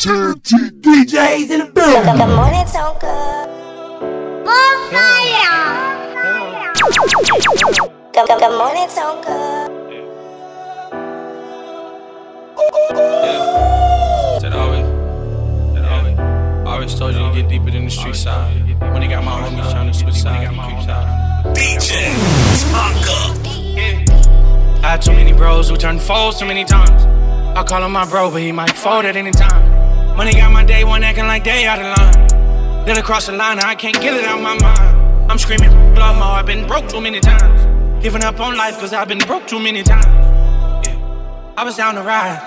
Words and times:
DJs 0.00 1.50
in 1.50 1.58
the 1.58 1.66
building. 1.74 2.16
Good 2.16 2.34
morning, 2.34 2.64
Tonka. 2.64 3.44
Bonfire. 4.46 5.92
Good, 6.72 8.26
good, 8.26 8.38
good 8.40 8.56
morning, 8.56 8.88
Tonka. 8.88 9.36
Said 14.40 14.54
always, 14.54 14.86
said 15.74 15.84
always, 15.84 16.18
always 16.66 16.94
told 16.98 17.12
you 17.14 17.20
to 17.20 17.34
get 17.34 17.50
deeper 17.50 17.70
than 17.70 17.84
the 17.84 17.90
street 17.90 18.16
side. 18.16 18.80
When 18.80 19.02
they 19.02 19.08
got 19.08 19.22
my 19.22 19.32
homies 19.32 19.70
trying 19.70 19.92
to 19.92 19.98
switch 19.98 20.14
sides, 20.14 20.50
you 20.50 20.62
creep 20.62 20.80
side. 20.80 21.44
DJ 21.54 22.08
Tonka. 22.72 23.36
I 24.82 24.92
had 24.92 25.02
too 25.02 25.12
many 25.12 25.34
bros 25.34 25.68
who 25.68 25.76
turned 25.76 26.00
foes 26.00 26.38
too 26.38 26.46
many 26.46 26.64
times. 26.64 27.04
I 27.54 27.62
call 27.64 27.84
him 27.84 27.92
my 27.92 28.08
bro, 28.08 28.30
but 28.30 28.40
he 28.40 28.50
might 28.50 28.70
fold 28.70 29.04
at 29.04 29.14
any 29.14 29.30
time. 29.32 29.69
Money 30.16 30.32
got 30.32 30.52
my 30.52 30.64
day 30.64 30.84
one 30.84 31.02
acting 31.02 31.26
like 31.26 31.44
they 31.44 31.66
out 31.66 31.78
of 31.78 31.98
line. 31.98 32.84
Then 32.86 32.98
across 32.98 33.26
the 33.26 33.32
line, 33.32 33.58
I 33.58 33.74
can't 33.74 33.94
get 34.00 34.14
it 34.14 34.24
out 34.24 34.40
my 34.40 34.58
mind. 34.60 35.30
I'm 35.30 35.38
screaming, 35.38 35.70
love 35.94 36.16
more, 36.16 36.26
I've 36.26 36.46
been 36.46 36.66
broke 36.66 36.88
too 36.88 37.00
many 37.00 37.20
times. 37.20 38.02
Giving 38.02 38.24
up 38.24 38.40
on 38.40 38.56
life, 38.56 38.78
cause 38.80 38.92
I've 38.92 39.08
been 39.08 39.18
broke 39.18 39.46
too 39.46 39.60
many 39.60 39.82
times. 39.82 40.06
Yeah. 40.86 41.54
I 41.56 41.64
was 41.64 41.76
down 41.76 41.94
to 41.94 42.02
ride, 42.02 42.40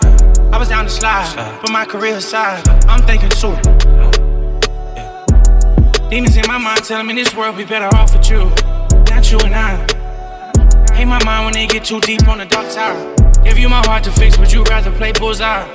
I 0.52 0.58
was 0.58 0.70
down 0.70 0.84
to 0.86 0.90
slide. 0.90 1.60
Put 1.62 1.72
my 1.72 1.86
career 1.86 2.18
aside, 2.18 2.68
I'm 2.88 3.02
thinking 3.04 3.32
soon. 3.32 3.56
Yeah. 4.96 5.24
Demons 6.10 6.36
in 6.36 6.46
my 6.48 6.58
mind 6.58 6.84
telling 6.84 7.08
me 7.08 7.14
this 7.14 7.34
world 7.36 7.56
be 7.56 7.64
better 7.64 7.96
off 7.96 8.14
with 8.16 8.30
you. 8.30 8.52
Not 9.10 9.32
you 9.32 9.40
and 9.40 9.56
I. 9.56 9.78
Hate 10.94 11.06
my 11.06 11.24
mind 11.24 11.46
when 11.46 11.54
they 11.54 11.68
get 11.68 11.86
too 11.86 12.00
deep 12.02 12.28
on 12.28 12.40
the 12.40 12.46
dark 12.46 12.70
side. 12.70 13.18
Give 13.44 13.58
you 13.58 13.70
my 13.70 13.82
heart 13.86 14.04
to 14.04 14.12
fix, 14.12 14.38
would 14.38 14.52
you 14.52 14.64
rather 14.64 14.92
play 14.92 15.12
bullseye? 15.12 15.66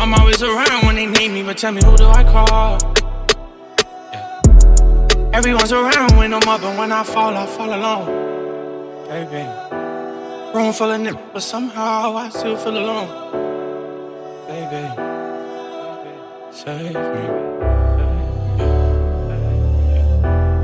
I'm 0.00 0.14
always 0.14 0.42
around 0.42 0.86
when 0.86 0.94
they 0.94 1.04
need 1.04 1.28
me, 1.28 1.42
but 1.42 1.58
tell 1.58 1.72
me 1.72 1.82
who 1.84 1.94
do 1.94 2.06
I 2.06 2.24
call? 2.24 2.78
Yeah. 4.12 4.40
Everyone's 5.34 5.72
around 5.72 6.16
when 6.16 6.32
I'm 6.32 6.48
up, 6.48 6.62
and 6.62 6.78
when 6.78 6.90
I 6.90 7.04
fall, 7.04 7.36
I 7.36 7.44
fall 7.44 7.74
alone. 7.74 8.06
Baby, 9.08 9.44
room 10.54 10.72
full 10.72 10.90
of 10.90 11.00
niggas, 11.02 11.32
but 11.34 11.42
somehow 11.42 12.16
I 12.16 12.30
still 12.30 12.56
feel 12.56 12.78
alone. 12.78 13.08
Baby, 14.48 14.88
save 16.50 16.94
me. 16.94 17.59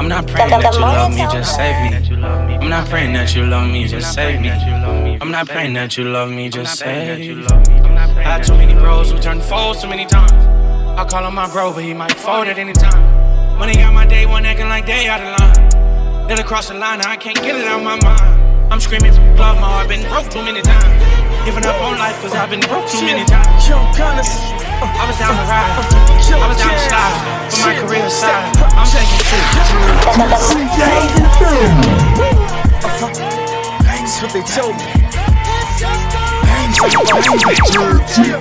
I'm 0.07 0.11
not 0.11 0.29
praying 0.29 0.51
that 0.51 0.73
you 0.73 0.81
love 0.81 1.11
me, 1.11 1.27
just 1.33 1.57
save 1.57 1.91
me. 1.91 2.17
I'm 2.23 2.69
not 2.69 2.89
praying 2.89 3.12
that 3.15 3.35
you 3.35 3.45
love 3.45 3.69
me, 3.69 3.89
just 3.89 4.15
save 4.15 4.41
me. 4.41 4.51
I'm 5.21 5.33
not 5.33 5.49
praying 5.49 5.73
that 5.73 5.97
you 5.97 6.05
love 6.05 6.31
me, 6.31 6.49
just 6.49 6.79
save 6.79 7.19
me. 7.37 7.45
I 7.45 8.23
had 8.23 8.45
too 8.45 8.55
many 8.55 8.75
bros 8.75 9.11
who 9.11 9.19
turned 9.19 9.43
foes 9.43 9.83
too 9.83 9.89
many 9.89 10.07
times. 10.07 10.31
I 10.31 11.05
call 11.11 11.27
him 11.27 11.34
my 11.34 11.51
bro, 11.51 11.73
but 11.73 11.83
he 11.83 11.93
might 11.93 12.12
fold 12.12 12.47
at 12.47 12.57
any 12.57 12.73
time. 12.73 13.59
Money 13.59 13.75
got 13.75 13.93
my 13.95 14.07
day 14.07 14.27
one 14.27 14.47
acting 14.47 14.69
like 14.69 14.87
they 14.87 15.09
out 15.09 15.21
of 15.21 15.41
line. 15.41 16.29
Let 16.29 16.39
across 16.39 16.69
the 16.69 16.75
line, 16.75 17.01
I 17.01 17.17
can't 17.17 17.43
get 17.43 17.57
it 17.57 17.67
out 17.67 17.83
my 17.83 17.99
mind. 18.05 18.73
I'm 18.73 18.79
screaming, 18.79 19.11
love 19.34 19.59
my 19.59 19.67
heart, 19.67 19.89
been 19.89 20.07
broke 20.09 20.31
too 20.31 20.43
many 20.43 20.62
times. 20.62 21.03
Giving 21.45 21.67
up 21.67 21.83
on 21.83 21.99
life, 21.99 22.15
cause 22.23 22.33
I've 22.33 22.51
been 22.51 22.61
broke 22.61 22.87
too 22.89 23.03
many 23.03 23.25
times. 23.25 23.67
I 24.77 25.06
was 25.08 25.16
down 25.19 25.32
to 25.32 25.44
ride, 25.48 25.72
I 26.36 26.46
was 26.48 26.58
down 26.58 26.72
to 26.72 26.80
slide. 26.84 27.16
Put 27.50 27.60
my 27.64 27.74
career 27.80 28.05
aside, 28.05 28.52
I'm 28.77 28.84
taking 28.84 29.20
two. 29.24 29.41
DJs 30.52 31.16
in 31.16 31.22
the 31.24 31.32
building. 31.41 31.72
That's 33.82 34.20
what 34.22 34.32
they 34.32 34.42
told 34.42 34.77
me. 34.77 34.84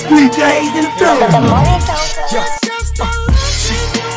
DJs 0.10 0.76
in 0.76 0.84
the 0.84 0.92
Good, 0.92 1.00
building. 1.00 1.32
good 1.32 1.48
morning, 1.50 1.82
Tonka. 1.82 2.34
Yeah. 2.34 3.35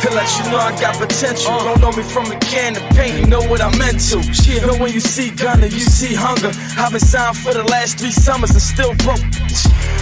Uh, 0.09 0.15
let 0.15 0.29
you 0.37 0.51
know 0.51 0.57
I 0.57 0.71
got 0.79 0.97
potential. 0.97 1.57
Don't 1.59 1.81
know 1.81 1.91
me 1.91 2.03
from 2.03 2.31
a 2.31 2.37
can 2.39 2.75
of 2.75 2.83
paint, 2.95 3.19
you 3.19 3.27
know 3.27 3.41
what 3.41 3.61
I'm 3.61 3.73
into. 3.81 4.21
Shit, 4.33 4.65
know 4.65 4.77
when 4.77 4.91
you 4.91 4.99
see 4.99 5.29
Gunna, 5.31 5.67
you 5.67 5.85
see 5.85 6.13
hunger. 6.13 6.51
I've 6.77 6.91
been 6.91 6.99
signed 6.99 7.37
for 7.37 7.53
the 7.53 7.63
last 7.63 7.99
three 7.99 8.11
summers 8.11 8.51
and 8.51 8.61
still 8.61 8.93
broke. 9.05 9.21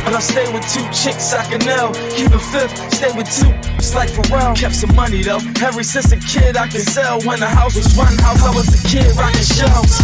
But 0.06 0.16
I 0.16 0.20
stay 0.20 0.48
with 0.54 0.64
two 0.72 0.86
chicks 0.96 1.34
I 1.34 1.44
can 1.52 1.60
know. 1.66 1.92
Keep 2.16 2.32
it 2.32 2.44
fifth, 2.52 2.76
stay 2.94 3.12
with 3.18 3.28
two. 3.28 3.52
It's 3.76 3.94
like 3.96 4.10
Pharrell. 4.10 4.56
Kept 4.56 4.76
some 4.76 4.96
money 4.96 5.24
though. 5.24 5.42
Ever 5.60 5.84
since 5.84 6.12
a 6.12 6.18
kid 6.18 6.56
I 6.56 6.68
could 6.68 6.88
sell. 6.88 7.20
When 7.22 7.40
the 7.40 7.48
house 7.50 7.76
was 7.76 7.96
one 7.98 8.16
house, 8.18 8.44
I 8.44 8.56
was 8.56 8.68
a 8.72 8.88
kid 8.88 9.08
rocking 9.18 9.44
shelves. 9.44 10.00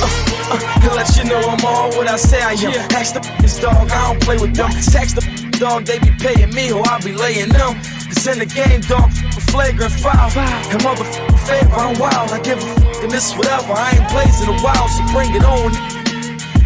Uh, 0.00 0.08
uh, 0.52 0.80
to 0.80 0.94
let 0.94 1.08
you 1.16 1.24
know 1.24 1.40
I'm 1.40 1.64
all 1.64 1.90
what 1.96 2.08
I 2.08 2.16
say 2.16 2.40
I 2.40 2.52
am. 2.52 2.88
Ask 2.92 3.14
the 3.14 3.20
this 3.42 3.60
dog, 3.60 3.90
I 3.90 4.12
don't 4.12 4.22
play 4.22 4.38
with 4.38 4.54
them. 4.54 4.70
Text 4.70 5.16
the 5.16 5.58
dog, 5.58 5.84
they 5.84 5.98
be 5.98 6.10
paying 6.18 6.54
me 6.54 6.72
or 6.72 6.86
I 6.88 6.98
be 7.00 7.12
laying 7.12 7.50
them. 7.50 7.76
It's 8.12 8.26
in 8.28 8.38
the 8.38 8.44
game, 8.44 8.84
dog, 8.84 9.08
flagrant 9.48 9.92
foul. 9.92 10.28
And 10.36 10.80
motherfucker 10.84 11.32
favor, 11.48 11.72
I'm 11.80 11.98
wild. 11.98 12.28
I 12.30 12.40
give 12.44 12.58
a 12.58 12.60
fuck 12.60 13.02
and 13.02 13.10
this 13.10 13.32
whatever. 13.34 13.72
I 13.72 13.96
ain't 13.96 14.08
blazing 14.12 14.52
a 14.52 14.58
while, 14.60 14.86
so 14.92 15.00
bring 15.16 15.32
it 15.32 15.44
on. 15.48 15.72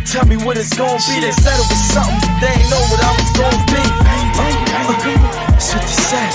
Tell 0.04 0.26
me 0.26 0.36
what 0.42 0.58
it's 0.58 0.74
gonna 0.74 0.98
be. 1.06 1.22
They 1.22 1.30
said 1.30 1.54
it 1.54 1.68
was 1.70 1.82
something, 1.94 2.18
but 2.18 2.34
they 2.42 2.50
ain't 2.50 2.66
know 2.66 2.82
what 2.90 2.98
I 2.98 3.10
was 3.14 3.30
gonna 3.38 3.62
be. 3.70 3.78
Uh, 3.78 4.42
uh, 4.42 4.58
That's 5.54 5.70
what 5.70 5.82
they 5.86 5.96
said. 6.10 6.30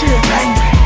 Shit, 0.00 0.79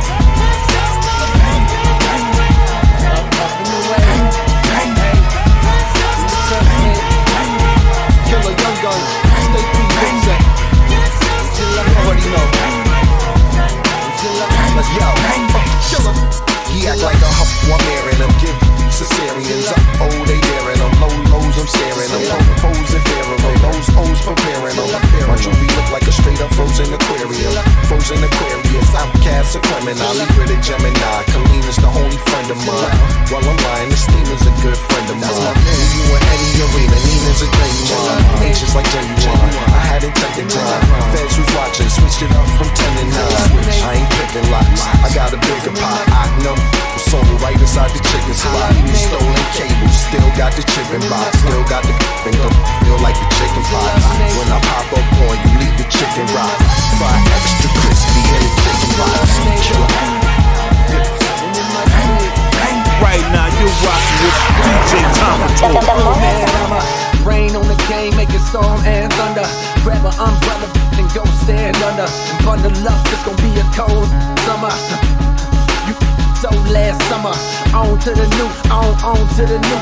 to 78.05 78.13
the 78.13 78.29
new, 78.37 78.49
on, 78.69 78.93
on 79.01 79.17
to 79.33 79.49
the 79.49 79.57
new. 79.57 79.81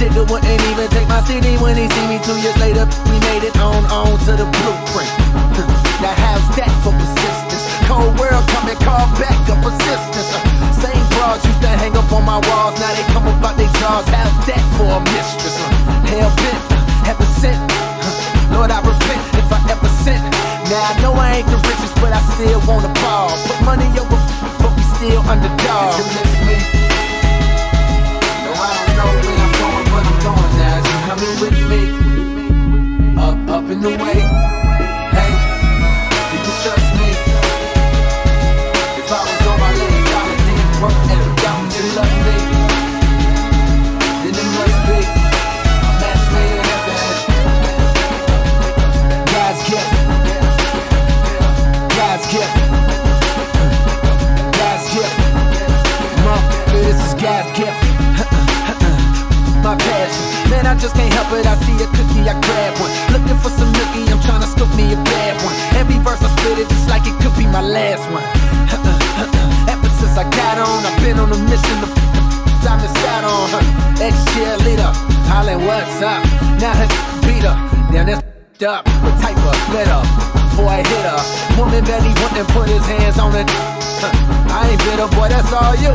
Digger 0.00 0.24
wouldn't 0.32 0.62
even 0.72 0.88
take 0.88 1.04
my 1.04 1.20
city 1.28 1.52
when 1.60 1.76
he 1.76 1.84
see 1.84 2.06
me 2.08 2.16
two 2.24 2.32
years 2.40 2.56
later. 2.56 2.88
We 3.12 3.20
made 3.28 3.44
it 3.44 3.52
on, 3.60 3.84
on 3.92 4.16
to 4.24 4.32
the 4.40 4.48
blueprint. 4.48 5.12
now 6.00 6.16
how's 6.16 6.48
that 6.56 6.72
for 6.80 6.96
persistence? 6.96 7.68
Cold 7.84 8.16
world 8.16 8.40
coming, 8.56 8.78
call 8.80 9.04
back 9.20 9.36
a 9.52 9.54
persistence. 9.60 10.32
Uh, 10.32 10.40
Same 10.80 11.04
bras 11.12 11.44
used 11.44 11.60
to 11.60 11.68
hang 11.68 11.92
up 11.92 12.08
on 12.08 12.24
my 12.24 12.40
walls, 12.48 12.72
now 12.80 12.88
they 12.96 13.04
come 13.12 13.28
about 13.28 13.60
they 13.60 13.68
jaws. 13.84 14.08
How's 14.08 14.32
that 14.48 14.64
for 14.80 14.88
a 14.88 15.00
mistress? 15.12 15.60
Uh, 15.60 16.08
Hell 16.08 16.32
bent, 16.40 16.64
heaven 17.04 17.28
sent. 17.36 17.60
Lord, 18.56 18.72
I 18.72 18.80
repent 18.80 19.20
if 19.36 19.52
I 19.52 19.60
ever 19.68 19.92
sent. 20.08 20.24
Now 20.72 20.88
I 20.88 20.92
know 21.04 21.12
I 21.20 21.44
ain't 21.44 21.48
the 21.52 21.60
richest, 21.68 22.00
but 22.00 22.16
I 22.16 22.20
still 22.32 22.64
wanna 22.64 22.88
ball. 23.04 23.28
Put 23.44 23.60
money 23.60 23.92
over, 24.00 24.16
but 24.56 24.72
we 24.72 24.80
still 24.96 25.20
underdog. 25.28 26.77
Coming 31.18 31.40
with 31.40 31.68
me? 31.68 33.16
Up, 33.20 33.48
up 33.48 33.70
in 33.70 33.80
the 33.80 34.67
just 60.78 60.94
can't 60.94 61.12
help 61.12 61.30
it. 61.34 61.46
I 61.46 61.54
see 61.62 61.76
a 61.78 61.86
cookie, 61.94 62.24
I 62.26 62.34
grab 62.40 62.74
one. 62.82 62.90
Looking 63.14 63.38
for 63.38 63.50
some 63.50 63.70
nookie, 63.74 64.06
I'm 64.10 64.22
trying 64.22 64.42
to 64.42 64.48
scoop 64.48 64.70
me 64.74 64.90
a 64.94 64.98
bad 65.06 65.34
one. 65.44 65.54
Every 65.78 65.98
verse 66.02 66.22
I 66.22 66.30
spit 66.38 66.58
it 66.58 66.68
just 66.70 66.88
like 66.88 67.06
it 67.06 67.14
could 67.22 67.34
be 67.38 67.46
my 67.46 67.62
last 67.62 68.02
one. 68.10 68.24
Uh, 68.70 68.78
uh. 68.78 69.72
Ever 69.72 69.90
since 70.00 70.16
I 70.18 70.24
got 70.30 70.58
on, 70.58 70.82
I've 70.82 70.98
been 71.02 71.18
on 71.18 71.30
a 71.30 71.38
mission 71.46 71.76
to 71.82 71.88
time 72.62 72.80
to 72.82 72.90
sat 73.02 73.22
on 73.22 73.46
her. 73.54 73.62
Ex 74.02 74.14
cheerleader, 74.34 74.90
hollering 75.30 75.62
what's 75.66 76.02
up. 76.02 76.22
Now 76.58 76.74
her 76.74 76.88
beat 77.26 77.44
her, 77.46 77.56
now 77.94 78.04
that's 78.04 78.22
up. 78.62 78.82
What 79.02 79.14
type 79.22 79.38
of 79.38 79.54
glitter? 79.70 80.02
Boy 80.58 80.82
hit 80.82 81.04
her. 81.06 81.22
Woman 81.54 81.84
belly 81.86 82.10
wouldn't 82.18 82.48
put 82.50 82.66
his 82.68 82.84
hands 82.86 83.18
on 83.18 83.34
it. 83.34 83.46
I 84.50 84.74
ain't 84.74 84.80
bitter, 84.82 85.06
boy, 85.14 85.28
that's 85.30 85.52
all 85.54 85.74
you. 85.78 85.94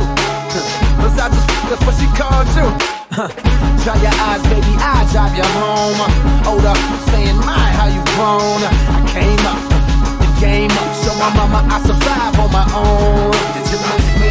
Cause 1.04 1.18
I 1.20 1.28
just 1.28 1.48
that's 1.68 1.84
what 1.84 1.94
she 2.00 2.08
called 2.16 2.48
you. 2.56 3.63
Dry 3.84 4.00
your 4.00 4.16
eyes, 4.16 4.40
baby, 4.48 4.72
I 4.80 5.04
drive 5.12 5.36
you 5.36 5.44
home. 5.60 6.00
Hold 6.48 6.64
up, 6.64 6.80
saying 7.12 7.36
my 7.44 7.52
how 7.52 7.84
you 7.84 8.00
grown. 8.16 8.64
I 8.64 9.04
came 9.12 9.44
up, 9.44 9.60
the 10.16 10.28
game 10.40 10.72
up. 10.72 10.88
Show 11.04 11.12
my 11.20 11.28
mama 11.36 11.68
I 11.68 11.84
survive 11.84 12.32
on 12.40 12.48
my 12.48 12.64
own. 12.72 13.36
Did 13.52 13.68
you 13.68 13.76
miss 13.84 14.08
me? 14.24 14.30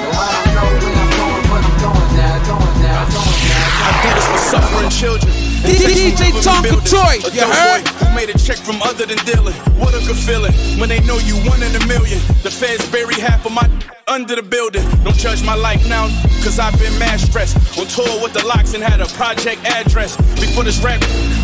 No, 0.00 0.16
I 0.16 0.32
don't 0.32 0.56
know 0.56 0.64
where 0.80 0.96
I'm 0.96 1.12
going, 1.12 1.44
but 1.52 1.60
I'm 1.60 1.76
going 1.84 2.12
now, 2.16 2.36
going 2.48 2.76
now, 2.88 3.04
going 3.04 3.36
now. 3.52 3.84
I 3.84 3.90
do 4.00 4.08
this 4.16 4.28
for 4.32 4.40
suffering 4.48 4.88
children. 4.88 5.32
DJ 5.60 6.32
Tonka 6.40 6.80
Toy, 6.88 7.20
you 7.36 7.44
heard? 7.44 7.84
who 7.84 8.08
made 8.16 8.32
a 8.32 8.38
check 8.40 8.56
from 8.56 8.80
other 8.80 9.04
than 9.04 9.20
dealing. 9.28 9.52
What 9.76 9.92
a 9.92 10.00
good 10.08 10.16
feeling 10.16 10.56
when 10.80 10.88
they 10.88 11.04
know 11.04 11.20
you 11.20 11.36
one 11.44 11.60
in 11.62 11.76
a 11.76 11.84
million. 11.84 12.16
The 12.40 12.48
feds 12.48 12.88
bury 12.88 13.20
half 13.20 13.44
of 13.44 13.52
my 13.52 13.68
under 14.08 14.34
the 14.34 14.42
building. 14.42 14.82
Don't 15.04 15.16
judge 15.16 15.44
my 15.44 15.54
life 15.54 15.86
now, 15.88 16.08
cause 16.42 16.58
I've 16.58 16.78
been 16.78 16.96
mad 16.98 17.20
stressed. 17.20 17.56
On 17.78 17.86
tour 17.86 18.22
with 18.22 18.32
the 18.32 18.44
locks 18.46 18.74
and 18.74 18.82
had 18.82 19.00
a 19.00 19.06
project 19.14 19.64
address. 19.64 20.16
Before 20.40 20.64
this 20.64 20.82
rap, 20.82 21.00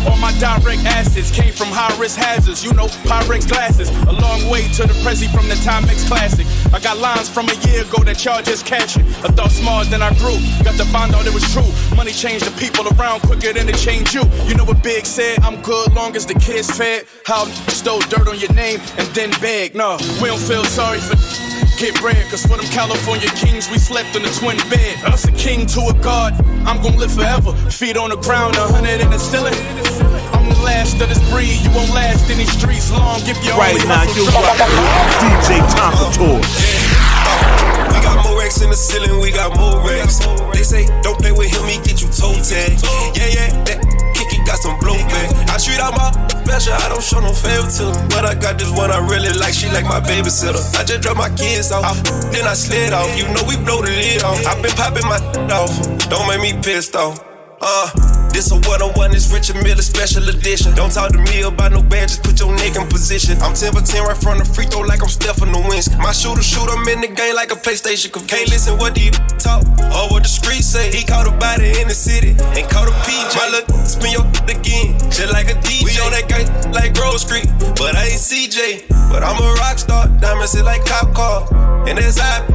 all 0.09 0.17
my 0.17 0.31
direct 0.39 0.83
assets 0.85 1.31
came 1.31 1.53
from 1.53 1.67
high 1.69 1.95
risk 1.99 2.17
hazards. 2.17 2.63
You 2.63 2.73
know, 2.73 2.87
Pyrex 3.07 3.47
glasses. 3.47 3.89
A 4.07 4.11
long 4.11 4.49
way 4.49 4.67
to 4.75 4.83
the 4.83 4.95
Prezi 5.05 5.31
from 5.31 5.47
the 5.47 5.55
Timex 5.63 6.07
Classic. 6.07 6.45
I 6.73 6.79
got 6.79 6.97
lines 6.97 7.29
from 7.29 7.47
a 7.49 7.55
year 7.67 7.83
ago 7.83 8.03
that 8.03 8.23
y'all 8.25 8.41
just 8.41 8.65
catching. 8.65 9.05
I 9.23 9.29
thought 9.31 9.51
smart, 9.51 9.85
than 9.89 10.01
I 10.01 10.13
grew. 10.15 10.37
Got 10.63 10.77
to 10.77 10.85
find 10.85 11.13
out 11.13 11.25
it 11.25 11.33
was 11.33 11.45
true. 11.53 11.69
Money 11.95 12.11
changed 12.11 12.45
the 12.45 12.55
people 12.59 12.87
around 12.97 13.21
quicker 13.21 13.53
than 13.53 13.69
it 13.69 13.77
changed 13.77 14.13
you. 14.13 14.23
You 14.47 14.55
know 14.55 14.65
what 14.65 14.81
Big 14.81 15.05
said? 15.05 15.39
I'm 15.41 15.61
good 15.61 15.93
long 15.93 16.15
as 16.15 16.25
the 16.25 16.33
kids 16.35 16.69
fed. 16.71 17.05
How 17.25 17.45
stole 17.69 18.01
dirt 18.01 18.27
on 18.27 18.39
your 18.39 18.53
name 18.53 18.79
and 18.97 19.07
then 19.15 19.29
beg. 19.41 19.75
No, 19.75 19.97
we 20.21 20.27
don't 20.27 20.39
feel 20.39 20.63
sorry 20.65 20.99
for 20.99 21.15
get 21.77 21.99
bread. 21.99 22.17
Cause 22.29 22.45
for 22.45 22.57
them 22.57 22.65
California 22.71 23.27
kings, 23.35 23.69
we 23.69 23.77
slept 23.77 24.15
in 24.15 24.23
a 24.23 24.31
twin 24.39 24.57
bed. 24.69 24.95
Us 25.05 25.25
a 25.27 25.31
king 25.31 25.65
to 25.67 25.81
a 25.91 25.93
god. 26.01 26.33
I'm 26.65 26.81
gonna 26.81 26.97
live 26.97 27.13
forever. 27.13 27.53
Feet 27.69 27.97
on 27.97 28.09
the 28.09 28.17
ground, 28.17 28.55
a 28.55 28.67
hundred 28.67 29.01
in 29.01 29.09
the 29.11 29.19
ceiling. 29.19 29.53
I'm 30.33 30.47
the 30.49 30.59
last 30.63 30.99
of 31.01 31.09
this 31.09 31.21
breed. 31.31 31.59
You 31.63 31.71
won't 31.75 31.91
last 31.93 32.29
in 32.29 32.37
these 32.37 32.51
streets 32.51 32.91
long 32.91 33.19
if 33.23 33.37
you 33.43 33.51
Right 33.53 33.75
only 33.75 33.87
now, 33.87 34.03
you 34.15 34.25
drug. 34.25 34.43
rockin' 34.43 34.71
with 34.71 35.21
DJ 35.21 35.59
Tonka 35.75 36.07
uh, 36.07 36.15
Toy. 36.15 36.41
We 37.91 37.97
got 38.01 38.23
more 38.23 38.39
racks 38.39 38.61
in 38.61 38.69
the 38.69 38.75
ceiling, 38.75 39.19
we 39.19 39.31
got 39.31 39.55
more 39.57 39.79
racks. 39.83 40.19
They 40.53 40.63
say, 40.63 40.85
don't 41.01 41.19
play 41.19 41.31
with 41.31 41.51
him, 41.51 41.65
he 41.67 41.77
get 41.83 42.01
you 42.01 42.09
toe 42.09 42.33
tagged. 42.41 42.83
Yeah, 43.17 43.27
yeah, 43.27 43.63
that 43.65 43.79
kicky 43.83 44.04
got 44.45 44.59
some 44.59 44.77
blue 44.79 44.93
blowback. 44.93 45.49
I 45.49 45.57
treat 45.57 45.81
all 45.81 45.91
my 45.91 46.13
special, 46.45 46.73
I 46.73 46.89
don't 46.89 47.03
show 47.03 47.19
no 47.19 47.33
favor 47.33 47.67
to 47.67 47.83
them. 47.91 48.07
But 48.09 48.25
I 48.25 48.35
got 48.35 48.57
this 48.57 48.71
one 48.71 48.91
I 48.91 48.99
really 48.99 49.33
like, 49.39 49.53
she 49.53 49.67
like 49.69 49.85
my 49.85 49.99
babysitter. 49.99 50.61
I 50.79 50.83
just 50.83 51.01
drop 51.01 51.17
my 51.17 51.29
kids 51.35 51.71
off, 51.71 51.97
then 52.31 52.47
I 52.47 52.53
slid 52.53 52.93
off. 52.93 53.09
You 53.17 53.25
know 53.33 53.43
we 53.47 53.57
blow 53.57 53.81
the 53.81 53.91
lid 53.91 54.23
off. 54.23 54.39
i 54.45 54.61
been 54.61 54.71
popping 54.71 55.07
my 55.09 55.19
off, 55.57 55.73
don't 56.09 56.27
make 56.27 56.41
me 56.41 56.53
pissed 56.61 56.95
off. 56.95 57.34
Uh, 57.65 57.89
this 58.29 58.53
a 58.53 58.61
one 58.69 58.77
on 58.77 58.93
one, 58.93 59.09
it's 59.09 59.33
Richard 59.33 59.57
Mille 59.65 59.81
special 59.81 60.21
edition. 60.29 60.75
Don't 60.75 60.93
talk 60.93 61.09
to 61.09 61.17
me 61.17 61.41
about 61.41 61.71
no 61.71 61.81
badges, 61.81 62.19
put 62.19 62.37
your 62.39 62.53
neck 62.53 62.77
in 62.77 62.85
position. 62.85 63.41
I'm 63.41 63.57
10 63.57 63.73
for 63.73 63.81
10 63.81 64.05
right 64.05 64.15
from 64.15 64.37
the 64.37 64.45
free 64.45 64.69
throw 64.69 64.85
like 64.85 65.01
I'm 65.01 65.09
Stephen 65.09 65.49
Wins. 65.65 65.89
My 65.97 66.13
shooter 66.13 66.45
shoot, 66.45 66.69
I'm 66.69 66.85
in 66.85 67.01
the 67.01 67.09
game 67.09 67.33
like 67.33 67.51
a 67.51 67.57
PlayStation. 67.57 68.13
Can't 68.29 68.53
listen 68.53 68.77
what 68.77 68.93
these 68.93 69.17
talk 69.41 69.65
or 69.97 70.13
what 70.13 70.21
the 70.21 70.29
streets 70.29 70.69
say. 70.69 70.93
He 70.93 71.01
caught 71.01 71.25
a 71.25 71.33
body 71.41 71.73
in 71.81 71.89
the 71.89 71.97
city 71.97 72.37
and 72.37 72.69
caught 72.69 72.85
a 72.85 72.93
PJ. 73.01 73.33
My 73.33 73.49
look, 73.49 73.65
spin 73.81 74.13
your 74.13 74.29
again, 74.45 74.93
just 75.09 75.33
like 75.33 75.49
a 75.49 75.57
DJ. 75.65 75.89
We 75.89 75.97
on 76.05 76.13
that 76.13 76.29
guy 76.29 76.45
like 76.69 76.93
Grove 76.93 77.17
Street, 77.17 77.49
but 77.81 77.97
I 77.97 78.13
ain't 78.13 78.21
CJ. 78.21 78.93
But 79.09 79.25
I'm 79.25 79.41
a 79.41 79.49
rock 79.57 79.81
star, 79.81 80.05
diamonds 80.21 80.53
is 80.53 80.61
like 80.61 80.85
cop 80.85 81.17
car. 81.17 81.49
And 81.89 81.97
that's 81.97 82.21
how 82.21 82.45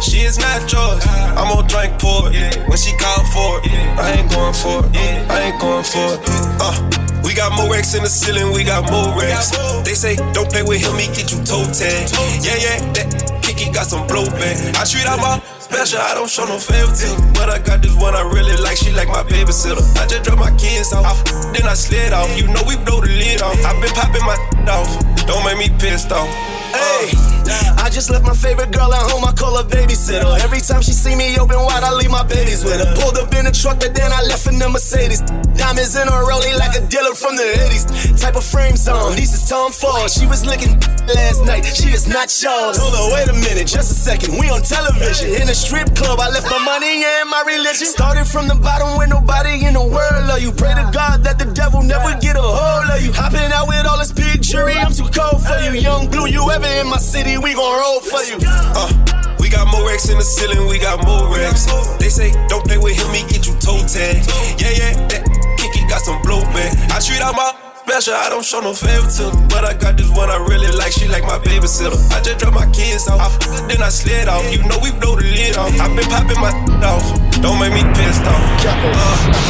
she 0.00 0.20
is 0.20 0.38
not 0.38 0.70
yours. 0.70 1.04
I'm 1.36 1.48
gonna 1.50 1.68
drink 1.68 2.00
for 2.00 2.30
it 2.32 2.56
when 2.68 2.78
she 2.78 2.96
call 2.96 3.24
for 3.34 3.60
it. 3.64 3.72
I 3.98 4.18
ain't 4.18 4.30
going 4.30 4.54
for 4.54 4.86
it. 4.86 5.30
I 5.30 5.50
ain't 5.50 5.60
going 5.60 5.84
for 5.84 6.14
it. 6.14 6.20
Uh, 6.60 6.98
we 7.24 7.34
got 7.34 7.52
more 7.52 7.70
racks 7.70 7.94
in 7.94 8.02
the 8.02 8.08
ceiling, 8.08 8.52
we 8.54 8.64
got 8.64 8.88
more 8.90 9.12
racks. 9.18 9.50
They 9.84 9.94
say 9.94 10.16
don't 10.32 10.48
play 10.48 10.62
with 10.62 10.80
him, 10.80 10.96
he 10.96 11.06
get 11.12 11.28
you 11.28 11.42
toe 11.44 11.66
tagged. 11.68 12.14
Yeah, 12.40 12.56
yeah, 12.56 12.78
that 12.96 13.08
kicky 13.42 13.70
got 13.72 13.86
some 13.86 14.06
blow 14.06 14.24
blowback. 14.24 14.76
I 14.78 14.84
treat 14.88 15.04
all 15.04 15.18
my 15.18 15.42
special, 15.60 16.00
I 16.00 16.14
don't 16.14 16.30
show 16.30 16.46
no 16.46 16.58
favor 16.58 16.88
to. 16.88 17.08
But 17.34 17.50
I 17.50 17.58
got 17.58 17.82
this 17.82 17.94
one 17.96 18.14
I 18.14 18.22
really 18.22 18.56
like, 18.62 18.76
she 18.78 18.92
like 18.92 19.08
my 19.08 19.22
babysitter. 19.22 19.84
I 19.98 20.06
just 20.06 20.24
drop 20.24 20.38
my 20.38 20.54
kids 20.56 20.92
off, 20.92 21.20
then 21.52 21.66
I 21.66 21.74
slid 21.74 22.12
off. 22.12 22.30
You 22.38 22.46
know 22.48 22.62
we 22.66 22.76
blow 22.86 23.00
the 23.04 23.10
lid 23.12 23.42
off. 23.42 23.58
i 23.60 23.76
been 23.80 23.92
popping 23.92 24.24
my 24.24 24.38
off, 24.70 24.88
don't 25.26 25.44
make 25.44 25.58
me 25.58 25.68
pissed 25.78 26.12
off. 26.12 26.28
Hey, 26.72 27.37
I 27.78 27.90
just 27.90 28.10
left 28.10 28.24
my 28.24 28.34
favorite 28.34 28.70
girl 28.72 28.92
at 28.92 29.10
home, 29.10 29.24
I 29.24 29.32
call 29.32 29.56
her 29.56 29.64
babysitter. 29.64 30.38
Every 30.40 30.60
time 30.60 30.82
she 30.82 30.92
see 30.92 31.16
me 31.16 31.38
open 31.38 31.56
wide, 31.56 31.82
I 31.82 31.92
leave 31.94 32.10
my 32.10 32.22
babies 32.22 32.64
with 32.64 32.78
her. 32.80 32.94
Pulled 33.00 33.18
up 33.18 33.32
in 33.34 33.44
the 33.44 33.52
truck, 33.52 33.80
but 33.80 33.94
then 33.94 34.12
I 34.12 34.22
left 34.24 34.46
in 34.46 34.58
the 34.58 34.68
Mercedes. 34.68 35.20
Diamonds 35.56 35.96
in 35.96 36.06
her 36.06 36.22
rollie 36.28 36.56
like 36.58 36.76
a 36.76 36.82
dealer 36.86 37.14
from 37.14 37.36
the 37.36 37.42
80s. 37.42 38.20
Type 38.20 38.36
of 38.36 38.44
frames 38.44 38.86
on, 38.88 39.16
these 39.16 39.32
is 39.32 39.48
Tom 39.48 39.72
Ford. 39.72 40.10
She 40.10 40.26
was 40.26 40.44
licking 40.44 40.78
last 41.08 41.44
night, 41.44 41.64
she 41.64 41.88
is 41.88 42.06
not 42.06 42.28
yours. 42.42 42.76
Hold 42.76 42.94
on, 42.94 43.12
wait 43.14 43.28
a 43.28 43.32
minute, 43.32 43.66
just 43.66 43.90
a 43.90 43.98
second. 43.98 44.36
We 44.38 44.50
on 44.50 44.62
television. 44.62 45.34
In 45.40 45.48
a 45.48 45.54
strip 45.54 45.94
club, 45.96 46.20
I 46.20 46.28
left 46.28 46.46
my 46.50 46.60
money 46.60 47.04
and 47.04 47.30
my 47.30 47.42
religion. 47.46 47.88
Started 47.88 48.26
from 48.26 48.48
the 48.48 48.54
bottom 48.54 48.98
with 48.98 49.08
nobody 49.08 49.64
in 49.64 49.74
the 49.74 49.86
world 49.86 50.28
of 50.28 50.42
you. 50.42 50.52
Pray 50.52 50.74
to 50.74 50.84
God 50.92 51.24
that 51.24 51.38
the 51.38 51.48
devil 51.54 51.82
never 51.82 52.12
get 52.20 52.36
a 52.36 52.42
hold 52.42 52.90
of 52.90 53.00
you. 53.00 53.12
Hopping 53.12 53.50
out 53.52 53.68
with 53.68 53.86
all 53.86 53.98
this 53.98 54.12
big 54.12 54.42
jury, 54.42 54.74
I'm 54.74 54.92
too 54.92 55.08
cold 55.08 55.40
for 55.40 55.58
you. 55.64 55.80
Yung 55.80 56.10
Bleu, 56.10 56.26
you 56.26 56.44
ever 56.50 56.66
in 56.66 56.86
my 56.86 56.98
city, 56.98 57.37
we 57.42 57.54
gon' 57.54 57.80
roll 57.80 58.00
for 58.00 58.22
you. 58.22 58.38
Uh, 58.44 58.90
we 59.38 59.48
got 59.48 59.66
more 59.68 59.86
racks 59.86 60.08
in 60.08 60.18
the 60.18 60.24
ceiling, 60.24 60.66
we 60.66 60.78
got 60.78 61.04
more 61.06 61.34
racks. 61.34 61.66
They 61.98 62.08
say, 62.08 62.32
don't 62.48 62.64
play 62.64 62.78
with 62.78 62.96
him, 62.98 63.14
he 63.14 63.22
get 63.28 63.46
you 63.46 63.54
toe 63.60 63.80
tagged. 63.86 64.28
Yeah, 64.60 64.74
yeah, 64.74 65.06
that 65.08 65.22
kicky 65.58 65.86
got 65.88 66.02
some 66.02 66.20
blowback. 66.22 66.74
I 66.90 66.98
treat 67.00 67.22
all 67.22 67.32
my 67.32 67.67
special, 67.88 68.14
I 68.20 68.28
don't 68.28 68.44
show 68.44 68.60
no 68.60 68.74
favor 68.76 69.08
to 69.08 69.32
them. 69.32 69.48
But 69.48 69.64
I 69.64 69.72
got 69.72 69.96
this 69.96 70.12
one 70.12 70.28
I 70.28 70.36
really 70.44 70.68
like, 70.76 70.92
she 70.92 71.08
like 71.08 71.24
my 71.24 71.40
babysitter. 71.40 71.96
I 72.12 72.20
just 72.20 72.38
drop 72.38 72.52
my 72.52 72.68
kids 72.70 73.08
off, 73.08 73.32
then 73.64 73.80
I 73.80 73.88
slid 73.88 74.28
off. 74.28 74.44
You 74.52 74.60
know 74.68 74.76
we 74.84 74.92
blow 74.92 75.16
the 75.16 75.24
lid 75.24 75.56
off. 75.56 75.72
i 75.80 75.88
been 75.88 76.04
popping 76.12 76.36
my 76.36 76.52
off, 76.92 77.08
don't 77.40 77.56
make 77.56 77.72
me 77.72 77.80
pissed 77.96 78.28
off. 78.28 78.44
Uh, 78.60 78.76
uh. 78.92 79.48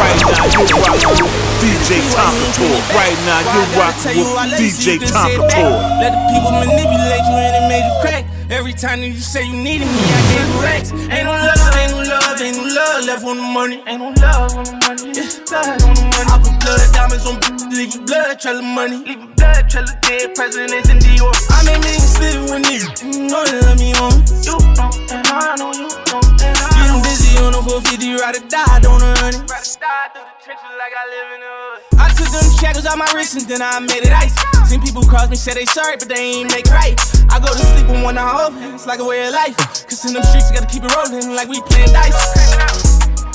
Right 0.00 0.16
now, 0.24 0.48
you 0.48 0.64
rockin' 0.64 1.12
with 1.20 1.60
DJ 1.60 2.00
Tonka 2.16 2.48
Toy. 2.56 2.80
Right 2.96 3.18
now, 3.28 3.44
you 3.44 3.60
rockin' 3.76 4.16
with 4.16 4.56
DJ 4.56 4.96
Tonka 5.04 5.44
Toy. 5.52 5.68
Let 6.00 6.16
the 6.16 6.20
people 6.32 6.52
manipulate 6.64 7.24
you 7.28 7.36
and 7.36 7.52
it 7.60 7.64
made 7.68 7.84
you 7.84 7.96
crack. 8.00 8.24
Every 8.48 8.72
time 8.72 9.00
that 9.00 9.08
you 9.08 9.20
say 9.20 9.44
you 9.44 9.56
needed 9.56 9.86
me, 9.86 10.00
I 10.00 10.20
gave 10.32 10.48
you 10.48 10.60
racks. 10.64 10.90
Ain't 11.12 11.28
no 11.28 11.32
love, 11.36 11.76
ain't 11.76 11.92
no 11.92 12.00
love, 12.08 12.21
ain't 12.40 12.56
no 12.56 12.64
love 12.64 13.04
left 13.04 13.24
on 13.24 13.36
the 13.36 13.42
money. 13.42 13.82
Ain't 13.86 14.00
no 14.00 14.08
love 14.22 14.56
on 14.56 14.64
the 14.64 14.74
money. 14.86 15.12
Yeah, 15.12 15.28
love 15.50 15.82
on 15.82 15.94
the 15.94 16.04
money. 16.12 16.30
I 16.30 16.38
put 16.40 16.54
blood 16.62 16.92
diamonds 16.94 17.26
on 17.26 17.36
leave 17.72 17.94
you 17.94 18.00
blood 18.02 18.38
trail 18.40 18.58
of 18.58 18.64
money. 18.64 18.96
Leave 19.04 19.20
you 19.20 19.28
blood 19.34 19.68
trail 19.68 19.84
of 19.84 20.00
dead 20.00 20.34
presidents 20.34 20.88
in 20.88 20.98
Dior. 20.98 21.32
I 21.50 21.64
made 21.64 21.80
millions 21.80 22.18
living 22.20 22.44
with 22.48 22.62
niggas. 22.64 23.02
You 23.02 23.28
know 23.28 23.44
they 23.44 23.60
love 23.60 23.78
me 23.78 23.92
on. 23.98 24.12
You 24.46 24.56
don't, 24.74 25.12
and 25.12 25.26
I 25.26 25.56
know 25.56 25.72
you 25.72 25.88
don't. 26.06 26.21
And 26.42 26.58
I 26.58 26.68
Getting 26.74 27.02
busy 27.02 27.38
on 27.38 27.54
a 27.54 27.62
450, 27.62 28.18
ride 28.18 28.36
or 28.36 28.44
die, 28.50 28.78
don't 28.82 29.00
run 29.00 29.32
it. 29.32 29.46
Ride 29.46 29.62
or 29.62 29.78
die 29.78 30.06
through 30.12 30.26
the 30.26 30.36
trenches 30.42 30.74
like 30.74 30.94
I 30.94 31.04
live 31.08 31.28
in 31.34 31.40
the 31.40 31.52
hood. 31.54 31.78
I 32.02 32.06
took 32.12 32.30
them 32.34 32.46
shackles 32.58 32.86
out 32.86 32.98
my 32.98 33.06
wrist 33.14 33.38
and 33.38 33.46
then 33.46 33.62
I 33.62 33.78
made 33.78 34.02
it 34.02 34.12
ice. 34.12 34.34
Seen 34.66 34.82
people 34.82 35.02
cross 35.06 35.30
me, 35.30 35.36
say 35.36 35.54
they 35.54 35.64
sorry, 35.66 35.96
but 35.96 36.08
they 36.08 36.42
ain't 36.42 36.50
make 36.50 36.66
right. 36.68 36.98
I 37.30 37.38
go 37.38 37.48
to 37.48 37.64
sleep 37.72 37.86
with 37.86 38.02
one 38.02 38.18
eye 38.18 38.46
open, 38.46 38.74
it's 38.74 38.86
like 38.86 38.98
a 38.98 39.06
way 39.06 39.26
of 39.26 39.32
life. 39.32 39.56
Cause 39.86 40.04
in 40.04 40.14
them 40.14 40.22
streets, 40.22 40.50
you 40.50 40.58
gotta 40.58 40.70
keep 40.70 40.82
it 40.82 40.92
rolling 40.92 41.34
like 41.34 41.48
we 41.48 41.62
playing 41.70 41.92
dice. 41.94 42.18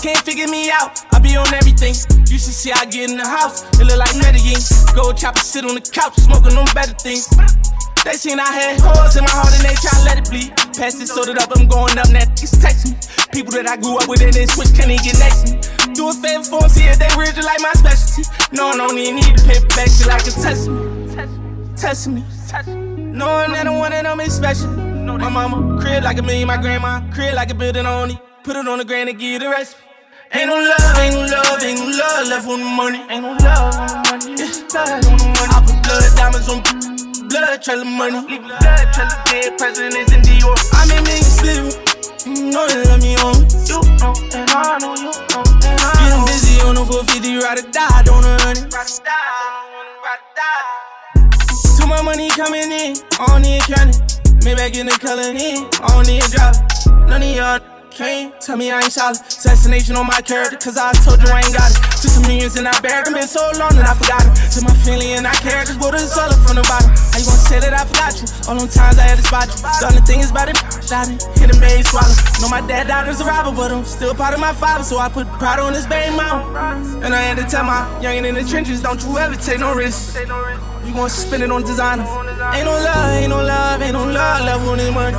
Can't 0.01 0.21
figure 0.21 0.47
me 0.47 0.69
out, 0.69 1.01
I 1.13 1.19
be 1.19 1.35
on 1.35 1.49
everything. 1.53 1.95
You 2.27 2.37
should 2.37 2.53
see 2.53 2.71
I 2.71 2.85
get 2.85 3.09
in 3.09 3.17
the 3.17 3.27
house, 3.27 3.63
it 3.79 3.85
look 3.85 3.97
like 3.97 4.15
Medellin. 4.19 4.59
Go 4.93 5.13
chopper, 5.13 5.39
sit 5.39 5.65
on 5.65 5.75
the 5.75 5.81
couch, 5.81 6.15
smoking 6.19 6.57
on 6.57 6.67
better 6.73 6.93
things. 6.93 7.25
They 8.07 8.13
seen 8.13 8.39
I 8.39 8.47
had 8.47 8.79
holes 8.79 9.17
in 9.17 9.25
my 9.25 9.35
heart 9.35 9.51
and 9.51 9.67
they 9.67 9.75
try 9.83 9.91
to 9.91 10.03
let 10.07 10.15
it 10.15 10.31
bleed. 10.31 10.55
Pass 10.79 10.95
it, 10.95 11.11
sorted 11.11 11.37
up, 11.43 11.51
I'm 11.51 11.67
going 11.67 11.99
up, 11.99 12.07
now 12.07 12.23
niggas 12.23 12.55
text 12.55 12.87
me. 12.87 12.95
People 13.35 13.51
that 13.59 13.67
I 13.67 13.75
grew 13.75 13.99
up 13.99 14.07
with 14.07 14.23
and 14.23 14.31
then 14.31 14.47
switch, 14.47 14.71
can't 14.71 14.87
even 14.87 15.03
get 15.03 15.19
next 15.19 15.51
me. 15.51 15.59
Do 15.91 16.07
a 16.07 16.15
favor 16.15 16.47
for 16.47 16.63
them, 16.63 16.71
see 16.71 16.87
if 16.87 16.95
they 17.03 17.11
real, 17.19 17.35
just 17.35 17.43
like 17.43 17.59
my 17.59 17.75
specialty. 17.75 18.23
No, 18.55 18.71
I 18.71 18.79
don't 18.79 18.95
even 18.95 19.19
need 19.19 19.35
to 19.35 19.43
pay 19.43 19.59
back 19.75 19.91
till 19.91 20.07
I 20.07 20.23
can 20.23 20.31
test 20.39 20.71
me. 20.71 20.79
Test 21.75 22.07
me. 22.07 22.23
Knowing 23.11 23.51
that 23.51 23.67
I'm 23.67 23.75
one 23.75 23.91
of 23.91 23.99
them 23.99 24.23
is 24.23 24.31
special. 24.31 24.71
My 24.71 25.27
mama, 25.27 25.75
crib 25.83 26.07
like 26.07 26.15
a 26.15 26.23
million, 26.23 26.47
my 26.47 26.55
grandma, 26.55 27.03
crib 27.11 27.35
like 27.35 27.51
a 27.51 27.59
building 27.59 27.83
on 27.83 28.07
only. 28.07 28.15
Put 28.47 28.55
it 28.55 28.63
on 28.71 28.79
the 28.79 28.87
grand 28.87 29.11
and 29.11 29.19
give 29.19 29.35
you 29.35 29.39
the 29.43 29.51
rest. 29.51 29.75
Ain't 30.31 30.47
no 30.47 30.55
love, 30.55 30.95
ain't 30.95 31.11
no 31.11 31.27
love, 31.27 31.59
ain't 31.59 31.79
no 31.83 31.91
love 31.91 32.27
left 32.31 32.47
on 32.47 32.59
the 32.63 32.71
money. 32.71 33.03
Ain't 33.11 33.19
no 33.27 33.35
love 33.35 33.75
on 33.75 33.83
the 33.91 34.31
money. 34.31 34.39
Yeah, 34.39 34.63
blood 34.71 34.95
on 34.95 35.17
the 35.19 35.27
money. 35.27 35.51
I 35.51 35.59
put 35.59 35.75
blood 35.83 36.15
diamonds 36.15 36.47
on 36.47 36.86
blood 37.29 37.61
trailer 37.61 37.85
money. 37.85 38.19
Leave 38.27 38.43
blood 38.43 38.93
trailer 38.93 39.19
dead 39.25 39.57
presidents 39.57 40.11
in 40.13 40.21
Dior. 40.21 40.55
I 40.73 40.85
made 40.87 41.03
millions 41.03 41.27
slip. 41.27 41.65
You 42.25 42.51
know 42.51 42.65
you 42.67 42.83
love 42.85 43.01
me 43.01 43.15
on. 43.23 43.35
You 43.67 43.79
know, 43.99 44.13
and 44.33 44.49
I 44.51 44.77
know 44.79 44.95
you 44.95 45.11
know. 45.11 45.43
And 45.63 45.79
I 45.79 45.91
Getting 45.99 46.25
busy 46.25 46.61
on 46.61 46.75
the 46.75 46.85
450, 46.85 47.37
ride 47.43 47.59
or 47.59 47.71
die, 47.71 48.03
don't 48.03 48.23
run 48.23 48.57
it. 48.57 48.73
Ride 48.73 48.87
or 48.87 49.03
die, 49.03 49.17
ride 50.03 50.19
or 50.19 50.35
die. 50.35 50.87
Too 51.77 51.87
much 51.87 52.03
money 52.03 52.29
coming 52.31 52.71
in, 52.71 52.95
I 53.19 53.25
don't 53.27 53.41
need 53.41 53.61
counting. 53.63 54.01
Maybe 54.43 54.79
in 54.79 54.87
the 54.87 54.97
color 54.99 55.31
in, 55.35 55.67
I 55.83 55.87
don't 55.91 56.07
need 56.07 56.23
driving. 56.31 57.09
None 57.09 57.23
of 57.23 57.35
y'all. 57.35 57.76
Tell 57.97 58.53
me 58.57 58.69
I 58.69 58.77
ain't 58.77 58.93
solid. 58.93 59.17
Assassination 59.25 59.97
on 59.97 60.05
my 60.05 60.21
character, 60.21 60.53
cause 60.61 60.77
I 60.77 60.93
told 61.01 61.17
you 61.17 61.33
I 61.33 61.41
ain't 61.41 61.49
got 61.49 61.65
it. 61.65 61.81
Took 61.97 62.13
some 62.13 62.29
millions 62.29 62.53
and 62.53 62.69
I 62.69 62.77
buried 62.77 63.09
them. 63.09 63.17
Been 63.17 63.25
so 63.25 63.41
long 63.57 63.73
that 63.73 63.89
I 63.89 63.97
forgot 63.97 64.21
it. 64.21 64.37
To 64.53 64.61
my 64.61 64.73
family 64.85 65.17
and 65.17 65.25
I 65.25 65.33
care, 65.41 65.65
just 65.65 65.81
water 65.81 65.97
the 65.97 66.05
solid 66.05 66.37
from 66.45 66.61
the 66.61 66.65
bottom. 66.69 66.93
How 66.93 67.17
you 67.17 67.25
gonna 67.25 67.41
say 67.49 67.57
that 67.57 67.73
I 67.73 67.89
forgot 67.89 68.13
you? 68.21 68.29
All 68.45 68.53
them 68.53 68.69
times 68.69 69.01
I 69.01 69.09
had 69.09 69.17
to 69.17 69.25
spot 69.25 69.49
you. 69.49 69.65
The 69.65 69.85
only 69.89 70.05
thing 70.05 70.21
is 70.21 70.29
about 70.29 70.45
it, 70.45 70.61
shot 70.85 71.09
it, 71.09 71.25
hit 71.41 71.49
him, 71.49 71.57
baby, 71.57 71.81
swallow. 71.81 72.13
Know 72.37 72.53
my 72.53 72.61
dad 72.69 72.85
died 72.85 73.09
as 73.09 73.17
a 73.17 73.25
robber, 73.25 73.49
but 73.49 73.73
I'm 73.73 73.81
still 73.81 74.13
part 74.13 74.37
of 74.37 74.39
my 74.45 74.53
father, 74.53 74.85
so 74.85 75.01
I 75.01 75.09
put 75.09 75.25
pride 75.41 75.57
on 75.57 75.73
this 75.73 75.89
baby 75.89 76.13
mom. 76.13 76.53
And 77.01 77.17
I 77.17 77.21
had 77.25 77.41
to 77.41 77.49
tell 77.49 77.65
my 77.65 77.81
youngin' 77.97 78.29
in 78.29 78.37
the 78.37 78.45
trenches, 78.45 78.77
don't 78.77 79.01
you 79.01 79.17
ever 79.17 79.33
take 79.41 79.57
no 79.57 79.73
risks. 79.73 80.13
You 80.85 80.93
gon' 80.93 81.09
spend 81.09 81.41
it 81.41 81.49
on 81.49 81.65
designer. 81.65 82.05
Ain't 82.53 82.69
no 82.69 82.77
love, 82.77 83.09
ain't 83.17 83.33
no 83.33 83.41
love, 83.41 83.81
ain't 83.81 83.97
no 83.97 84.05
love 84.05 84.45
left 84.45 84.69
on 84.69 84.77
this 84.77 84.93
money. 84.93 85.17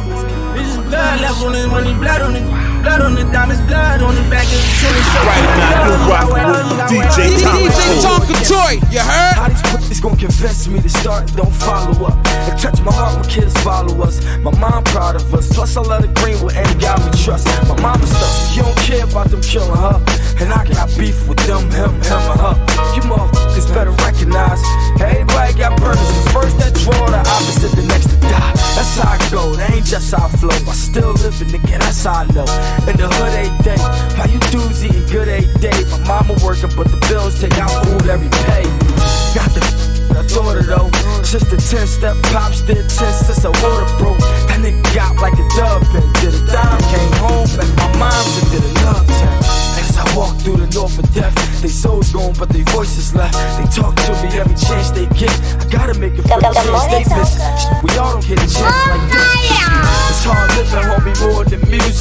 It's 0.54 0.78
just 0.78 0.86
blood 0.86 1.26
on 1.42 1.52
this 1.58 1.66
money, 1.66 1.90
blood 1.98 2.22
on 2.22 2.38
it. 2.38 2.67
Blood 2.88 3.02
on 3.02 3.14
the 3.16 3.24
diamonds, 3.28 3.60
blood 3.68 4.00
on 4.00 4.14
the 4.14 4.24
back 4.32 4.48
of 4.48 4.56
the 4.64 4.72
tennis 4.80 5.04
shirt. 5.12 5.28
Right 5.28 5.44
now, 5.60 5.84
you 5.84 6.08
rockin' 6.08 6.48
with 6.56 6.88
DJ 6.88 7.36
DJ 7.36 7.80
Tonka 8.00 8.36
Toy, 8.48 8.80
you 8.88 9.04
heard? 9.04 9.36
How 9.36 9.48
these 9.52 9.60
pussies 9.60 10.00
gon' 10.00 10.16
convince 10.16 10.66
me 10.68 10.80
to 10.80 10.88
start 10.88 11.28
and 11.28 11.36
don't 11.36 11.52
follow 11.52 12.06
up? 12.08 12.16
They 12.24 12.56
touch 12.56 12.80
my 12.80 12.90
heart 12.90 13.20
when 13.20 13.28
kids 13.28 13.52
follow 13.60 13.92
us. 14.00 14.24
My 14.40 14.56
mom 14.56 14.84
proud 14.84 15.16
of 15.16 15.34
us. 15.34 15.52
Plus, 15.52 15.76
I 15.76 15.82
love 15.82 16.00
the 16.00 16.08
green 16.16 16.40
with 16.40 16.56
any 16.56 16.80
guy 16.80 16.96
we 16.96 17.12
trust. 17.12 17.44
My 17.68 17.76
mama 17.76 18.06
stuff, 18.06 18.56
you 18.56 18.62
don't 18.62 18.78
care 18.78 19.04
about 19.04 19.28
them 19.28 19.42
killing 19.42 19.68
her. 19.68 20.00
And 20.40 20.48
I 20.48 20.64
got 20.64 20.88
beef 20.96 21.28
with 21.28 21.44
them, 21.44 21.68
him, 21.68 21.92
him, 21.92 22.22
or 22.24 22.40
her. 22.40 22.56
You 22.96 23.04
motherfuckers 23.04 23.68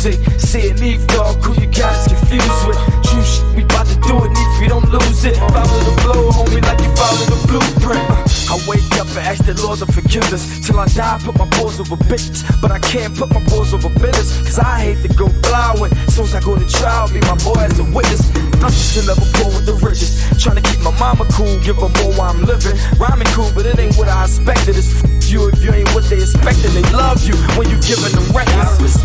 music. 0.07 0.39
See 0.39 0.69
an 0.69 0.83
Eve 0.83 1.05
dog, 1.07 1.43
who 1.43 1.53
you 1.61 1.69
is 1.69 2.07
confused 2.07 2.67
with. 2.67 2.79
True 3.03 3.23
shit, 3.23 3.55
we 3.55 3.63
bout 3.63 3.85
to 3.87 3.95
do 3.95 4.15
it, 4.23 4.31
if 4.33 4.61
we 4.61 4.67
don't 4.67 4.89
lose 4.89 5.25
it. 5.25 5.35
Follow 5.35 5.79
the 5.83 6.01
flow, 6.01 6.31
homie, 6.31 6.61
like 6.63 6.79
you 6.79 6.91
follow 6.95 7.25
the 7.27 7.39
blueprint. 7.47 8.07
I 8.47 8.55
wake 8.67 8.91
up 8.99 9.07
and 9.07 9.27
ask 9.27 9.43
the 9.45 9.53
Lord 9.61 9.79
to 9.79 9.85
forgive 9.85 10.23
us. 10.33 10.65
Till 10.65 10.79
I 10.79 10.87
die, 10.87 11.19
put 11.23 11.37
my 11.37 11.47
balls 11.57 11.79
over 11.79 11.95
bitches. 12.07 12.43
But 12.61 12.71
I 12.71 12.79
can't 12.79 13.15
put 13.15 13.29
my 13.33 13.43
balls 13.45 13.73
over 13.73 13.89
bitters. 13.89 14.31
Cause 14.43 14.59
I 14.59 14.79
hate 14.83 15.01
to 15.03 15.09
go 15.15 15.27
blowing. 15.27 15.93
Soon 16.07 16.25
as 16.25 16.35
I 16.35 16.41
go 16.41 16.55
to 16.55 16.67
trial, 16.67 17.07
be 17.11 17.19
my 17.21 17.35
boy 17.43 17.59
as 17.59 17.79
a 17.79 17.83
witness. 17.83 18.23
I'm 18.63 18.71
just 18.71 19.03
another 19.03 19.27
poor 19.35 19.51
with 19.51 19.65
the 19.65 19.75
riches. 19.85 20.23
Trying 20.41 20.57
to 20.57 20.63
keep 20.63 20.79
my 20.81 20.95
mama 20.97 21.27
cool, 21.33 21.59
give 21.59 21.77
her 21.77 21.91
more 22.01 22.13
while 22.15 22.31
I'm 22.31 22.43
living. 22.45 22.75
Rhyming 22.97 23.27
cool, 23.35 23.51
but 23.53 23.65
it 23.65 23.77
ain't 23.79 23.95
what 23.97 24.07
I 24.07 24.23
expected. 24.23 24.77
It's 24.77 25.16
you 25.31 25.49
if 25.49 25.63
you 25.63 25.71
ain't 25.73 25.93
what 25.93 26.03
they 26.05 26.17
expected. 26.17 26.71
They 26.71 26.87
love 26.93 27.23
you 27.23 27.35
when 27.57 27.69
you 27.69 27.77
giving 27.81 28.13
them 28.15 28.27
records. 28.35 28.95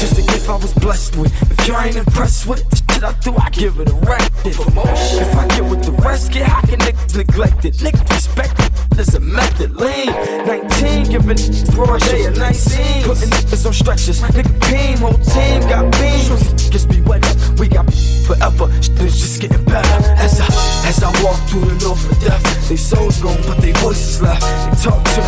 Just 0.00 0.18
a 0.18 0.22
gift 0.22 0.48
I 0.48 0.56
was 0.56 0.74
blessed 0.74 1.16
with. 1.16 1.32
If 1.50 1.68
you 1.68 1.76
ain't 1.76 1.96
impressed 1.96 2.46
with 2.46 2.68
the 2.68 2.76
shit 2.76 3.04
I 3.04 3.12
do, 3.20 3.36
I 3.36 3.50
give 3.50 3.78
it 3.80 3.88
a 3.88 3.94
record. 3.94 4.30
If 4.46 5.34
I 5.36 5.46
get 5.48 5.64
with 5.64 5.82
the 5.84 5.92
rest, 6.02 6.32
get 6.32 6.46
how 6.46 6.60
can 6.62 6.78
niggas 6.80 7.16
neglect 7.16 7.64
it? 7.64 7.74
Niggas 7.74 8.08
respect 8.10 8.58
it. 8.60 8.72
There's 8.90 9.14
a 9.14 9.20
method, 9.20 9.76
lean. 9.76 10.10
19, 10.46 11.10
giving 11.10 11.38
broad 11.74 12.00
day 12.00 12.24
a 12.24 12.30
19. 12.30 13.04
Putting 13.04 13.30
niggas 13.30 13.66
on 13.66 13.72
stretchers. 13.72 14.20
Nigga, 14.22 14.54
team, 14.66 14.98
whole 14.98 15.12
team 15.12 15.60
got 15.68 15.92
beams. 15.92 16.70
Just 16.70 16.88
be 16.88 17.00
wet 17.02 17.24
up, 17.24 17.60
we 17.60 17.68
got 17.68 17.86
forever. 18.26 18.66
Shit's 18.82 19.20
just 19.20 19.40
getting 19.40 19.64
better. 19.64 19.98
As 20.18 20.40
I, 20.40 20.48
as 20.88 21.02
I 21.02 21.10
walk 21.22 21.38
through 21.48 21.66
the 21.66 21.76
north 21.84 22.10
of 22.10 22.18
death, 22.20 22.68
they 22.68 22.76
souls 22.76 23.20
gone, 23.22 23.40
but 23.46 23.58
they 23.60 23.72
voices 23.72 24.20
left. 24.20 24.42
They 24.42 24.90
talk 24.90 25.04
to 25.04 25.20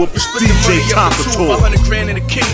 you're 0.00 0.40
DJ 0.40 0.80
Tonka 0.88 1.36
Toy. 1.36 1.56
500 1.60 1.80
grand 1.84 2.08
in 2.08 2.16
the 2.16 2.24
kitty. 2.24 2.48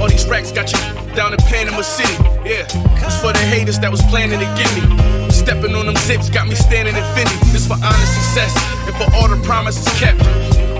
All 0.00 0.08
these 0.08 0.26
racks 0.28 0.52
got 0.52 0.70
you 0.70 0.78
down 1.14 1.32
in 1.32 1.38
Panama 1.50 1.82
City. 1.82 2.14
Yeah, 2.46 2.66
it's 3.02 3.20
for 3.20 3.32
the 3.32 3.42
haters 3.50 3.78
that 3.80 3.90
was 3.90 4.02
planning 4.02 4.38
to 4.38 4.46
get 4.54 4.70
me. 4.78 5.30
Stepping 5.30 5.74
on 5.74 5.86
them 5.86 5.96
zips 5.96 6.30
got 6.30 6.46
me 6.46 6.54
standing 6.54 6.94
in 6.94 7.02
Fendi. 7.14 7.52
This 7.52 7.66
for 7.66 7.74
honest 7.74 8.14
success 8.14 8.54
and 8.86 8.94
for 8.94 9.08
all 9.16 9.28
the 9.28 9.40
promises 9.44 9.86
kept. 9.98 10.22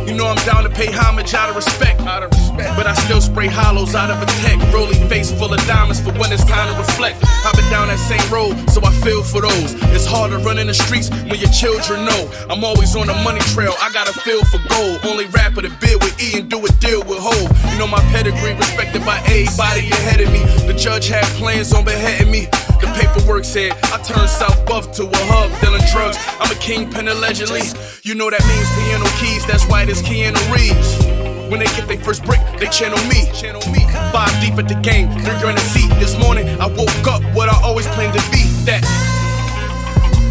You 0.06 0.14
know 0.14 0.26
I'm 0.26 0.40
down 0.44 0.64
to 0.64 0.70
pay 0.70 0.90
homage 0.90 1.34
out 1.34 1.48
of 1.48 1.56
respect. 1.56 2.00
Out 2.02 2.22
of 2.22 2.30
respect. 2.30 2.76
But 2.76 2.86
I 2.86 2.94
still 2.94 3.20
spray 3.20 3.46
hollows 3.46 3.94
out 3.94 4.10
of 4.10 4.22
a 4.22 4.26
tech. 4.42 4.58
Rolling 4.72 5.08
face 5.08 5.30
full 5.32 5.52
of 5.52 5.60
diamonds 5.66 6.00
for 6.00 6.12
when 6.18 6.32
it's 6.32 6.44
time 6.44 6.72
to 6.72 6.78
reflect. 6.78 7.22
I've 7.44 7.54
been 7.54 7.68
down 7.70 7.88
that 7.88 7.98
same 7.98 8.24
road, 8.32 8.54
so 8.70 8.80
I 8.84 8.92
feel 9.02 9.22
for 9.22 9.40
those. 9.40 9.74
It's 9.94 10.06
hard 10.06 10.32
to 10.32 10.38
run 10.38 10.58
in 10.58 10.66
the 10.66 10.74
streets 10.74 11.10
when 11.10 11.38
your 11.38 11.50
children 11.50 12.04
know. 12.04 12.30
I'm 12.50 12.64
always 12.64 12.94
on 12.96 13.06
the 13.06 13.14
money 13.22 13.40
trail, 13.54 13.74
I 13.80 13.92
got 13.92 14.08
a 14.08 14.12
feel 14.12 14.44
for 14.44 14.58
gold. 14.68 15.00
Only 15.04 15.26
rapper 15.26 15.62
to 15.62 15.70
bid 15.80 16.02
with 16.02 16.14
E 16.22 16.38
and 16.38 16.50
do 16.50 16.58
a 16.64 16.72
deal 16.80 17.02
with 17.04 17.18
Ho. 17.20 17.34
You 17.72 17.78
know 17.78 17.86
my 17.86 18.00
pedigree, 18.10 18.54
respected 18.54 19.04
by 19.04 19.18
everybody 19.26 19.90
ahead 19.90 20.20
of 20.20 20.32
me. 20.32 20.42
The 20.66 20.74
judge 20.74 21.08
had 21.08 21.24
plans 21.38 21.72
on 21.72 21.84
beheading 21.84 22.30
me. 22.30 22.48
The 22.82 22.90
paperwork 22.98 23.44
said 23.44 23.72
I 23.94 24.02
turned 24.02 24.28
South 24.28 24.66
Buff 24.66 24.90
to 24.96 25.04
a 25.06 25.20
hub 25.30 25.48
dealing 25.62 25.86
drugs. 25.94 26.18
I'm 26.40 26.50
a 26.50 26.58
kingpin 26.58 27.06
allegedly. 27.06 27.62
You 28.02 28.14
know 28.14 28.28
that 28.28 28.42
means 28.42 28.68
piano 28.74 29.06
keys, 29.22 29.46
that's 29.46 29.64
why 29.70 29.86
there's 29.86 30.02
Keanu 30.02 30.42
Reeves. 30.50 30.98
When 31.46 31.60
they 31.60 31.70
get 31.78 31.86
their 31.86 32.02
first 32.02 32.24
break, 32.24 32.40
they 32.58 32.66
channel 32.66 32.98
me. 33.06 33.30
Channel 33.38 33.62
me. 33.70 33.86
Five 34.10 34.34
deep 34.42 34.58
at 34.58 34.66
the 34.66 34.74
game, 34.82 35.12
drinker 35.22 35.50
in 35.50 35.56
a 35.56 35.66
seat. 35.70 35.90
This 36.02 36.18
morning, 36.18 36.48
I 36.58 36.66
woke 36.66 37.06
up 37.06 37.22
what 37.36 37.48
I 37.48 37.56
always 37.62 37.86
planned 37.94 38.18
to 38.18 38.24
be. 38.32 38.42
That. 38.66 38.82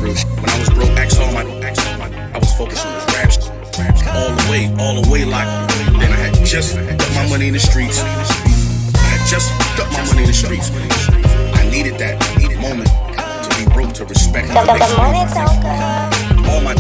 When 0.02 0.10
I 0.50 0.60
was 0.60 0.70
broke, 0.74 0.90
axe 0.98 1.20
on 1.20 1.34
my, 1.34 1.46
axe 1.64 1.86
on 1.88 2.00
my, 2.00 2.10
I 2.34 2.38
was 2.38 2.52
focused 2.58 2.86
on 2.86 2.94
this 2.98 3.06
rap 3.16 3.32
shit. 3.32 3.48
All 4.12 4.34
the 4.34 4.46
way, 4.52 4.68
all 4.82 5.00
the 5.00 5.08
way 5.10 5.24
like. 5.24 5.48
Then 6.02 6.12
I 6.12 6.20
had 6.20 6.34
just 6.44 6.76
got 6.76 7.14
my 7.16 7.30
money 7.30 7.48
in 7.48 7.54
the 7.54 7.60
streets. 7.60 8.02
I 8.02 9.08
had 9.14 9.24
just 9.30 9.54
got 9.78 9.88
my 9.94 10.04
money 10.10 10.24
in 10.24 10.28
the 10.28 10.34
streets. 10.34 10.72
I 11.54 11.70
needed 11.70 12.00
that 12.00 12.18
moment 12.76 12.90
to 13.44 13.50
be 13.58 13.66
broke 13.74 13.94
to 13.94 14.06
respect 14.06 14.48
my 14.50 14.66
The, 14.66 14.74
the, 14.74 14.80
the 14.80 14.98
morning 14.98 15.28
next. 15.28 15.36
Tonka. 15.36 16.12
All 16.48 16.62
my, 16.62 16.74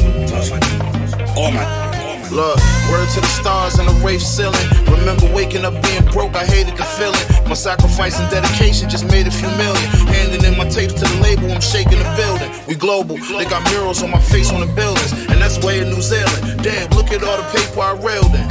all 1.35 1.51
my, 1.51 1.91
Look, 2.31 2.55
word 2.87 3.09
to 3.11 3.19
the 3.19 3.27
stars 3.27 3.77
and 3.77 3.89
the 3.89 3.93
rave 4.05 4.21
ceiling. 4.21 4.55
Remember 4.87 5.27
waking 5.35 5.65
up 5.65 5.75
being 5.83 6.05
broke, 6.15 6.33
I 6.33 6.45
hated 6.45 6.77
the 6.77 6.85
feeling. 6.95 7.19
My 7.43 7.55
sacrifice 7.55 8.17
and 8.19 8.31
dedication 8.31 8.89
just 8.89 9.03
made 9.11 9.27
a 9.27 9.31
few 9.31 9.49
million. 9.59 9.83
Handing 10.07 10.43
in 10.45 10.57
my 10.57 10.63
tapes 10.69 10.93
to 10.93 11.03
the 11.03 11.19
label, 11.19 11.51
I'm 11.51 11.59
shaking 11.59 11.99
the 11.99 12.07
building. 12.15 12.49
We 12.67 12.75
global, 12.75 13.17
they 13.35 13.43
got 13.43 13.67
murals 13.71 14.01
on 14.01 14.11
my 14.11 14.21
face 14.21 14.49
on 14.53 14.61
the 14.61 14.71
buildings. 14.71 15.11
And 15.27 15.41
that's 15.43 15.59
way 15.59 15.81
in 15.81 15.89
New 15.89 16.01
Zealand. 16.01 16.63
Damn, 16.63 16.87
look 16.91 17.11
at 17.11 17.21
all 17.21 17.35
the 17.35 17.43
paper 17.51 17.81
I 17.81 17.99
railed 17.99 18.31
in. 18.31 18.47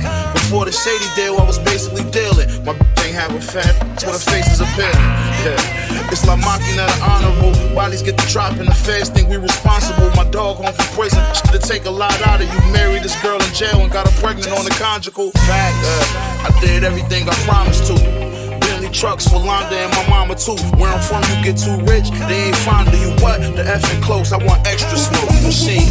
Before 0.51 0.65
the 0.65 0.73
shady 0.73 1.07
deal, 1.15 1.39
I 1.39 1.47
was 1.47 1.61
basically 1.61 2.03
dealing. 2.11 2.51
My 2.67 2.75
ain't 3.07 3.15
having 3.15 3.39
fat, 3.39 3.71
so 4.03 4.11
the 4.11 4.19
face 4.19 4.51
is 4.51 4.59
appealing. 4.59 4.99
Yeah. 5.47 6.11
It's 6.11 6.27
like 6.27 6.43
mocking 6.43 6.75
at 6.75 6.91
an 6.91 7.03
honorable. 7.07 7.55
Bodies 7.73 8.03
get 8.03 8.17
the 8.17 8.27
drop 8.27 8.59
and 8.59 8.67
the 8.67 8.75
feds 8.75 9.11
think 9.11 9.29
we 9.29 9.37
responsible. 9.37 10.11
My 10.19 10.27
dog 10.29 10.57
home 10.57 10.75
from 10.75 10.91
prison. 10.99 11.23
Shit'll 11.39 11.63
take 11.63 11.85
a 11.85 11.91
lot 11.91 12.21
out 12.27 12.43
of 12.43 12.51
you. 12.51 12.73
Married 12.73 13.05
this 13.05 13.15
girl 13.23 13.39
in 13.39 13.47
jail 13.55 13.79
and 13.79 13.93
got 13.93 14.11
her 14.11 14.17
pregnant 14.19 14.51
on 14.51 14.65
the 14.65 14.75
conjugal. 14.75 15.31
Fact, 15.47 15.79
uh, 15.87 16.51
I 16.51 16.61
did 16.61 16.83
everything 16.83 17.29
I 17.29 17.35
promised 17.47 17.87
to. 17.87 17.95
Trucks 18.91 19.29
for 19.29 19.39
Londa 19.39 19.71
and 19.71 19.93
my 19.95 20.09
mama 20.11 20.35
too. 20.35 20.59
Where 20.77 20.91
I'm 20.91 20.99
from, 20.99 21.23
you 21.31 21.45
get 21.45 21.63
too 21.63 21.79
rich, 21.87 22.11
they 22.27 22.51
ain't 22.51 22.57
fond 22.57 22.89
of 22.89 22.99
you. 22.99 23.11
What? 23.23 23.39
The 23.55 23.63
effing 23.63 24.03
close, 24.03 24.33
I 24.33 24.45
want 24.45 24.67
extra 24.67 24.99
smoke. 24.99 25.31
Machine. 25.47 25.87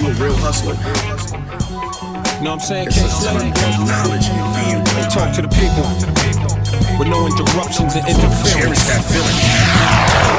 You 0.00 0.08
a 0.08 0.14
real 0.14 0.34
hustler. 0.40 1.19
You 2.40 2.48
know 2.48 2.56
what 2.56 2.64
I'm 2.64 2.68
saying? 2.72 2.86
It's 2.88 2.96
Can't 2.96 3.12
a 3.12 3.20
slay. 3.20 3.52
of 3.52 3.84
knowledge 3.84 4.24
and 4.32 4.48
being 4.56 4.80
They 4.96 5.04
talk 5.12 5.28
to 5.36 5.44
the 5.44 5.52
people 5.60 5.84
with 6.96 7.08
no 7.12 7.28
interruptions 7.28 7.92
and 8.00 8.04
interference. 8.08 8.48
Cherish 8.56 8.80
that 8.88 9.04
feeling. 9.12 9.36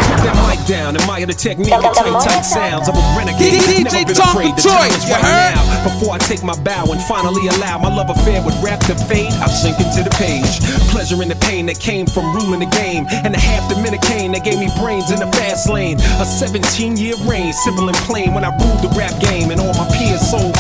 Put 0.10 0.26
that 0.26 0.34
mic 0.50 0.58
down, 0.66 0.98
admire 0.98 1.30
the 1.30 1.38
technique 1.38 1.70
Come- 1.70 1.86
and 1.86 1.94
come 1.94 2.10
tight, 2.10 2.18
on, 2.18 2.26
tight 2.26 2.42
sounds 2.42 2.90
of 2.90 2.98
okay. 2.98 3.06
a 3.06 3.18
renegade. 3.22 3.54
DJ 3.54 3.86
Never 3.86 4.02
been 4.02 4.18
Tonka 4.18 4.34
afraid 4.34 4.54
to 4.58 4.62
challenge 4.66 4.98
you 5.06 5.14
right 5.14 5.22
heard? 5.30 5.54
now. 5.62 5.86
Before 5.94 6.12
I 6.14 6.20
take 6.26 6.42
my 6.42 6.58
bow 6.66 6.90
and 6.90 6.98
finally 7.06 7.46
allow 7.54 7.78
my 7.78 7.94
love 7.94 8.10
affair 8.10 8.42
with 8.42 8.58
rap 8.66 8.82
to 8.90 8.98
fade, 9.06 9.30
I 9.38 9.46
sink 9.46 9.78
into 9.78 10.02
the 10.02 10.14
page. 10.18 10.58
Pleasure 10.90 11.22
in 11.22 11.30
the 11.30 11.38
pain 11.46 11.70
that 11.70 11.78
came 11.78 12.10
from 12.10 12.34
ruling 12.34 12.66
the 12.66 12.72
game, 12.74 13.06
and 13.26 13.30
the 13.30 13.40
half 13.42 13.70
Dominican 13.70 14.34
that 14.34 14.42
gave 14.42 14.58
me 14.58 14.74
brains 14.82 15.14
in 15.14 15.22
the 15.22 15.30
fast 15.38 15.70
lane. 15.70 16.02
A 16.18 16.26
17 16.26 16.98
year 16.98 17.14
reign, 17.30 17.54
simple 17.54 17.86
and 17.86 17.98
plain 18.10 18.34
when 18.34 18.42
I 18.42 18.50
ruled 18.58 18.82
the 18.82 18.90
rap 18.98 19.14
game, 19.22 19.54
and 19.54 19.62
all 19.62 19.74
my 19.78 19.86
peers 19.94 20.22
sold. 20.26 20.58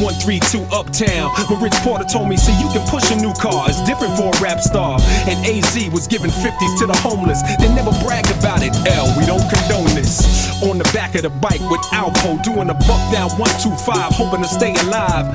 132 0.00 0.62
Uptown. 0.70 1.30
When 1.50 1.60
Rich 1.60 1.74
Porter 1.82 2.04
told 2.04 2.28
me, 2.28 2.36
see, 2.36 2.54
you 2.62 2.70
can 2.70 2.86
push 2.88 3.10
a 3.10 3.16
new 3.16 3.32
car. 3.34 3.66
It's 3.68 3.82
different 3.82 4.16
for 4.16 4.30
a 4.30 4.36
rap 4.40 4.60
star. 4.60 4.98
And 5.26 5.38
AZ 5.44 5.74
was 5.90 6.06
giving 6.06 6.30
50s 6.30 6.78
to 6.78 6.86
the 6.86 6.96
homeless. 7.02 7.42
They 7.58 7.68
never 7.74 7.90
bragged 8.06 8.30
about 8.38 8.62
it. 8.62 8.74
L, 8.94 9.10
we 9.18 9.26
don't 9.26 9.44
condone 9.50 9.90
this. 9.94 10.22
On 10.62 10.78
the 10.78 10.88
back 10.94 11.14
of 11.14 11.22
the 11.22 11.30
bike 11.30 11.62
with 11.70 11.82
Alpo, 11.90 12.42
doing 12.42 12.70
a 12.70 12.74
buck 12.86 13.02
down 13.12 13.30
125, 13.38 14.12
hoping 14.14 14.42
to 14.42 14.48
stay 14.48 14.74
alive. 14.86 15.26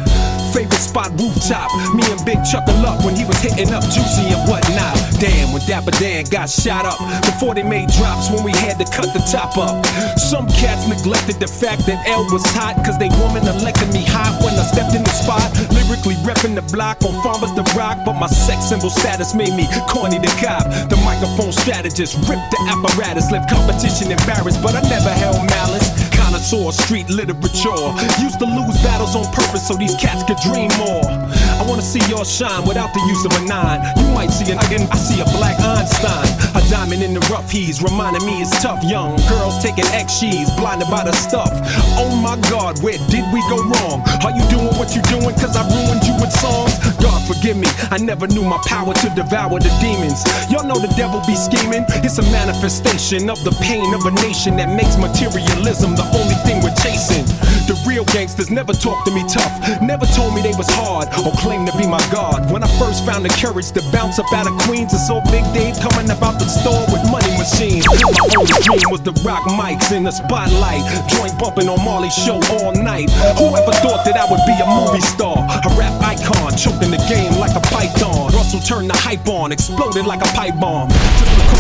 Favorite 0.54 0.86
spot 0.86 1.10
rooftop. 1.18 1.74
Me 1.98 2.06
and 2.14 2.22
Big 2.30 2.38
chuckle 2.46 2.78
up 2.86 3.02
when 3.02 3.18
he 3.18 3.26
was 3.26 3.42
hitting 3.42 3.74
up 3.74 3.82
Juicy 3.90 4.30
and 4.30 4.46
whatnot. 4.46 4.94
Damn, 5.18 5.50
when 5.50 5.66
Dapper 5.66 5.92
Dan 5.98 6.30
got 6.30 6.46
shot 6.48 6.86
up 6.86 7.02
before 7.26 7.58
they 7.58 7.64
made 7.66 7.90
drops 7.98 8.30
when 8.30 8.46
we 8.46 8.54
had 8.62 8.78
to 8.78 8.86
cut 8.94 9.10
the 9.18 9.24
top 9.34 9.58
up. 9.58 9.82
Some 10.16 10.46
cats 10.54 10.86
neglected 10.86 11.42
the 11.42 11.50
fact 11.50 11.90
that 11.90 12.06
L 12.06 12.22
was 12.30 12.46
hot 12.54 12.78
cause 12.86 13.02
they 13.02 13.10
woman 13.18 13.42
elected 13.50 13.90
me 13.90 14.06
hot 14.06 14.38
when 14.46 14.54
I 14.54 14.64
stepped 14.70 14.94
in 14.94 15.02
the 15.02 15.16
spot. 15.18 15.42
Lyrically 15.74 16.22
repping 16.22 16.54
the 16.54 16.66
block 16.70 17.02
on 17.02 17.18
farmers 17.26 17.52
the 17.58 17.66
rock, 17.74 17.98
but 18.06 18.14
my 18.22 18.30
sex 18.30 18.70
symbol 18.70 18.94
status 18.94 19.34
made 19.34 19.58
me 19.58 19.66
corny 19.90 20.22
the 20.22 20.30
cop. 20.38 20.70
The 20.94 21.02
microphone 21.02 21.52
strategist 21.52 22.14
ripped 22.30 22.54
the 22.54 22.62
apparatus, 22.70 23.34
left 23.34 23.50
competition 23.50 24.14
embarrassed, 24.14 24.62
but 24.62 24.78
I 24.78 24.86
never 24.86 25.10
held 25.18 25.42
malice. 25.50 26.13
Connoisseur, 26.44 26.74
street 26.84 27.10
literature. 27.10 27.72
Used 28.20 28.40
to 28.40 28.46
lose 28.46 28.76
battles 28.84 29.16
on 29.16 29.24
purpose 29.32 29.66
so 29.66 29.76
these 29.76 29.96
cats 29.96 30.24
could 30.24 30.36
dream 30.44 30.68
more. 30.78 31.08
I 31.56 31.64
wanna 31.66 31.82
see 31.82 32.04
y'all 32.12 32.26
shine 32.26 32.68
without 32.68 32.94
the 32.94 33.00
use 33.08 33.24
of 33.24 33.32
a 33.40 33.46
nine. 33.48 33.80
You 33.96 34.12
might 34.12 34.28
see 34.28 34.52
an 34.52 34.60
again, 34.60 34.86
I 34.92 34.98
see 34.98 35.22
a 35.22 35.26
black 35.40 35.56
Einstein. 35.62 36.28
A 36.56 36.62
diamond 36.70 37.02
in 37.02 37.14
the 37.14 37.22
rough 37.32 37.50
he's 37.50 37.82
reminding 37.82 38.26
me 38.26 38.42
it's 38.42 38.52
tough. 38.62 38.84
Young 38.84 39.16
girls 39.32 39.64
taking 39.64 39.86
X 39.96 40.20
she's 40.20 40.52
blinded 40.60 40.90
by 40.92 41.06
the 41.06 41.14
stuff. 41.14 41.48
Oh 41.96 42.12
my 42.20 42.36
god, 42.50 42.84
where 42.84 43.00
did 43.08 43.24
we 43.32 43.40
go 43.48 43.64
wrong? 43.64 44.04
Are 44.28 44.36
you 44.36 44.44
doing 44.52 44.76
what 44.76 44.92
you 44.96 45.02
doing? 45.08 45.32
Cause 45.40 45.56
I 45.56 45.64
ruined 45.64 46.04
you 46.04 46.14
with 46.20 46.34
songs? 46.44 46.76
God 47.00 47.24
forgive 47.24 47.56
me, 47.56 47.68
I 47.88 47.98
never 48.04 48.28
knew 48.28 48.44
my 48.44 48.60
power 48.68 48.94
to 48.94 49.08
devour 49.16 49.60
the 49.60 49.72
demons. 49.80 50.20
Y'all 50.52 50.68
know 50.68 50.76
the 50.76 50.92
devil 51.00 51.24
be 51.24 51.36
scheming. 51.36 51.86
It's 52.04 52.18
a 52.20 52.26
manifestation 52.36 53.30
of 53.30 53.40
the 53.48 53.56
pain 53.64 53.94
of 53.94 54.04
a 54.06 54.12
nation 54.12 54.58
that 54.58 54.68
makes 54.76 54.98
materialism 55.00 55.96
the 55.96 56.04
only 56.20 56.33
thing 56.44 56.62
we're 56.64 56.76
chasing. 56.82 57.26
The 57.64 57.80
real 57.88 58.04
gangsters 58.12 58.52
never 58.52 58.74
talked 58.74 59.08
to 59.08 59.12
me 59.14 59.24
tough, 59.24 59.82
never 59.82 60.06
told 60.12 60.36
me 60.36 60.42
they 60.42 60.52
was 60.60 60.68
hard 60.76 61.08
or 61.24 61.32
claimed 61.40 61.72
to 61.72 61.76
be 61.78 61.88
my 61.88 62.04
god. 62.12 62.52
When 62.52 62.64
I 62.64 62.68
first 62.76 63.06
found 63.06 63.24
the 63.24 63.34
courage 63.40 63.72
to 63.72 63.82
bounce 63.92 64.20
up 64.20 64.28
out 64.34 64.48
of 64.48 64.56
Queens, 64.68 64.94
I 64.94 65.00
saw 65.00 65.24
Big 65.32 65.46
Dave 65.56 65.80
coming 65.80 66.12
about 66.12 66.40
the 66.44 66.48
store 66.50 66.84
with 66.92 67.04
money 67.08 67.32
machines. 67.40 67.88
My 67.88 68.28
only 68.36 68.60
dream 68.68 68.90
was 68.92 69.00
to 69.08 69.16
rock 69.24 69.48
mics 69.56 69.96
in 69.96 70.04
the 70.04 70.12
spotlight, 70.12 70.84
joint 71.08 71.40
bumping 71.40 71.70
on 71.72 71.80
Marley's 71.86 72.14
show 72.14 72.40
all 72.60 72.76
night. 72.76 73.08
Whoever 73.40 73.72
thought 73.80 74.04
that 74.04 74.20
I 74.20 74.28
would 74.28 74.44
be 74.44 74.56
a 74.60 74.68
movie 74.68 75.04
star, 75.04 75.40
a 75.40 75.70
rap 75.80 75.96
icon, 76.04 76.58
choking 76.60 76.92
the 76.92 77.00
game 77.08 77.40
like 77.40 77.56
a 77.56 77.64
python. 77.72 78.34
Russell 78.36 78.60
turned 78.60 78.90
the 78.90 78.98
hype 78.98 79.28
on, 79.28 79.52
exploded 79.52 80.06
like 80.06 80.20
a 80.20 80.30
pipe 80.36 80.60
bomb. 80.60 80.92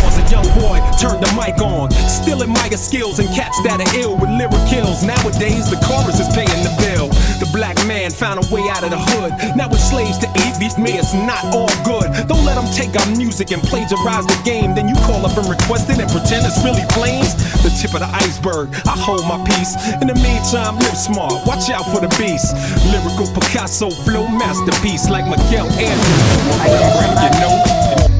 Because 0.03 0.19
a 0.19 0.27
young 0.27 0.47
boy 0.59 0.83
turned 0.99 1.23
the 1.23 1.31
mic 1.39 1.55
on, 1.63 1.87
still 2.11 2.43
admire 2.43 2.75
skills 2.75 3.23
and 3.23 3.29
cats 3.31 3.55
that 3.63 3.79
are 3.79 3.91
ill 3.95 4.19
with 4.19 4.27
lyric 4.35 4.59
kills. 4.67 4.99
Nowadays, 4.99 5.71
the 5.71 5.79
chorus 5.79 6.19
is 6.19 6.27
paying 6.35 6.59
the 6.59 6.75
bill. 6.83 7.07
The 7.39 7.47
black 7.55 7.79
man 7.87 8.11
found 8.11 8.43
a 8.43 8.45
way 8.51 8.67
out 8.67 8.83
of 8.83 8.91
the 8.91 8.99
hood. 8.99 9.31
Now 9.55 9.71
we're 9.71 9.79
slaves 9.79 10.19
to 10.19 10.27
eat. 10.43 10.59
These 10.59 10.75
me, 10.75 10.99
it's 10.99 11.15
not 11.15 11.39
all 11.55 11.71
good. 11.87 12.11
Don't 12.27 12.43
let 12.43 12.59
them 12.59 12.67
take 12.75 12.91
our 12.99 13.07
music 13.15 13.55
and 13.55 13.63
plagiarize 13.63 14.27
the 14.27 14.35
game. 14.43 14.75
Then 14.75 14.91
you 14.91 14.95
call 15.07 15.23
up 15.23 15.39
and 15.39 15.47
request 15.47 15.87
it 15.87 15.95
and 15.95 16.11
pretend 16.11 16.43
it's 16.43 16.59
really 16.67 16.83
flames. 16.91 17.31
The 17.63 17.71
tip 17.71 17.95
of 17.95 18.03
the 18.03 18.11
iceberg. 18.11 18.75
I 18.83 18.99
hold 18.99 19.23
my 19.23 19.39
peace. 19.55 19.71
In 20.03 20.11
the 20.11 20.19
meantime, 20.19 20.75
live 20.83 20.99
smart. 20.99 21.47
Watch 21.47 21.71
out 21.71 21.87
for 21.95 22.03
the 22.03 22.11
beast. 22.19 22.51
Lyrical 22.91 23.31
Picasso 23.31 23.87
flow 24.03 24.27
masterpiece 24.27 25.07
like 25.07 25.23
Miguel 25.31 25.71
Angelo. 25.79 26.27
You 27.23 27.31
know. 27.39 28.12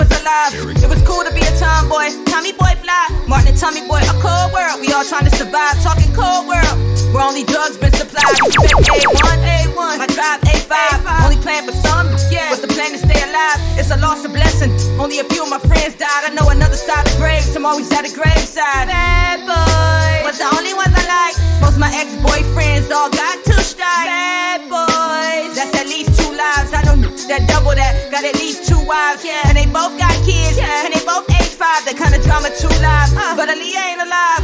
Was 0.00 0.08
alive, 0.16 0.56
it 0.80 0.88
was 0.88 1.04
cool 1.04 1.20
to 1.20 1.32
be 1.36 1.44
a 1.44 1.52
tomboy. 1.60 2.08
Tommy 2.24 2.56
boy 2.56 2.72
fly, 2.80 3.04
Martin 3.28 3.52
and 3.52 3.58
Tommy 3.60 3.84
boy, 3.84 4.00
a 4.00 4.16
cold 4.24 4.48
world. 4.48 4.80
We 4.80 4.88
all 4.96 5.04
trying 5.04 5.28
to 5.28 5.34
survive, 5.36 5.76
talking 5.84 6.08
cold 6.16 6.48
world. 6.48 6.72
Where 7.12 7.20
only 7.20 7.44
drugs 7.44 7.76
been 7.76 7.92
supplied. 7.92 8.24
Respect 8.40 8.72
A1, 8.88 9.76
A1, 9.76 10.00
my 10.00 10.08
drive 10.08 10.40
A5. 10.40 11.04
Only 11.20 11.36
plan 11.44 11.68
for 11.68 11.76
some, 11.84 12.08
yeah. 12.32 12.48
What's 12.48 12.64
the 12.64 12.72
plan 12.72 12.96
to 12.96 12.98
stay 12.98 13.20
alive? 13.28 13.60
It's 13.76 13.92
a 13.92 14.00
loss 14.00 14.24
of 14.24 14.32
blessing. 14.32 14.72
Only 14.96 15.18
a 15.20 15.24
few 15.28 15.44
of 15.44 15.50
my 15.52 15.60
friends 15.68 16.00
died. 16.00 16.24
I 16.24 16.32
know 16.32 16.48
another 16.48 16.80
side 16.80 17.04
of 17.04 17.12
graves. 17.20 17.54
I'm 17.54 17.66
always 17.66 17.92
at 17.92 18.08
a 18.08 18.12
graveside. 18.16 18.88
Bad 18.88 19.44
boy 19.44 20.24
was 20.24 20.40
the 20.40 20.48
only 20.56 20.72
ones 20.72 20.96
I 20.96 21.04
like. 21.04 21.36
Most 21.60 21.76
my 21.76 21.92
ex-boyfriends 21.92 22.88
all 22.88 23.12
got 23.12 23.36
two 23.44 23.60
strikes. 23.60 24.08
Bad 24.08 24.64
boys, 24.64 25.52
that's 25.60 25.76
at 25.76 25.92
least 25.92 26.16
two 26.16 26.32
lives. 26.32 26.72
I 26.72 26.88
know 26.88 26.89
that 27.30 27.46
double 27.46 27.70
that 27.78 28.10
got 28.10 28.26
at 28.26 28.34
least 28.42 28.66
two 28.66 28.82
wives. 28.82 29.22
Yeah, 29.22 29.46
and 29.46 29.54
they 29.54 29.66
both 29.70 29.94
got 29.94 30.10
kids. 30.26 30.58
Yeah, 30.58 30.84
and 30.84 30.90
they 30.90 31.02
both 31.06 31.30
age 31.30 31.54
five. 31.54 31.86
That 31.86 31.94
kind 31.94 32.10
of 32.10 32.20
drama 32.26 32.50
two 32.50 32.70
lives. 32.82 33.14
Uh. 33.14 33.38
But 33.38 33.46
Aaliyah 33.46 33.86
ain't 33.94 34.02
alive. 34.02 34.42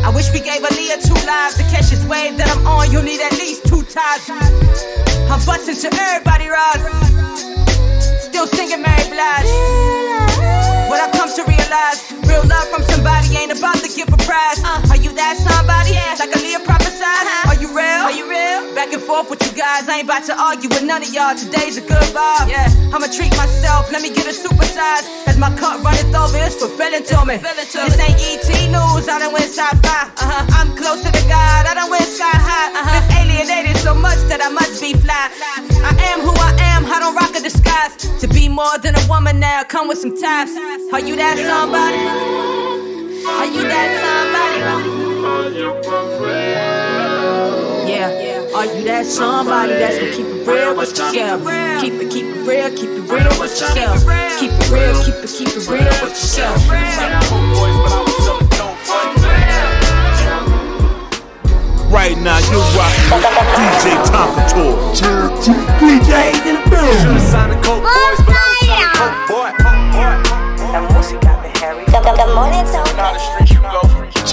I 0.00 0.08
wish 0.16 0.32
we 0.32 0.40
gave 0.40 0.64
Aaliyah 0.64 1.04
two 1.04 1.20
lives 1.28 1.60
to 1.60 1.64
catch 1.68 1.92
this 1.92 2.00
wave 2.08 2.40
that 2.40 2.48
I'm 2.48 2.64
on. 2.64 2.88
You'll 2.88 3.04
need 3.04 3.20
at 3.20 3.36
least 3.36 3.68
two 3.68 3.84
times. 3.84 4.24
I'm 5.28 5.40
busting 5.44 5.76
to 5.84 5.88
everybody, 5.92 6.48
Rod. 6.48 6.80
Still 8.32 8.48
singing 8.48 8.80
Mary 8.80 9.04
Blige. 9.12 9.52
What 10.88 11.04
I've 11.04 11.12
come 11.12 11.28
to 11.36 11.44
realize, 11.44 12.00
real 12.24 12.48
love 12.48 12.68
from 12.72 12.80
somebody 12.88 13.36
ain't 13.36 13.52
about 13.52 13.76
to 13.84 13.92
give 13.92 14.08
a 14.08 14.20
prize. 14.24 14.56
Uh. 14.64 14.88
Are 14.88 15.00
you 15.04 15.12
that 15.20 15.36
somebody? 15.36 15.92
Yeah. 16.00 16.16
Like 16.16 16.32
Aaliyah 16.32 16.64
prophesied. 16.64 17.28
Uh-huh. 17.28 17.52
Are 17.52 17.58
you 17.60 17.68
real? 17.76 18.00
Are 18.08 18.16
you 18.16 18.24
real? 18.24 18.53
Back 18.74 18.92
and 18.92 19.02
forth 19.02 19.30
with 19.30 19.38
you 19.46 19.54
guys. 19.56 19.88
I 19.88 20.02
ain't 20.02 20.10
about 20.10 20.24
to 20.26 20.34
argue 20.34 20.68
with 20.68 20.82
none 20.82 21.02
of 21.02 21.14
y'all. 21.14 21.34
Today's 21.38 21.78
a 21.78 21.80
good 21.80 22.02
vibe. 22.10 22.50
Yeah, 22.50 22.66
I'ma 22.90 23.06
treat 23.06 23.30
myself. 23.38 23.86
Let 23.92 24.02
me 24.02 24.10
get 24.10 24.26
a 24.26 24.34
supersize. 24.34 25.06
As 25.30 25.38
my 25.38 25.54
cup 25.54 25.78
runneth 25.84 26.10
over, 26.10 26.38
it's 26.42 26.58
fulfilling 26.58 27.06
to 27.06 27.24
me. 27.24 27.38
This 27.38 27.98
ain't 28.02 28.18
ET 28.18 28.50
news. 28.74 29.06
I 29.06 29.22
done 29.22 29.32
went 29.32 29.46
sci-fi. 29.46 29.78
Uh-huh. 29.78 30.58
I'm 30.58 30.74
closer 30.74 31.06
to 31.06 31.12
the 31.14 31.22
God. 31.30 31.70
I 31.70 31.74
done 31.78 31.88
went 31.88 32.02
sky 32.02 32.26
high. 32.34 32.74
Uh-huh. 32.74 32.98
Been 33.14 33.30
alienated 33.30 33.76
so 33.78 33.94
much 33.94 34.18
that 34.26 34.42
I 34.42 34.50
must 34.50 34.82
be 34.82 34.92
fly. 34.94 35.30
I 35.86 35.94
am 36.10 36.20
who 36.26 36.34
I 36.34 36.50
am. 36.74 36.84
I 36.90 36.98
don't 36.98 37.14
rock 37.14 37.30
a 37.30 37.40
disguise. 37.40 37.94
To 38.20 38.26
be 38.26 38.48
more 38.48 38.76
than 38.82 38.98
a 38.98 39.04
woman 39.06 39.38
now, 39.38 39.62
come 39.62 39.86
with 39.86 39.98
some 39.98 40.18
ties. 40.18 40.50
Are 40.90 40.98
you 41.00 41.14
that 41.14 41.38
somebody? 41.38 42.02
Are 43.22 43.46
you 43.46 43.62
that 43.70 43.88
somebody? 44.02 45.14
Yeah. 47.86 48.33
Are 48.54 48.66
you 48.66 48.84
that 48.84 49.04
somebody 49.04 49.72
that's 49.72 49.98
gonna 49.98 50.14
keep 50.14 50.26
it 50.26 50.46
real 50.46 50.76
with 50.78 50.90
yourself? 50.90 51.42
Keep 51.82 51.94
it, 51.94 52.06
keep 52.06 52.22
it 52.22 52.46
real, 52.46 52.70
keep 52.70 52.86
it 52.86 53.02
real 53.10 53.26
with 53.42 53.50
yourself. 53.50 53.98
Keep 54.38 54.54
it 54.54 54.70
real, 54.70 54.94
keep 55.02 55.18
it, 55.18 55.26
keep 55.26 55.50
it 55.50 55.66
real 55.66 55.82
with 55.82 56.14
yourself. 56.14 56.62
Right 61.90 62.14
now, 62.22 62.38
you're 62.46 62.62
rocking 62.78 63.10
with 63.10 63.58
DJ 63.58 63.98
Tonka 64.06 64.46
Toy. 64.46 64.78
DJs 65.82 66.46
in 66.46 66.54
the 66.54 66.70
building. 66.70 67.10
Good, 71.90 72.06
good, 72.06 72.14
good 72.14 72.30
morning, 72.38 72.62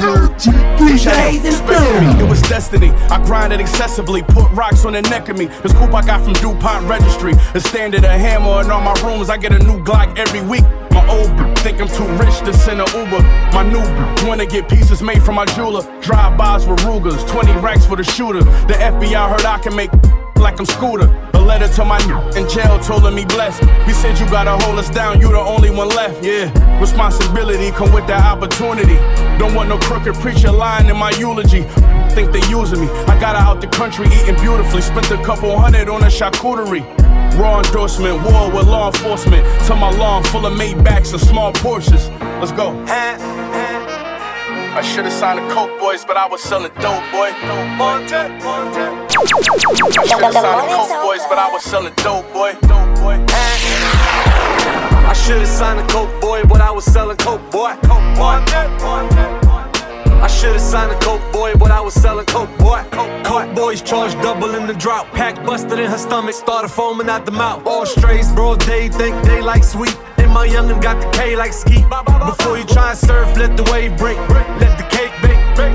Tonka. 0.02 0.62
DJs 0.78 1.46
in 1.46 1.66
the. 1.66 2.24
It 2.24 2.30
was 2.30 2.42
destiny. 2.44 2.90
I 3.10 3.24
grinded 3.24 3.60
excessively, 3.60 4.24
put 4.24 4.50
rocks 4.52 4.86
on 4.86 4.94
the 4.94 5.02
neck 5.04 5.30
of 5.30 5.38
me. 5.38 5.46
This 5.46 5.74
coupe 5.74 5.94
I 5.94 6.06
got 6.06 6.24
from 6.24 6.34
DuPont 6.34 6.88
Registry. 6.88 7.34
The 7.54 7.60
standard, 7.60 8.04
a 8.04 8.18
hammer 8.18 8.62
in 8.62 8.72
all 8.72 8.82
my 8.82 8.94
rooms. 9.02 9.30
I 9.30 9.38
get 9.38 9.52
a 9.54 9.60
new 9.60 9.84
Glock 9.84 10.18
every 10.18 10.42
week. 10.42 10.64
My 10.92 11.08
old 11.08 11.30
think 11.60 11.80
I'm 11.80 11.88
too 11.88 12.08
rich 12.24 12.40
to 12.40 12.54
send 12.54 12.82
a 12.82 12.86
Uber. 12.98 13.22
My 13.54 13.64
new 13.64 13.82
wanna 14.28 14.46
get 14.46 14.68
pieces 14.68 15.02
made 15.02 15.24
from 15.24 15.36
my 15.36 15.46
jeweler. 15.46 15.84
Drive-bys 16.02 16.68
with 16.68 16.84
Rugers, 16.84 17.24
20 17.26 17.52
racks 17.62 17.86
for 17.86 17.96
the 17.96 18.04
shooter. 18.04 18.44
The 18.68 18.74
FBI 18.74 19.30
heard 19.30 19.46
I 19.46 19.60
can 19.60 19.76
make 19.76 19.92
like 20.42 20.60
I'm 20.60 20.66
Scooter. 20.66 21.08
A 21.34 21.40
letter 21.40 21.68
to 21.76 21.86
my 21.86 22.00
in 22.36 22.50
jail 22.50 22.80
told 22.80 23.06
him 23.06 23.16
he 23.16 23.26
blessed. 23.26 23.64
He 23.86 23.94
said 23.94 24.20
you 24.20 24.26
gotta 24.30 24.58
hold 24.66 24.80
us 24.80 24.90
down, 24.90 25.22
you 25.22 25.30
the 25.30 25.40
only 25.40 25.70
one 25.70 25.90
left. 25.90 26.24
Yeah, 26.24 26.50
responsibility 26.80 27.72
come 27.72 27.94
with 27.94 28.08
that 28.08 28.26
opportunity. 28.26 28.96
Don't 29.38 29.54
want 29.54 29.70
no 29.70 29.78
crooked 29.78 30.16
preacher 30.16 30.52
lying 30.52 30.90
in 30.90 30.98
my 30.98 31.12
eulogy. 31.12 31.64
Think 32.16 32.32
they 32.32 32.46
using 32.50 32.82
me. 32.82 32.90
I 33.08 33.20
got 33.20 33.36
out 33.36 33.62
the 33.62 33.68
country 33.68 34.08
eating 34.08 34.36
beautifully. 34.36 34.82
Spent 34.82 35.10
a 35.12 35.24
couple 35.24 35.58
hundred 35.58 35.88
on 35.88 36.02
a 36.04 36.08
charcuterie. 36.08 36.86
Raw 37.40 37.62
endorsement, 37.62 38.22
war 38.24 38.52
with 38.52 38.68
law 38.68 38.88
enforcement. 38.88 39.46
To 39.68 39.76
my 39.76 39.92
lawn 39.92 40.24
full 40.26 40.46
of 40.46 40.54
Maybachs 40.54 41.14
and 41.14 41.22
small 41.22 41.54
Porsches. 41.54 42.10
Let's 42.40 42.52
go. 42.52 42.72
I 44.74 44.82
should've 44.82 45.12
signed 45.12 45.40
the 45.40 45.54
Coke 45.54 45.78
Boys, 45.80 46.06
but 46.06 46.16
I 46.16 46.28
was 46.28 46.42
selling 46.42 46.72
dope, 46.76 47.04
boy. 47.12 47.32
I 47.36 49.08
should've 50.08 50.34
signed 50.34 50.64
the 50.64 50.76
Coke 50.76 51.02
Boys, 51.04 51.24
but 51.30 51.38
I 51.38 51.52
was 51.52 51.64
selling 51.64 51.94
dope, 51.98 52.32
boy. 52.34 52.54
Dope, 52.62 52.96
boy. 53.00 53.26
I 55.12 55.14
should've 55.14 55.48
signed 55.48 55.80
a 55.80 55.88
Coke 55.88 56.22
boy, 56.22 56.44
but 56.46 56.62
I 56.62 56.72
was 56.72 56.86
selling 56.86 57.18
Coke 57.18 57.52
boy. 57.52 57.76
Coke 57.84 58.16
boy. 58.16 59.51
I 60.22 60.28
should've 60.28 60.62
signed 60.62 60.92
a 60.92 61.00
Coke 61.00 61.34
boy, 61.34 61.56
but 61.56 61.72
I 61.72 61.82
was 61.82 61.94
selling 61.96 62.28
Coke 62.28 62.56
boy. 62.60 62.84
Coke, 62.92 63.56
boys 63.56 63.82
charged 63.82 64.22
double 64.22 64.54
in 64.56 64.68
the 64.68 64.74
drought. 64.74 65.08
Pack 65.14 65.44
busted 65.46 65.80
in 65.80 65.90
her 65.90 65.98
stomach, 65.98 66.36
started 66.36 66.70
foaming 66.70 67.10
out 67.10 67.26
the 67.26 67.32
mouth. 67.32 67.66
All 67.66 67.86
strays, 67.86 68.32
bro, 68.32 68.56
they 68.56 68.90
think 68.90 69.16
they 69.26 69.42
like 69.42 69.64
sweet. 69.64 69.98
And 70.18 70.32
my 70.32 70.48
youngin' 70.48 70.82
got 70.82 71.02
the 71.02 71.10
K 71.18 71.36
like 71.36 71.54
ski. 71.54 71.84
Before 72.26 72.58
you 72.58 72.66
try 72.66 72.92
and 72.92 73.00
surf, 73.00 73.36
let 73.36 73.58
the 73.58 73.64
wave 73.72 73.98
break. 73.98 74.18
Let 74.30 74.78
the. 74.78 74.91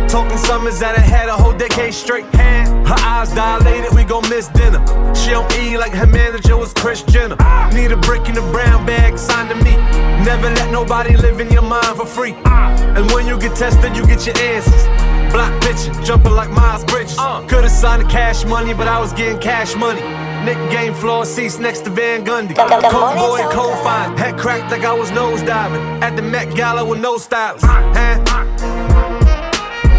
Talking 0.09 0.39
summers 0.39 0.79
that 0.81 0.97
I 0.97 1.01
had 1.01 1.29
a 1.29 1.33
whole 1.33 1.53
decade 1.53 1.95
straight. 1.95 2.25
Her 2.35 2.95
eyes 3.03 3.33
dilated, 3.33 3.93
we 3.95 4.05
gon' 4.05 4.29
miss 4.29 4.49
dinner. 4.49 4.81
She 5.15 5.31
don't 5.31 5.53
eat 5.57 5.77
like 5.79 5.93
her 5.93 6.07
manager 6.07 6.57
was 6.57 6.73
Kris 6.73 7.03
Jenner. 7.03 7.37
Need 7.73 7.93
a 7.93 7.97
brick 7.97 8.29
in 8.29 8.37
a 8.37 8.47
brown 8.53 8.87
bag, 8.87 9.19
signed 9.19 9.51
to 9.51 9.57
me. 9.57 9.77
Never 10.25 10.49
let 10.51 10.71
nobody 10.71 11.17
live 11.17 11.41
in 11.41 11.51
your 11.51 11.63
mind 11.63 11.97
for 11.97 12.07
free. 12.07 12.35
And 12.45 13.11
when 13.11 13.27
you 13.27 13.39
get 13.39 13.57
tested, 13.57 13.97
you 13.97 14.07
get 14.07 14.25
your 14.27 14.39
answers. 14.39 14.85
Block 15.33 15.53
pitching, 15.63 15.93
jumping 16.05 16.33
like 16.33 16.51
Miles 16.51 16.85
Bridges. 16.85 17.19
Uh. 17.19 17.45
Could've 17.49 17.71
signed 17.71 18.03
the 18.03 18.09
cash 18.09 18.45
money, 18.45 18.73
but 18.73 18.87
I 18.89 19.01
was 19.01 19.13
getting 19.13 19.41
cash 19.41 19.75
money. 19.75 20.01
Knick 20.45 20.71
game 20.71 20.95
floor 20.95 21.25
seats 21.25 21.59
next 21.59 21.81
to 21.81 21.91
Van 21.91 22.25
Gundy. 22.25 22.55
Coke 22.55 23.15
boy, 23.17 23.43
cold 23.53 23.79
fine. 23.83 24.17
Head 24.17 24.39
cracked 24.39 24.71
like 24.71 24.85
I 24.85 24.93
was 24.93 25.11
nose 25.11 25.43
diving. 25.43 25.83
At 26.03 26.15
the 26.15 26.23
Met 26.23 26.55
Gala 26.55 26.85
with 26.85 27.01
no 27.01 27.19
stylist. 27.19 27.65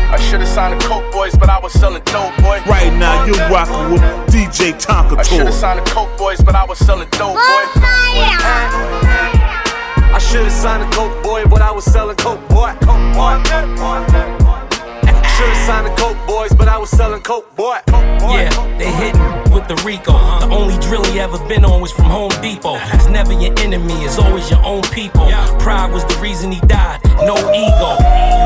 Huh? 0.07 0.15
I 0.15 0.19
should've 0.19 0.47
signed 0.47 0.79
the 0.79 0.85
Coke 0.87 1.11
Boys, 1.11 1.35
but 1.35 1.49
I 1.49 1.59
was 1.59 1.73
selling 1.73 2.03
dope, 2.05 2.35
boy. 2.37 2.61
Right 2.65 2.93
now, 2.93 3.25
you're 3.25 3.35
rocking 3.49 3.91
with 3.91 4.01
DJ 4.31 4.71
Tonka 4.79 5.17
I 5.19 5.23
should've 5.23 5.53
signed 5.53 5.79
the 5.85 5.89
Coke 5.91 6.17
Boys, 6.17 6.39
but 6.41 6.55
I 6.55 6.63
was 6.65 6.77
selling 6.79 7.09
dope, 7.11 7.35
boy. 7.35 7.41
I 10.09 10.19
should've 10.19 10.51
signed 10.51 10.83
a 10.83 10.89
Coke 10.95 11.21
boy, 11.23 11.45
but 11.45 11.61
I 11.61 11.71
was 11.71 11.85
selling 11.85 12.15
Coke 12.15 12.47
boy. 12.49 12.73
Coke 12.81 13.13
boy. 13.13 13.37
Should've 15.37 15.57
signed 15.67 15.85
the 15.85 15.93
Coke 15.95 16.17
boys, 16.25 16.51
but 16.53 16.67
I 16.67 16.77
was 16.79 16.89
selling 16.89 17.21
Coke 17.21 17.55
boy. 17.55 17.77
Yeah, 17.87 18.49
they 18.79 18.91
hitting 18.91 19.46
with 19.57 19.67
the 19.67 19.83
Rico. 19.83 20.13
The 20.13 20.49
only 20.53 20.77
drill 20.77 21.03
he 21.05 21.19
ever 21.19 21.39
been 21.47 21.65
on 21.65 21.81
was 21.81 21.91
from 21.91 22.05
Home 22.05 22.31
Depot. 22.41 22.77
It's 22.93 23.07
never 23.07 23.33
your 23.33 23.53
enemy, 23.59 23.93
it's 24.05 24.19
always 24.19 24.49
your 24.51 24.63
own 24.63 24.83
people. 24.93 25.25
Pride 25.59 25.91
was 25.91 26.05
the 26.05 26.17
reason 26.21 26.51
he 26.51 26.59
died, 26.61 26.99
no 27.25 27.33
ego. 27.33 27.91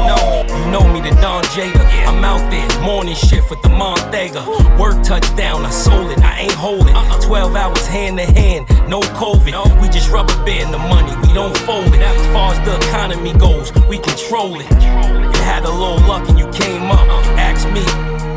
No, 0.07 0.17
you 0.47 0.71
know 0.71 0.87
me, 0.87 1.01
the 1.01 1.13
Don 1.19 1.43
Jada. 1.51 1.83
I'm 2.07 2.23
out 2.23 2.43
there, 2.49 2.67
morning 2.81 3.15
shift 3.15 3.49
with 3.49 3.61
the 3.61 3.67
Montega. 3.69 4.41
Work 4.79 5.03
touchdown, 5.03 5.65
I 5.65 5.69
sold 5.69 6.11
it, 6.11 6.19
I 6.19 6.41
ain't 6.41 6.53
holding. 6.53 6.95
12 7.21 7.55
hours 7.55 7.85
hand 7.87 8.17
to 8.17 8.25
hand, 8.25 8.69
no 8.87 9.01
COVID. 9.19 9.81
We 9.81 9.89
just 9.89 10.09
rubber 10.09 10.37
band 10.45 10.73
the 10.73 10.79
money, 10.79 11.13
we 11.27 11.33
don't 11.33 11.57
fold 11.59 11.93
it. 11.93 12.01
As 12.01 12.27
far 12.27 12.53
as 12.53 12.59
the 12.65 12.77
economy 12.87 13.33
goes, 13.33 13.73
we 13.89 13.97
control 13.97 14.59
it. 14.61 14.69
You 14.71 15.41
had 15.43 15.63
a 15.65 15.71
little 15.71 15.99
luck 16.07 16.29
and 16.29 16.39
you 16.39 16.49
came 16.51 16.89
up. 16.89 17.07
Ask 17.37 17.67
me, 17.67 17.83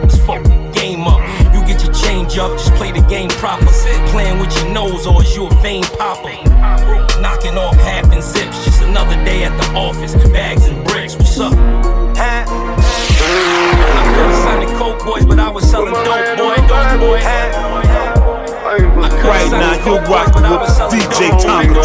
let's 0.02 0.18
fuck 0.26 0.42
game 0.74 1.06
up. 1.06 1.43
You 2.04 2.10
get 2.10 2.16
your 2.16 2.26
change 2.26 2.38
up, 2.38 2.52
just 2.52 2.74
play 2.74 2.92
the 2.92 3.00
game 3.08 3.28
proper. 3.30 3.66
Playing 4.10 4.38
with 4.38 4.54
your 4.56 4.68
nose, 4.72 5.06
or 5.06 5.22
is 5.22 5.34
you 5.36 5.46
a 5.46 5.54
vein 5.62 5.84
popper? 5.98 6.32
Knocking 7.20 7.56
off 7.56 7.76
half 7.76 8.12
and 8.12 8.22
zips, 8.22 8.64
just 8.64 8.82
another 8.82 9.16
day 9.24 9.44
at 9.44 9.56
the 9.60 9.66
office. 9.78 10.14
Bags 10.30 10.66
and 10.66 10.84
bricks, 10.84 11.16
what's 11.16 11.38
up? 11.40 11.52
I 11.52 12.44
could've 14.14 14.36
signed 14.42 14.62
the 14.68 14.74
Coke 14.76 15.04
boys, 15.04 15.24
but 15.26 15.38
I 15.38 15.50
was 15.50 15.68
selling 15.70 15.92
dope, 15.92 16.36
boy, 16.36 16.56
dope, 16.68 17.00
boy. 17.00 17.20
Right 19.24 19.50
now, 19.50 19.74
you're 19.84 20.02
rocking 20.02 20.42
with 20.42 20.68
DJ 20.90 21.30
Tonka 21.40 21.84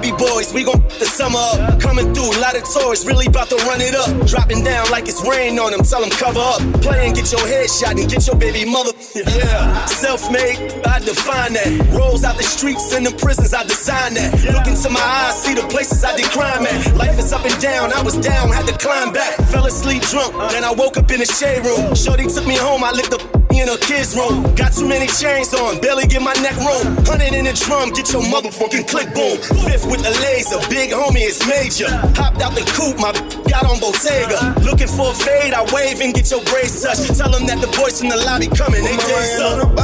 Lobby 0.00 0.16
boys, 0.16 0.54
we 0.54 0.64
gon' 0.64 0.80
the 0.98 1.04
summer 1.04 1.36
up. 1.36 1.78
Coming 1.78 2.14
through, 2.14 2.32
a 2.32 2.40
lot 2.40 2.56
of 2.56 2.64
toys, 2.72 3.04
really 3.04 3.26
about 3.26 3.50
to 3.50 3.56
run 3.68 3.82
it 3.82 3.94
up. 3.94 4.08
Dropping 4.26 4.64
down 4.64 4.90
like 4.90 5.08
it's 5.08 5.20
rain 5.28 5.58
on 5.58 5.72
them, 5.72 5.82
tell 5.82 6.00
them 6.00 6.08
cover 6.08 6.40
up. 6.40 6.60
Play 6.80 7.08
and 7.08 7.14
get 7.14 7.30
your 7.30 7.44
head 7.46 7.68
shot 7.68 8.00
and 8.00 8.08
get 8.08 8.26
your 8.26 8.36
baby 8.36 8.64
mother. 8.64 8.92
Yeah, 9.14 9.84
self 9.84 10.32
made, 10.32 10.56
I 10.88 11.00
define 11.00 11.52
that. 11.52 11.92
Rolls 11.92 12.24
out 12.24 12.38
the 12.38 12.44
streets 12.44 12.94
and 12.94 13.04
the 13.04 13.12
prisons, 13.12 13.52
I 13.52 13.64
design 13.64 14.14
that. 14.14 14.32
Look 14.56 14.66
into 14.66 14.88
my 14.88 15.04
eyes, 15.04 15.36
see 15.36 15.52
the 15.52 15.68
places 15.68 16.02
I 16.02 16.16
did 16.16 16.32
crime 16.32 16.64
at. 16.64 16.96
Life 16.96 17.18
is 17.18 17.30
up 17.34 17.44
and 17.44 17.60
down, 17.60 17.92
I 17.92 18.00
was 18.00 18.16
down, 18.16 18.48
had 18.48 18.66
to 18.68 18.76
climb 18.78 19.12
back. 19.12 19.36
Fell 19.52 19.66
asleep 19.66 20.00
drunk, 20.08 20.32
then 20.50 20.64
I 20.64 20.72
woke 20.72 20.96
up 20.96 21.10
in 21.10 21.20
the 21.20 21.26
shade 21.26 21.60
room. 21.66 21.94
Shorty 21.94 22.24
took 22.24 22.46
me 22.46 22.56
home, 22.56 22.82
I 22.82 22.92
licked 22.92 23.10
the 23.10 23.39
in 23.52 23.68
her 23.68 23.78
kids' 23.78 24.16
room. 24.16 24.42
Got 24.54 24.72
too 24.72 24.86
many 24.86 25.06
chains 25.06 25.52
on, 25.54 25.80
barely 25.80 26.06
get 26.06 26.22
my 26.22 26.34
neck 26.40 26.56
room. 26.56 26.96
Hundred 27.04 27.34
in 27.34 27.44
the 27.44 27.52
drum, 27.52 27.90
get 27.90 28.12
your 28.12 28.22
motherfucking 28.22 28.88
click 28.88 29.12
boom. 29.14 29.38
Fifth 29.66 29.86
with 29.86 30.02
the 30.02 30.12
laser, 30.22 30.58
big 30.68 30.90
homie, 30.90 31.26
it's 31.26 31.42
major. 31.46 31.90
Hopped 32.16 32.40
out 32.42 32.54
the 32.54 32.64
coupe, 32.76 32.98
my 32.98 33.12
got 33.50 33.66
on 33.66 33.80
Bottega. 33.80 34.54
Looking 34.62 34.88
for 34.88 35.10
a 35.10 35.14
fade, 35.14 35.54
I 35.54 35.62
wave 35.74 36.00
and 36.00 36.14
get 36.14 36.30
your 36.30 36.42
brace 36.44 36.82
touched. 36.82 37.16
Tell 37.18 37.30
them 37.30 37.46
that 37.46 37.60
the 37.60 37.68
boys 37.76 38.00
from 38.00 38.08
the 38.10 38.16
lobby 38.16 38.48
coming, 38.48 38.82
they 38.82 38.96
days 38.96 39.40
up. 39.40 39.74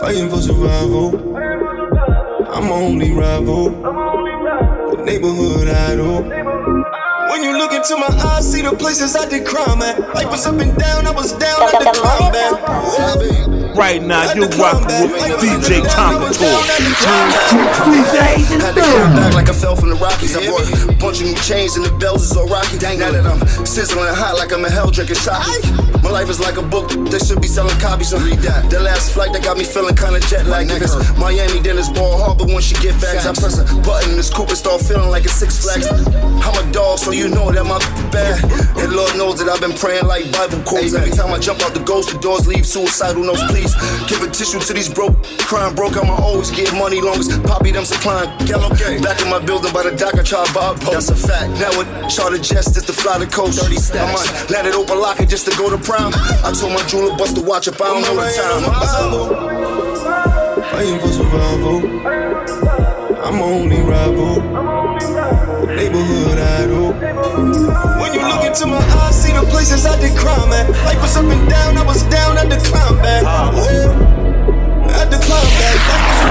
Fighting 0.00 0.28
for 0.28 0.40
survival. 0.40 1.34
I'm 2.54 2.70
only 2.70 3.12
rival. 3.12 3.70
The 3.70 5.02
neighborhood 5.04 5.68
idol. 5.68 6.43
When 7.34 7.42
you 7.42 7.58
look 7.58 7.72
into 7.72 7.96
my 7.96 8.06
eyes, 8.30 8.46
see 8.52 8.62
the 8.62 8.70
places 8.70 9.16
I 9.16 9.28
did 9.28 9.44
crime 9.44 9.82
at. 9.82 9.98
Life 10.14 10.30
was 10.30 10.46
up 10.46 10.54
and 10.54 10.70
down, 10.78 11.04
I 11.04 11.10
was 11.10 11.32
down 11.32 11.62
at 11.66 11.82
the 11.82 11.90
climb 11.90 12.30
back. 12.30 13.74
Right 13.74 14.00
now, 14.00 14.32
you're 14.34 14.46
rocking 14.54 15.10
with 15.10 15.42
DJ 15.42 15.82
Tonka 15.82 16.30
Toy. 16.30 16.46
Had 18.62 18.74
to 18.76 18.80
come 18.80 19.16
back 19.16 19.34
like 19.34 19.48
I 19.48 19.52
fell 19.52 19.74
from 19.74 19.88
the 19.88 19.96
Rockies. 19.96 20.36
I 20.36 20.46
bought 20.46 20.62
a 20.88 20.92
bunch 20.94 21.22
of 21.22 21.26
new 21.26 21.34
chains 21.34 21.74
and 21.74 21.84
the 21.84 21.90
bells 21.98 22.22
is 22.22 22.36
all 22.36 22.46
rocky. 22.46 22.78
Now 22.78 23.10
that 23.10 23.26
I'm 23.26 23.66
sizzling 23.66 24.14
hot 24.14 24.38
like 24.38 24.52
I'm 24.52 24.64
a 24.64 24.70
hell 24.70 24.92
drinking 24.92 25.16
sake. 25.16 25.93
My 26.04 26.10
life 26.10 26.28
is 26.28 26.38
like 26.38 26.58
a 26.58 26.62
book 26.62 26.90
they 27.10 27.18
should 27.18 27.40
be 27.40 27.48
selling 27.48 27.78
copies. 27.80 28.10
So 28.10 28.18
read 28.18 28.38
that. 28.44 28.68
The 28.68 28.78
last 28.78 29.12
flight 29.12 29.32
that 29.32 29.42
got 29.42 29.56
me 29.56 29.64
feeling 29.64 29.96
kinda 29.96 30.20
jet 30.28 30.44
lagged. 30.44 30.70
If 30.70 30.82
it's 30.82 30.96
Miami, 31.16 31.60
then 31.60 31.78
it's 31.78 31.88
Bal 31.88 32.18
Harbour 32.18 32.44
once 32.44 32.70
you 32.70 32.76
get 32.84 33.00
back. 33.00 33.24
I 33.24 33.32
press 33.32 33.56
a 33.58 33.64
button 33.80 34.10
in 34.10 34.16
this 34.16 34.28
coupe 34.28 34.50
and 34.50 34.58
start 34.58 34.82
feeling 34.82 35.08
like 35.08 35.24
a 35.24 35.32
Six 35.32 35.64
Flags. 35.64 35.88
I'm 35.88 36.56
a 36.60 36.72
dog, 36.72 36.98
so 36.98 37.10
you 37.10 37.28
know 37.28 37.50
that 37.50 37.64
my 37.64 37.80
bad. 38.12 38.36
And 38.76 38.92
Lord 38.92 39.16
knows 39.16 39.40
that 39.40 39.48
I've 39.48 39.62
been 39.64 39.72
praying 39.72 40.04
like 40.04 40.30
Bible 40.30 40.60
quotes. 40.68 40.92
Every 40.92 41.10
time 41.10 41.32
I 41.32 41.38
jump 41.38 41.62
out 41.64 41.72
the 41.72 41.80
ghost, 41.80 42.12
the 42.12 42.18
doors 42.18 42.46
leave 42.46 42.66
suicidal 42.66 43.24
notes. 43.24 43.42
Please 43.48 43.72
give 44.06 44.20
a 44.22 44.28
tissue 44.28 44.60
to 44.60 44.72
these 44.74 44.92
broke. 44.92 45.16
Crying 45.48 45.74
broke, 45.74 45.96
I'ma 45.96 46.20
always 46.20 46.50
get 46.50 46.68
money 46.74 47.00
long 47.00 47.16
as 47.16 47.32
Poppy 47.48 47.72
them 47.72 47.84
supplying. 47.84 48.28
Yellow 48.46 48.68
Back 49.00 49.20
in 49.22 49.30
my 49.30 49.38
building 49.38 49.72
by 49.72 49.82
the 49.82 49.96
dock, 49.96 50.14
I 50.14 50.22
try 50.22 50.44
to 50.44 50.52
buy 50.52 50.72
a 50.72 50.74
boat. 50.74 50.92
That's 50.92 51.08
a 51.08 51.16
fact. 51.16 51.48
Now 51.60 51.72
with 51.78 51.88
charter 52.12 52.38
jets 52.38 52.72
just 52.72 52.86
to 52.88 52.92
fly 52.92 53.18
the 53.18 53.26
coast. 53.26 53.60
30 53.60 53.76
stacks. 53.76 54.04
I 54.04 54.12
might 54.12 54.50
let 54.50 54.66
it 54.66 54.74
open 54.74 55.00
lock 55.00 55.20
it 55.20 55.28
just 55.28 55.46
to 55.48 55.56
go 55.56 55.70
to 55.70 55.78
prime. 55.94 56.12
I 56.44 56.52
told 56.52 56.72
my 56.72 56.82
jeweler 56.86 57.16
bust 57.16 57.34
the 57.36 57.42
watch 57.42 57.68
up, 57.68 57.80
I 57.80 57.86
don't 57.86 58.02
know 58.02 58.16
the 58.18 58.26
time. 58.34 58.62
Fighting 60.70 60.98
for 60.98 61.08
survival. 61.08 61.78
I'm 63.24 63.34
my 63.38 63.44
only 63.44 63.80
rival. 63.80 64.34
The 65.60 65.74
neighborhood 65.76 66.38
idol. 66.38 66.92
When 68.00 68.10
you 68.14 68.22
look 68.26 68.44
into 68.44 68.66
my 68.66 68.82
eyes, 69.02 69.22
see 69.22 69.32
the 69.32 69.46
places 69.50 69.86
I 69.86 69.98
did 70.00 70.16
crime 70.18 70.52
at. 70.52 70.70
Life 70.84 71.00
was 71.00 71.16
up 71.16 71.24
and 71.24 71.48
down, 71.48 71.78
I 71.78 71.84
was 71.86 72.02
down 72.04 72.38
at 72.38 72.48
the 72.50 72.56
climb 72.68 72.96
back. 72.98 73.24
At 75.00 75.10
the 75.10 75.18
climb 75.18 75.48
back. 75.58 75.78
Life 75.90 76.04
was 76.10 76.20
up 76.20 76.30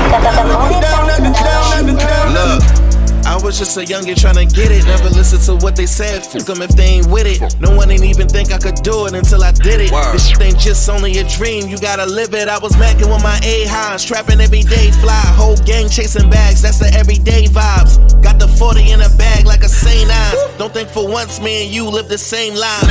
and 0.71 0.81
down, 0.83 1.09
at 1.09 1.21
the 1.23 1.31
down, 1.31 1.73
at 1.79 1.85
the 1.85 1.95
down. 1.97 2.33
Look. 2.33 2.82
I 3.25 3.39
was 3.41 3.57
just 3.57 3.77
a 3.77 3.81
youngin' 3.81 4.15
tryna 4.15 4.53
get 4.53 4.71
it. 4.71 4.85
Never 4.85 5.09
listen 5.09 5.39
to 5.47 5.63
what 5.63 5.75
they 5.75 5.85
said. 5.85 6.25
Fuck 6.25 6.49
'em 6.49 6.61
if 6.61 6.71
they 6.71 6.99
ain't 6.99 7.07
with 7.07 7.25
it. 7.25 7.59
No 7.59 7.75
one 7.75 7.89
ain't 7.91 8.03
even 8.03 8.27
think 8.27 8.51
I 8.51 8.57
could 8.57 8.75
do 8.83 9.05
it 9.07 9.13
until 9.13 9.43
I 9.43 9.51
did 9.51 9.81
it. 9.81 9.91
This 10.11 10.27
shit 10.27 10.41
ain't 10.41 10.59
just 10.59 10.87
only 10.89 11.17
a 11.19 11.23
dream. 11.23 11.67
You 11.67 11.77
gotta 11.77 12.05
live 12.05 12.33
it. 12.33 12.47
I 12.47 12.57
was 12.57 12.73
macking 12.73 13.11
with 13.11 13.23
my 13.23 13.39
A 13.43 13.65
highs, 13.65 14.03
trapping 14.03 14.41
every 14.41 14.61
day 14.61 14.91
fly. 14.91 15.23
Whole 15.35 15.57
gang 15.57 15.89
chasing 15.89 16.29
bags. 16.29 16.61
That's 16.61 16.79
the 16.79 16.91
everyday 16.93 17.45
vibes. 17.45 17.99
Got 18.21 18.39
the 18.39 18.47
40 18.47 18.91
in 18.91 19.01
a 19.01 19.09
bag 19.17 19.45
like 19.45 19.63
a 19.63 19.69
St. 19.69 20.09
Ives. 20.09 20.57
Don't 20.57 20.73
think 20.73 20.89
for 20.89 21.07
once 21.07 21.41
me 21.41 21.65
and 21.65 21.73
you 21.73 21.89
live 21.89 22.09
the 22.09 22.17
same 22.17 22.55
life. 22.55 22.83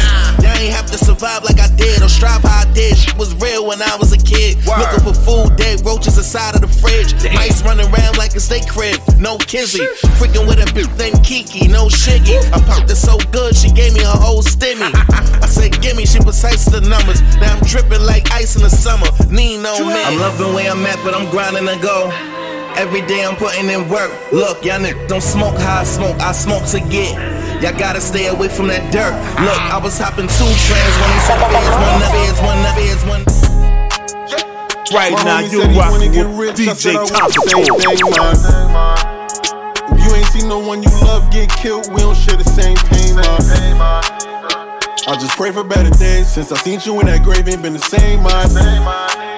Nah. 0.42 0.52
ain't 0.60 0.74
have 0.74 0.86
to 0.90 0.98
survive 0.98 1.44
like 1.44 1.58
I 1.58 1.68
did 1.76 2.02
or 2.02 2.08
strive 2.08 2.42
how 2.42 2.68
I 2.68 2.72
did. 2.72 2.96
Shit 2.96 3.16
was 3.16 3.34
real 3.36 3.66
when 3.66 3.80
I 3.80 3.96
was 3.96 4.12
a 4.12 4.18
kid. 4.18 4.56
Word. 4.66 4.78
Looking 4.80 5.04
for 5.04 5.14
food, 5.14 5.56
dead 5.56 5.84
roaches 5.84 6.18
inside 6.18 6.54
of 6.54 6.60
the 6.60 6.68
fridge. 6.68 7.20
Damn. 7.22 7.34
Mice 7.34 7.62
running 7.62 7.88
around 7.92 8.18
like 8.18 8.34
a 8.34 8.40
snake 8.40 8.68
crib. 8.68 9.00
No 9.18 9.38
kizzy. 9.38 9.86
Freaking 10.22 10.46
with 10.46 10.62
a 10.62 10.70
bitch 10.70 10.86
named 11.02 11.18
Kiki. 11.26 11.66
No 11.66 11.90
shiggy. 11.90 12.38
I 12.54 12.62
popped 12.62 12.88
it 12.88 12.94
so 12.94 13.18
good, 13.32 13.56
she 13.56 13.72
gave 13.72 13.92
me 13.92 14.04
a 14.04 14.06
whole 14.06 14.40
stimmy. 14.40 14.94
I 15.42 15.46
said, 15.50 15.82
gimme, 15.82 16.06
she 16.06 16.20
precise 16.20 16.64
the 16.64 16.80
numbers. 16.80 17.20
Now 17.42 17.56
I'm 17.56 17.62
dripping 17.66 18.06
like 18.06 18.30
ice 18.30 18.54
in 18.54 18.62
the 18.62 18.70
summer. 18.70 19.10
Nino 19.26 19.74
man. 19.82 19.98
I'm 20.06 20.20
loving 20.20 20.54
where 20.54 20.70
I'm 20.70 20.86
at, 20.86 21.02
but 21.02 21.12
I'm 21.18 21.28
grinding 21.28 21.66
to 21.66 21.74
go. 21.82 22.06
Every 22.78 23.02
day 23.02 23.26
I'm 23.26 23.34
putting 23.34 23.68
in 23.68 23.88
work. 23.88 24.14
Look, 24.30 24.64
y'all 24.64 24.78
niggas 24.78 25.08
don't 25.08 25.26
smoke 25.26 25.58
how 25.58 25.80
I 25.80 25.84
smoke. 25.84 26.14
I 26.20 26.30
smoke 26.30 26.70
to 26.70 26.78
get. 26.78 27.18
Y'all 27.60 27.76
gotta 27.76 28.00
stay 28.00 28.28
away 28.28 28.46
from 28.46 28.68
that 28.68 28.92
dirt. 28.94 29.18
Look, 29.42 29.58
I 29.58 29.78
was 29.82 29.98
hopping 29.98 30.30
two 30.30 30.46
trains, 30.70 30.94
one 31.02 31.10
in 31.18 31.22
feds, 32.14 32.38
one 32.46 32.62
in 32.62 32.70
feds, 32.78 33.02
one 33.02 33.26
feds, 33.26 33.26
one. 33.26 33.26
Right 34.94 35.18
now, 35.26 35.40
you 35.40 35.66
rock 35.74 35.98
with 35.98 36.54
DJ 36.54 36.94
Topical. 37.10 37.58
You 40.34 40.48
no 40.48 40.58
one 40.58 40.82
you 40.82 40.88
love 41.02 41.30
get 41.30 41.50
killed, 41.50 41.92
we 41.92 42.00
don't 42.00 42.16
share 42.16 42.36
the 42.36 42.44
same 42.44 42.76
pain, 42.76 43.16
man. 43.16 43.26
I 45.06 45.16
just 45.20 45.36
pray 45.36 45.50
for 45.50 45.62
better 45.62 45.90
days. 45.90 46.32
Since 46.32 46.50
I 46.52 46.56
seen 46.56 46.80
you 46.84 47.00
in 47.00 47.06
that 47.06 47.22
grave, 47.22 47.46
ain't 47.48 47.60
been 47.60 47.74
the 47.74 47.78
same, 47.78 48.22
man. 48.22 49.31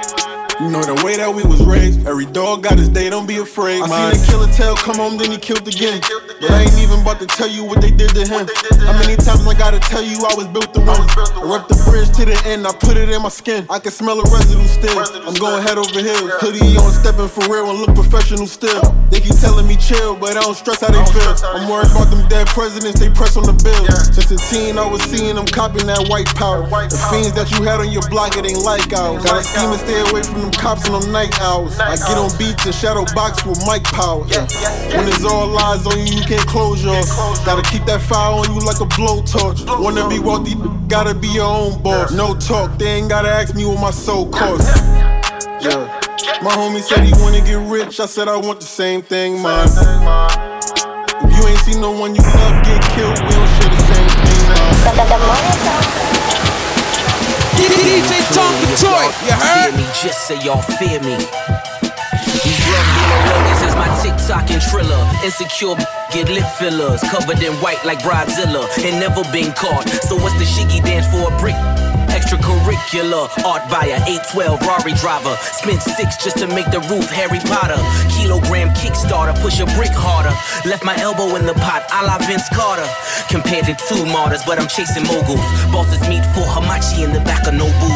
You 0.61 0.71
know 0.71 0.83
the 0.87 0.95
way 1.03 1.17
that 1.17 1.35
we 1.35 1.43
was 1.43 1.65
raised. 1.67 2.07
Every 2.07 2.27
dog 2.27 2.63
got 2.63 2.79
his 2.79 2.89
day, 2.89 3.11
don't 3.11 3.27
be 3.27 3.39
afraid. 3.39 3.83
I 3.83 3.91
seen 3.91 4.23
a 4.23 4.27
killer 4.31 4.51
tail 4.55 4.77
come 4.77 5.03
home, 5.03 5.19
then 5.19 5.35
he 5.35 5.39
killed 5.39 5.67
again. 5.67 5.99
But 6.39 6.51
I 6.51 6.63
ain't 6.63 6.79
even 6.79 7.03
about 7.03 7.19
to 7.19 7.27
tell 7.27 7.51
you 7.51 7.65
what 7.65 7.83
they 7.83 7.91
did 7.91 8.15
to 8.15 8.23
him. 8.23 8.47
How 8.87 8.95
many 8.95 9.19
times 9.19 9.43
I 9.51 9.59
gotta 9.59 9.83
tell 9.83 10.03
you 10.03 10.23
I 10.23 10.35
was 10.39 10.47
built 10.55 10.71
to 10.75 10.81
win? 10.81 10.95
I 10.95 11.43
rep 11.43 11.67
the 11.67 11.75
bridge 11.91 12.15
to 12.23 12.25
the 12.31 12.39
end, 12.47 12.67
I 12.67 12.73
put 12.73 12.95
it 12.97 13.11
in 13.11 13.19
my 13.19 13.35
skin. 13.35 13.67
I 13.67 13.83
can 13.83 13.91
smell 13.91 14.21
a 14.21 14.27
residue 14.31 14.63
still. 14.71 14.95
I'm 15.27 15.35
going 15.35 15.59
head 15.67 15.75
over 15.75 15.99
heels. 15.99 16.31
Hoodie 16.39 16.79
on, 16.79 16.95
stepping 16.95 17.27
for 17.27 17.43
real 17.51 17.75
and 17.75 17.83
look 17.83 17.91
professional 17.99 18.47
still. 18.47 18.95
They 19.11 19.19
keep 19.19 19.35
telling 19.43 19.67
me 19.67 19.75
chill, 19.75 20.15
but 20.15 20.39
I 20.39 20.47
don't 20.47 20.55
stress 20.55 20.87
how 20.87 20.95
they 20.95 21.03
feel. 21.11 21.35
I'm 21.51 21.67
worried 21.67 21.91
about 21.91 22.15
them 22.15 22.23
dead 22.31 22.47
presidents, 22.55 23.03
they 23.03 23.11
press 23.11 23.35
on 23.35 23.43
the 23.43 23.59
bill. 23.59 23.83
Since 24.15 24.31
a 24.31 24.39
teen, 24.47 24.79
I 24.79 24.87
was 24.87 25.03
seeing 25.11 25.35
them 25.35 25.51
copying 25.51 25.91
that 25.91 26.07
white 26.07 26.31
powder. 26.39 26.63
The 26.71 27.01
fiends 27.11 27.35
that 27.35 27.51
you 27.51 27.67
had 27.67 27.83
on 27.83 27.91
your 27.91 28.07
block, 28.07 28.39
it 28.39 28.47
ain't 28.47 28.63
like 28.63 28.95
ours. 28.95 29.19
Gotta 29.27 29.43
scheme 29.43 29.75
and 29.75 29.83
stay 29.83 29.99
away 29.99 30.23
from 30.23 30.44
them 30.45 30.53
cops 30.53 30.89
on 30.89 31.01
them 31.01 31.13
night 31.13 31.41
hours. 31.41 31.79
I 31.79 31.97
get 31.97 32.17
on 32.19 32.31
beats 32.39 32.65
and 32.67 32.75
shadow 32.75 33.05
box 33.15 33.45
with 33.45 33.59
mic 33.67 33.85
power. 33.85 34.25
When 34.25 35.09
it's 35.09 35.25
all 35.25 35.49
lies 35.49 35.87
on 35.87 35.99
you, 35.99 36.05
you 36.05 36.23
can't 36.23 36.47
close 36.47 36.85
yours. 36.85 37.11
Gotta 37.45 37.63
keep 37.71 37.85
that 37.87 38.03
fire 38.03 38.33
on 38.33 38.53
you 38.53 38.61
like 38.61 38.81
a 38.81 38.87
blowtorch. 38.97 39.65
Wanna 39.83 40.09
be 40.09 40.19
wealthy, 40.19 40.55
gotta 40.89 41.15
be 41.15 41.29
your 41.29 41.47
own 41.47 41.83
boss. 41.83 42.13
No 42.13 42.35
talk, 42.35 42.79
they 42.79 42.99
ain't 42.99 43.09
gotta 43.09 43.29
ask 43.29 43.55
me 43.55 43.65
what 43.65 43.81
my 43.81 43.91
soul 43.91 44.29
costs. 44.29 44.69
Yeah. 45.65 46.01
My 46.43 46.53
homie 46.53 46.83
said 46.83 47.05
he 47.05 47.13
wanna 47.23 47.41
get 47.41 47.59
rich. 47.71 48.01
I 48.01 48.07
said 48.07 48.29
I 48.29 48.37
want 48.37 48.61
the 48.61 48.67
same 48.67 49.03
thing, 49.03 49.43
man. 49.43 49.67
If 51.25 51.31
you 51.37 51.47
ain't 51.49 51.59
seen 51.61 51.81
no 51.81 51.93
one 51.93 52.15
you 52.15 52.23
love 52.23 52.65
get 52.65 52.83
killed, 52.93 53.19
we 53.23 53.33
don't 53.33 53.49
share 53.57 53.71
the 53.71 53.81
same 53.89 54.09
thing, 54.09 54.49
man. 54.49 56.44
DJ 57.57 58.21
Tonka 58.35 58.67
Toy, 58.81 59.07
you 59.27 59.33
heard? 59.33 59.77
Me, 59.77 59.85
just 60.03 60.27
say 60.27 60.37
y'all 60.43 60.63
fear 60.63 61.01
me. 61.01 61.17
These 62.43 62.59
drug 62.67 62.87
dealer 62.97 63.41
is 63.67 63.75
my 63.77 63.89
TikTok 64.03 64.51
and 64.51 64.63
Triller. 64.63 65.03
Insecure 65.25 65.77
get 66.13 66.29
lip 66.29 66.47
fillers, 66.59 67.01
covered 67.03 67.43
in 67.43 67.53
white 67.55 67.85
like 67.85 67.99
Bridezilla, 68.01 68.67
and 68.85 69.01
never 69.01 69.23
been 69.33 69.53
caught. 69.53 69.89
So 69.89 70.17
what's 70.17 70.35
the 70.39 70.45
shiggy 70.45 70.83
dance 70.85 71.07
for 71.09 71.33
a 71.33 71.39
brick? 71.39 71.57
Extracurricular 72.25 73.29
art 73.45 73.69
buyer, 73.69 74.01
812 74.09 74.61
Rari 74.65 74.95
driver. 74.95 75.37
Spent 75.61 75.83
six 75.83 76.17
just 76.17 76.39
to 76.39 76.47
make 76.47 76.65
the 76.71 76.81
roof 76.89 77.11
Harry 77.11 77.41
Potter. 77.45 77.77
Kilogram 78.09 78.73
Kickstarter, 78.73 79.37
push 79.43 79.61
a 79.61 79.67
brick 79.77 79.93
harder. 79.93 80.33
Left 80.67 80.85
my 80.85 80.97
elbow 80.97 81.37
in 81.37 81.45
the 81.45 81.53
pot, 81.53 81.85
a 81.93 82.07
la 82.07 82.17
Vince 82.25 82.49
Carter. 82.49 82.89
Compared 83.29 83.67
to 83.67 83.77
two 83.89 84.07
martyrs, 84.07 84.41
but 84.47 84.59
I'm 84.59 84.69
chasing 84.69 85.05
moguls. 85.05 85.45
Bosses 85.69 86.01
meet 86.09 86.25
for 86.33 86.49
Hamachi 86.49 87.05
in 87.05 87.13
the 87.13 87.21
back 87.21 87.47
of 87.47 87.53
Nobu. 87.53 87.93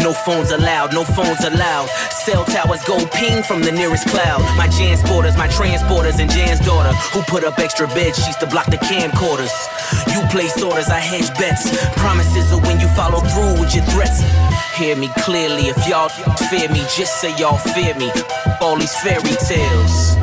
No 0.00 0.12
phones 0.12 0.50
allowed, 0.50 0.94
no 0.94 1.04
phones 1.04 1.44
allowed. 1.44 1.88
Cell 2.24 2.44
towers 2.44 2.82
go 2.84 2.96
ping 3.12 3.42
from 3.42 3.62
the 3.62 3.72
nearest 3.72 4.08
cloud. 4.08 4.40
My 4.56 4.68
Jan's 4.68 5.02
Jansporters, 5.02 5.36
my 5.36 5.48
transporters, 5.48 6.18
and 6.20 6.30
Jan's 6.30 6.60
daughter, 6.60 6.92
who 7.12 7.22
put 7.22 7.44
up 7.44 7.58
extra 7.58 7.86
bed 7.88 8.14
sheets 8.14 8.36
to 8.38 8.46
block 8.46 8.66
the 8.66 8.78
camcorders. 8.78 9.52
You 10.12 10.26
place 10.28 10.60
orders, 10.62 10.88
I 10.88 10.98
hedge 10.98 11.28
bets. 11.38 11.68
Promises 11.96 12.52
are 12.52 12.60
when 12.60 12.80
you 12.80 12.88
follow 12.88 13.20
through 13.20 13.57
with 13.58 13.74
your 13.74 13.84
threats. 13.84 14.22
Hear 14.76 14.96
me 14.96 15.08
clearly, 15.18 15.68
if 15.68 15.88
y'all 15.88 16.08
fear 16.50 16.68
me, 16.70 16.80
just 16.96 17.20
say 17.20 17.36
y'all 17.36 17.58
fear 17.58 17.94
me. 17.94 18.10
All 18.60 18.76
these 18.76 18.94
fairy 19.00 19.34
tales. 19.46 20.16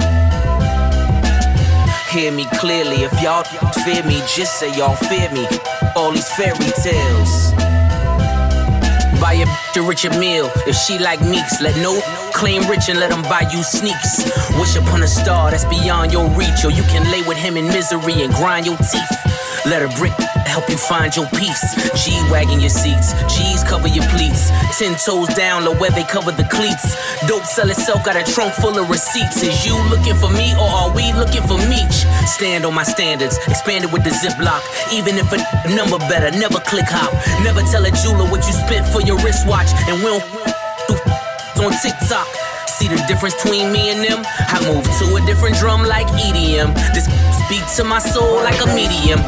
Hear 2.12 2.32
me 2.32 2.46
clearly, 2.56 3.04
if 3.04 3.22
y'all 3.22 3.44
fear 3.84 4.04
me, 4.04 4.22
just 4.36 4.60
say 4.60 4.76
y'all 4.78 4.96
fear 4.96 5.30
me. 5.32 5.46
All 5.96 6.12
these 6.12 6.30
fairy 6.32 6.72
tales. 6.82 7.52
Buy 9.20 9.34
a 9.34 9.46
bitch 9.46 9.78
a 9.78 9.82
richer 9.82 10.10
meal. 10.20 10.50
If 10.68 10.76
she 10.76 11.00
like 11.00 11.22
meeks, 11.22 11.62
let 11.62 11.76
no 11.78 12.00
claim 12.34 12.68
rich 12.70 12.90
and 12.90 13.00
let 13.00 13.12
him 13.12 13.24
buy 13.24 13.42
you 13.52 13.64
sneaks. 13.64 14.24
Wish 14.60 14.76
upon 14.76 15.04
a 15.04 15.08
star 15.08 15.52
that's 15.52 15.66
beyond 15.66 16.12
your 16.12 16.30
reach, 16.32 16.64
or 16.64 16.72
you 16.72 16.84
can 16.84 17.10
lay 17.12 17.22
with 17.28 17.38
him 17.38 17.58
in 17.58 17.68
misery 17.68 18.24
and 18.24 18.34
grind 18.34 18.66
your 18.66 18.78
teeth. 18.78 19.35
Let 19.66 19.82
a 19.82 19.90
brick 19.98 20.14
help 20.46 20.70
you 20.70 20.78
find 20.78 21.16
your 21.16 21.28
peace. 21.34 21.66
G 21.98 22.14
wagging 22.30 22.62
your 22.62 22.70
seats, 22.70 23.14
G's 23.34 23.64
cover 23.64 23.88
your 23.88 24.06
pleats. 24.14 24.52
Ten 24.78 24.96
toes 24.96 25.28
down, 25.34 25.66
low 25.66 25.76
where 25.76 25.90
they 25.90 26.04
cover 26.04 26.32
the 26.32 26.46
cleats. 26.46 26.96
Dope 27.28 27.46
sell 27.46 27.70
itself, 27.70 28.06
got 28.06 28.16
a 28.16 28.24
trunk 28.32 28.54
full 28.54 28.78
of 28.78 28.90
receipts. 28.90 29.42
Is 29.42 29.66
you 29.66 29.74
looking 29.90 30.16
for 30.16 30.30
me 30.30 30.54
or 30.54 30.70
are 30.70 30.94
we 30.94 31.12
looking 31.14 31.42
for 31.50 31.58
Meech? 31.66 32.06
Stand 32.30 32.64
on 32.64 32.76
my 32.76 32.84
standards, 32.84 33.38
expanded 33.48 33.92
with 33.92 34.04
the 34.04 34.12
ziplock. 34.12 34.62
Even 34.94 35.18
if 35.18 35.34
a 35.34 35.38
number 35.76 35.98
better, 36.10 36.30
never 36.38 36.60
click 36.60 36.86
hop. 36.88 37.12
Never 37.44 37.62
tell 37.72 37.84
a 37.86 37.92
jeweler 37.92 38.30
what 38.30 38.46
you 38.46 38.54
spent 38.54 38.86
for 38.94 39.02
your 39.02 39.18
wristwatch. 39.26 39.74
And 39.90 39.98
we 39.98 40.06
don't 40.06 40.46
on 41.66 41.72
TikTok. 41.82 42.45
See 42.76 42.90
the 42.90 43.02
difference 43.08 43.36
between 43.36 43.72
me 43.72 43.90
and 43.90 44.04
them? 44.04 44.20
I 44.52 44.60
move 44.68 44.84
to 44.84 45.16
a 45.16 45.26
different 45.26 45.56
drum 45.56 45.84
like 45.84 46.08
EDM. 46.08 46.76
This 46.94 47.08
Speak 47.46 47.62
to 47.76 47.84
my 47.84 48.00
soul 48.00 48.42
like 48.42 48.60
a 48.60 48.66
medium. 48.74 49.20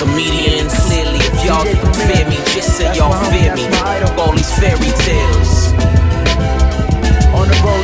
Comedian, 0.00 0.66
clearly, 0.88 1.20
if 1.20 1.44
y'all 1.44 1.62
fear 2.08 2.24
me, 2.26 2.36
just 2.56 2.78
say 2.78 2.88
y'all 2.96 3.12
fear 3.28 3.54
me. 3.54 3.68
All 4.16 4.32
these 4.32 4.50
fairy 4.58 4.90
tales. 5.04 5.70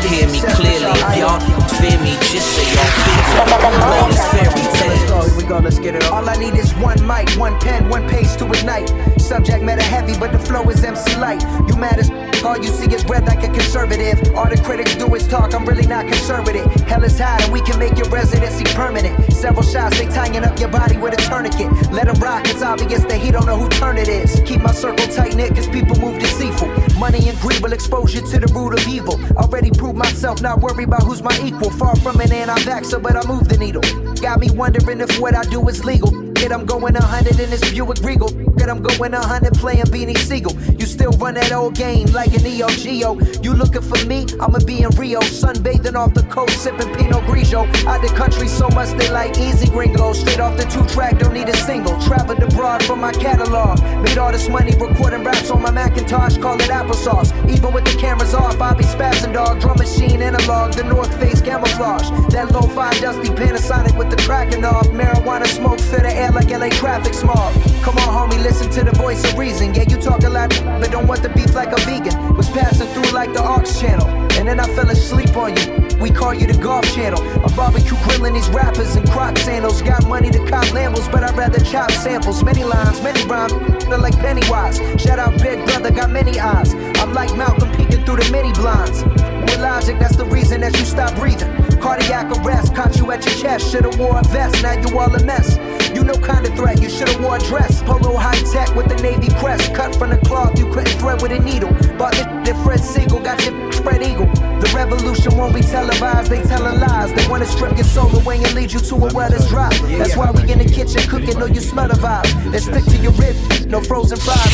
Hear 0.08 0.28
me 0.28 0.40
clearly, 0.40 0.86
if 0.96 1.16
y'all 1.18 1.40
fear 1.76 1.98
me, 2.00 2.16
just 2.32 2.56
say 2.56 2.64
y'all 2.72 2.88
fear 3.04 3.22
me. 3.28 3.84
All 3.84 4.08
these 4.08 4.26
fairy 4.32 4.64
tales. 4.80 5.36
We 5.36 5.44
go, 5.44 5.58
let's 5.58 5.78
get 5.78 5.94
it 5.94 6.04
on. 6.04 6.24
All 6.24 6.28
I 6.30 6.36
need 6.36 6.54
is 6.54 6.72
one 6.76 7.06
mic, 7.06 7.28
one 7.36 7.60
pen, 7.60 7.90
one 7.90 8.08
page 8.08 8.34
to 8.38 8.46
ignite. 8.46 8.88
Subject 9.26 9.64
matter 9.64 9.82
heavy, 9.82 10.16
but 10.20 10.30
the 10.30 10.38
flow 10.38 10.62
is 10.70 10.84
MC 10.84 11.16
Lyte. 11.16 11.42
You 11.66 11.74
mad 11.74 11.98
as 11.98 12.08
all 12.44 12.56
you 12.56 12.70
see 12.70 12.86
is 12.94 13.04
red 13.06 13.26
like 13.26 13.42
a 13.42 13.48
conservative. 13.48 14.36
All 14.36 14.48
the 14.48 14.56
critics 14.56 14.94
do 14.94 15.12
is 15.16 15.26
talk, 15.26 15.52
I'm 15.52 15.66
really 15.66 15.84
not 15.84 16.06
conservative. 16.06 16.64
Hell 16.86 17.02
is 17.02 17.18
hot 17.18 17.42
and 17.42 17.52
we 17.52 17.60
can 17.60 17.76
make 17.76 17.98
your 17.98 18.08
residency 18.08 18.62
permanent. 18.76 19.32
Several 19.32 19.64
shots, 19.64 19.98
they 19.98 20.06
tying 20.06 20.44
up 20.44 20.56
your 20.60 20.68
body 20.68 20.96
with 20.96 21.14
a 21.14 21.16
tourniquet. 21.28 21.72
Let 21.90 22.06
them 22.06 22.20
rock, 22.20 22.44
it's 22.46 22.62
obvious 22.62 23.02
that 23.02 23.20
he 23.20 23.32
don't 23.32 23.46
know 23.46 23.58
who 23.58 23.68
turn 23.68 23.98
it 23.98 24.06
is. 24.06 24.40
Keep 24.46 24.60
my 24.60 24.70
circle 24.70 25.08
tight 25.08 25.34
knit, 25.34 25.56
cause 25.56 25.66
people 25.66 25.98
move 25.98 26.20
deceitful. 26.20 26.68
Money 26.96 27.28
and 27.28 27.36
greed 27.40 27.60
will 27.60 27.72
expose 27.72 28.14
you 28.14 28.20
to 28.20 28.38
the 28.38 28.46
root 28.54 28.78
of 28.78 28.86
evil. 28.86 29.18
Already 29.36 29.72
proved 29.72 29.98
myself, 29.98 30.40
not 30.40 30.60
worry 30.60 30.84
about 30.84 31.02
who's 31.02 31.20
my 31.20 31.36
equal. 31.42 31.70
Far 31.70 31.96
from 31.96 32.20
an 32.20 32.32
anti-vaxxer, 32.32 33.02
but 33.02 33.16
I 33.16 33.26
move 33.26 33.48
the 33.48 33.58
needle. 33.58 33.82
Got 34.22 34.38
me 34.38 34.50
wondering 34.50 35.00
if 35.00 35.18
what 35.18 35.34
I 35.34 35.42
do 35.42 35.68
is 35.68 35.84
legal. 35.84 36.12
Kid, 36.34 36.52
I'm 36.52 36.64
going 36.64 36.94
100 36.94 37.40
in 37.40 37.50
this 37.50 37.68
Buick 37.72 37.98
Regal. 38.02 38.28
I'm 38.68 38.82
going 38.82 39.12
100 39.12 39.54
playing 39.54 39.86
Beanie 39.86 40.18
Sigel. 40.18 40.52
You 40.78 40.86
still 40.86 41.12
run 41.12 41.34
that 41.34 41.52
old 41.52 41.74
game 41.74 42.06
like 42.12 42.34
an 42.34 42.42
Neo 42.42 42.68
Geo. 42.68 43.18
You 43.42 43.54
looking 43.54 43.82
for 43.82 44.04
me? 44.06 44.26
I'ma 44.40 44.58
be 44.66 44.82
in 44.82 44.90
Rio, 44.90 45.20
sunbathing 45.20 45.94
off 45.94 46.14
the 46.14 46.22
coast, 46.24 46.62
sipping 46.62 46.92
Pinot 46.94 47.22
Grigio. 47.24 47.62
Out 47.86 48.02
the 48.02 48.08
country 48.08 48.48
so 48.48 48.68
much 48.70 48.90
they 48.98 49.10
like 49.10 49.38
easy 49.38 49.68
gringo. 49.68 50.12
Straight 50.12 50.40
off 50.40 50.56
the 50.56 50.64
two 50.64 50.84
track, 50.86 51.18
don't 51.18 51.34
need 51.34 51.48
a 51.48 51.56
single. 51.56 52.00
Traveled 52.02 52.42
abroad 52.42 52.82
for 52.82 52.96
my 52.96 53.12
catalog. 53.12 53.80
Made 54.02 54.18
all 54.18 54.32
this 54.32 54.48
money 54.48 54.72
recording 54.78 55.22
raps 55.22 55.50
on 55.50 55.62
my 55.62 55.70
Macintosh, 55.70 56.38
call 56.38 56.56
it 56.56 56.70
applesauce. 56.70 57.30
Even 57.48 57.72
with 57.72 57.84
the 57.84 57.96
cameras 58.00 58.34
off, 58.34 58.60
I 58.60 58.74
be 58.74 58.84
spazzing 58.84 59.32
dog. 59.32 59.60
Drum 59.60 59.78
machine 59.78 60.22
analog, 60.22 60.72
the 60.72 60.84
North 60.84 61.12
Face 61.20 61.40
camouflage. 61.40 62.08
That 62.32 62.50
low 62.52 62.62
fi 62.62 62.90
dusty 63.00 63.28
Panasonic 63.28 63.96
with 63.96 64.10
the 64.10 64.16
cracking 64.22 64.64
off. 64.64 64.88
Marijuana 64.88 65.46
smoke 65.46 65.80
fill 65.80 66.00
the 66.00 66.12
air 66.12 66.32
like 66.32 66.50
LA 66.50 66.68
traffic 66.70 67.14
smog. 67.14 67.52
Come 67.82 67.98
on, 67.98 68.30
homie, 68.30 68.42
listen 68.42 68.55
to 68.64 68.84
the 68.84 68.92
voice 68.92 69.22
of 69.24 69.38
reason. 69.38 69.74
Yeah, 69.74 69.84
you 69.88 69.96
talk 69.96 70.22
a 70.22 70.30
lot, 70.30 70.50
but 70.80 70.90
don't 70.90 71.06
want 71.06 71.22
the 71.22 71.28
beef 71.28 71.54
like 71.54 71.72
a 71.72 71.80
vegan. 71.84 72.36
Was 72.36 72.48
passing 72.48 72.86
through 72.88 73.12
like 73.12 73.32
the 73.32 73.42
aux 73.42 73.62
channel, 73.80 74.06
and 74.38 74.48
then 74.48 74.58
I 74.60 74.66
fell 74.74 74.88
asleep 74.88 75.36
on 75.36 75.56
you. 75.56 75.98
We 76.00 76.10
call 76.10 76.32
you 76.34 76.46
the 76.46 76.56
golf 76.56 76.84
channel. 76.94 77.20
A 77.44 77.50
barbecue 77.54 77.96
grilling 78.04 78.34
these 78.34 78.48
rappers 78.48 78.96
and 78.96 79.08
croc 79.10 79.36
sandals. 79.38 79.82
Got 79.82 80.06
money 80.06 80.30
to 80.30 80.38
cop 80.46 80.64
Lambos, 80.66 81.10
but 81.12 81.22
I'd 81.22 81.36
rather 81.36 81.60
chop 81.60 81.90
samples. 81.90 82.42
Many 82.42 82.64
lines, 82.64 83.02
many 83.02 83.22
rhymes, 83.24 83.52
they're 83.86 83.98
like 83.98 84.18
Pennywise. 84.18 84.78
Shout 85.00 85.18
out 85.18 85.38
Big 85.42 85.64
Brother, 85.66 85.90
got 85.90 86.10
many 86.10 86.40
eyes. 86.40 86.74
I'm 87.00 87.12
like 87.12 87.36
Malcolm 87.36 87.70
peeking 87.72 88.04
through 88.04 88.16
the 88.16 88.28
mini 88.32 88.52
blinds. 88.52 89.04
With 89.04 89.60
logic, 89.60 89.98
that's 89.98 90.16
the 90.16 90.26
reason 90.26 90.62
that 90.62 90.76
you 90.78 90.84
stop 90.84 91.14
breathing. 91.16 91.52
Cardiac 91.78 92.26
arrest, 92.38 92.74
caught 92.74 92.96
you 92.96 93.10
at 93.12 93.24
your 93.24 93.34
chest. 93.34 93.70
Should've 93.70 93.98
wore 93.98 94.18
a 94.18 94.22
vest, 94.28 94.62
now 94.62 94.72
you 94.80 94.98
all 94.98 95.14
a 95.14 95.22
mess. 95.24 95.58
Know 96.06 96.14
kind 96.14 96.46
of 96.46 96.54
threat, 96.54 96.80
you 96.80 96.88
should've 96.88 97.20
wore 97.20 97.34
a 97.34 97.38
dress. 97.40 97.82
Polo 97.82 98.16
high 98.16 98.38
tech 98.52 98.72
with 98.76 98.88
the 98.88 98.94
navy 99.02 99.28
crest. 99.40 99.74
Cut 99.74 99.96
from 99.96 100.10
the 100.10 100.18
cloth, 100.18 100.56
you 100.56 100.66
couldn't 100.72 100.96
thread 101.00 101.20
with 101.20 101.32
a 101.32 101.40
needle. 101.40 101.70
Bought 101.98 102.14
the 102.14 102.22
that 102.46 102.56
Fred 102.62 102.78
Siegel, 102.78 103.18
got 103.18 103.44
your 103.44 103.72
spread 103.72 104.02
eagle. 104.02 104.26
The 104.62 104.72
revolution 104.72 105.36
won't 105.36 105.52
be 105.52 105.62
televised, 105.62 106.30
they 106.30 106.42
telling 106.42 106.78
lies. 106.78 107.12
They 107.12 107.26
wanna 107.26 107.46
strip 107.46 107.74
your 107.76 107.84
soul 107.84 108.14
away 108.16 108.36
and 108.36 108.54
lead 108.54 108.72
you 108.72 108.78
to 108.78 108.94
a 108.94 109.12
well 109.12 109.30
that's 109.30 109.48
dry. 109.48 109.68
That's 109.98 110.16
why 110.16 110.30
we 110.30 110.50
in 110.52 110.58
the 110.58 110.64
kitchen 110.64 111.02
cooking, 111.10 111.38
know 111.40 111.46
you 111.46 111.60
smell 111.60 111.88
the 111.88 111.94
vibe. 111.94 112.54
And 112.54 112.62
stick 112.62 112.84
to 112.84 112.96
your 113.02 113.12
ribs, 113.18 113.66
no 113.66 113.80
frozen 113.80 114.18
fries. 114.18 114.46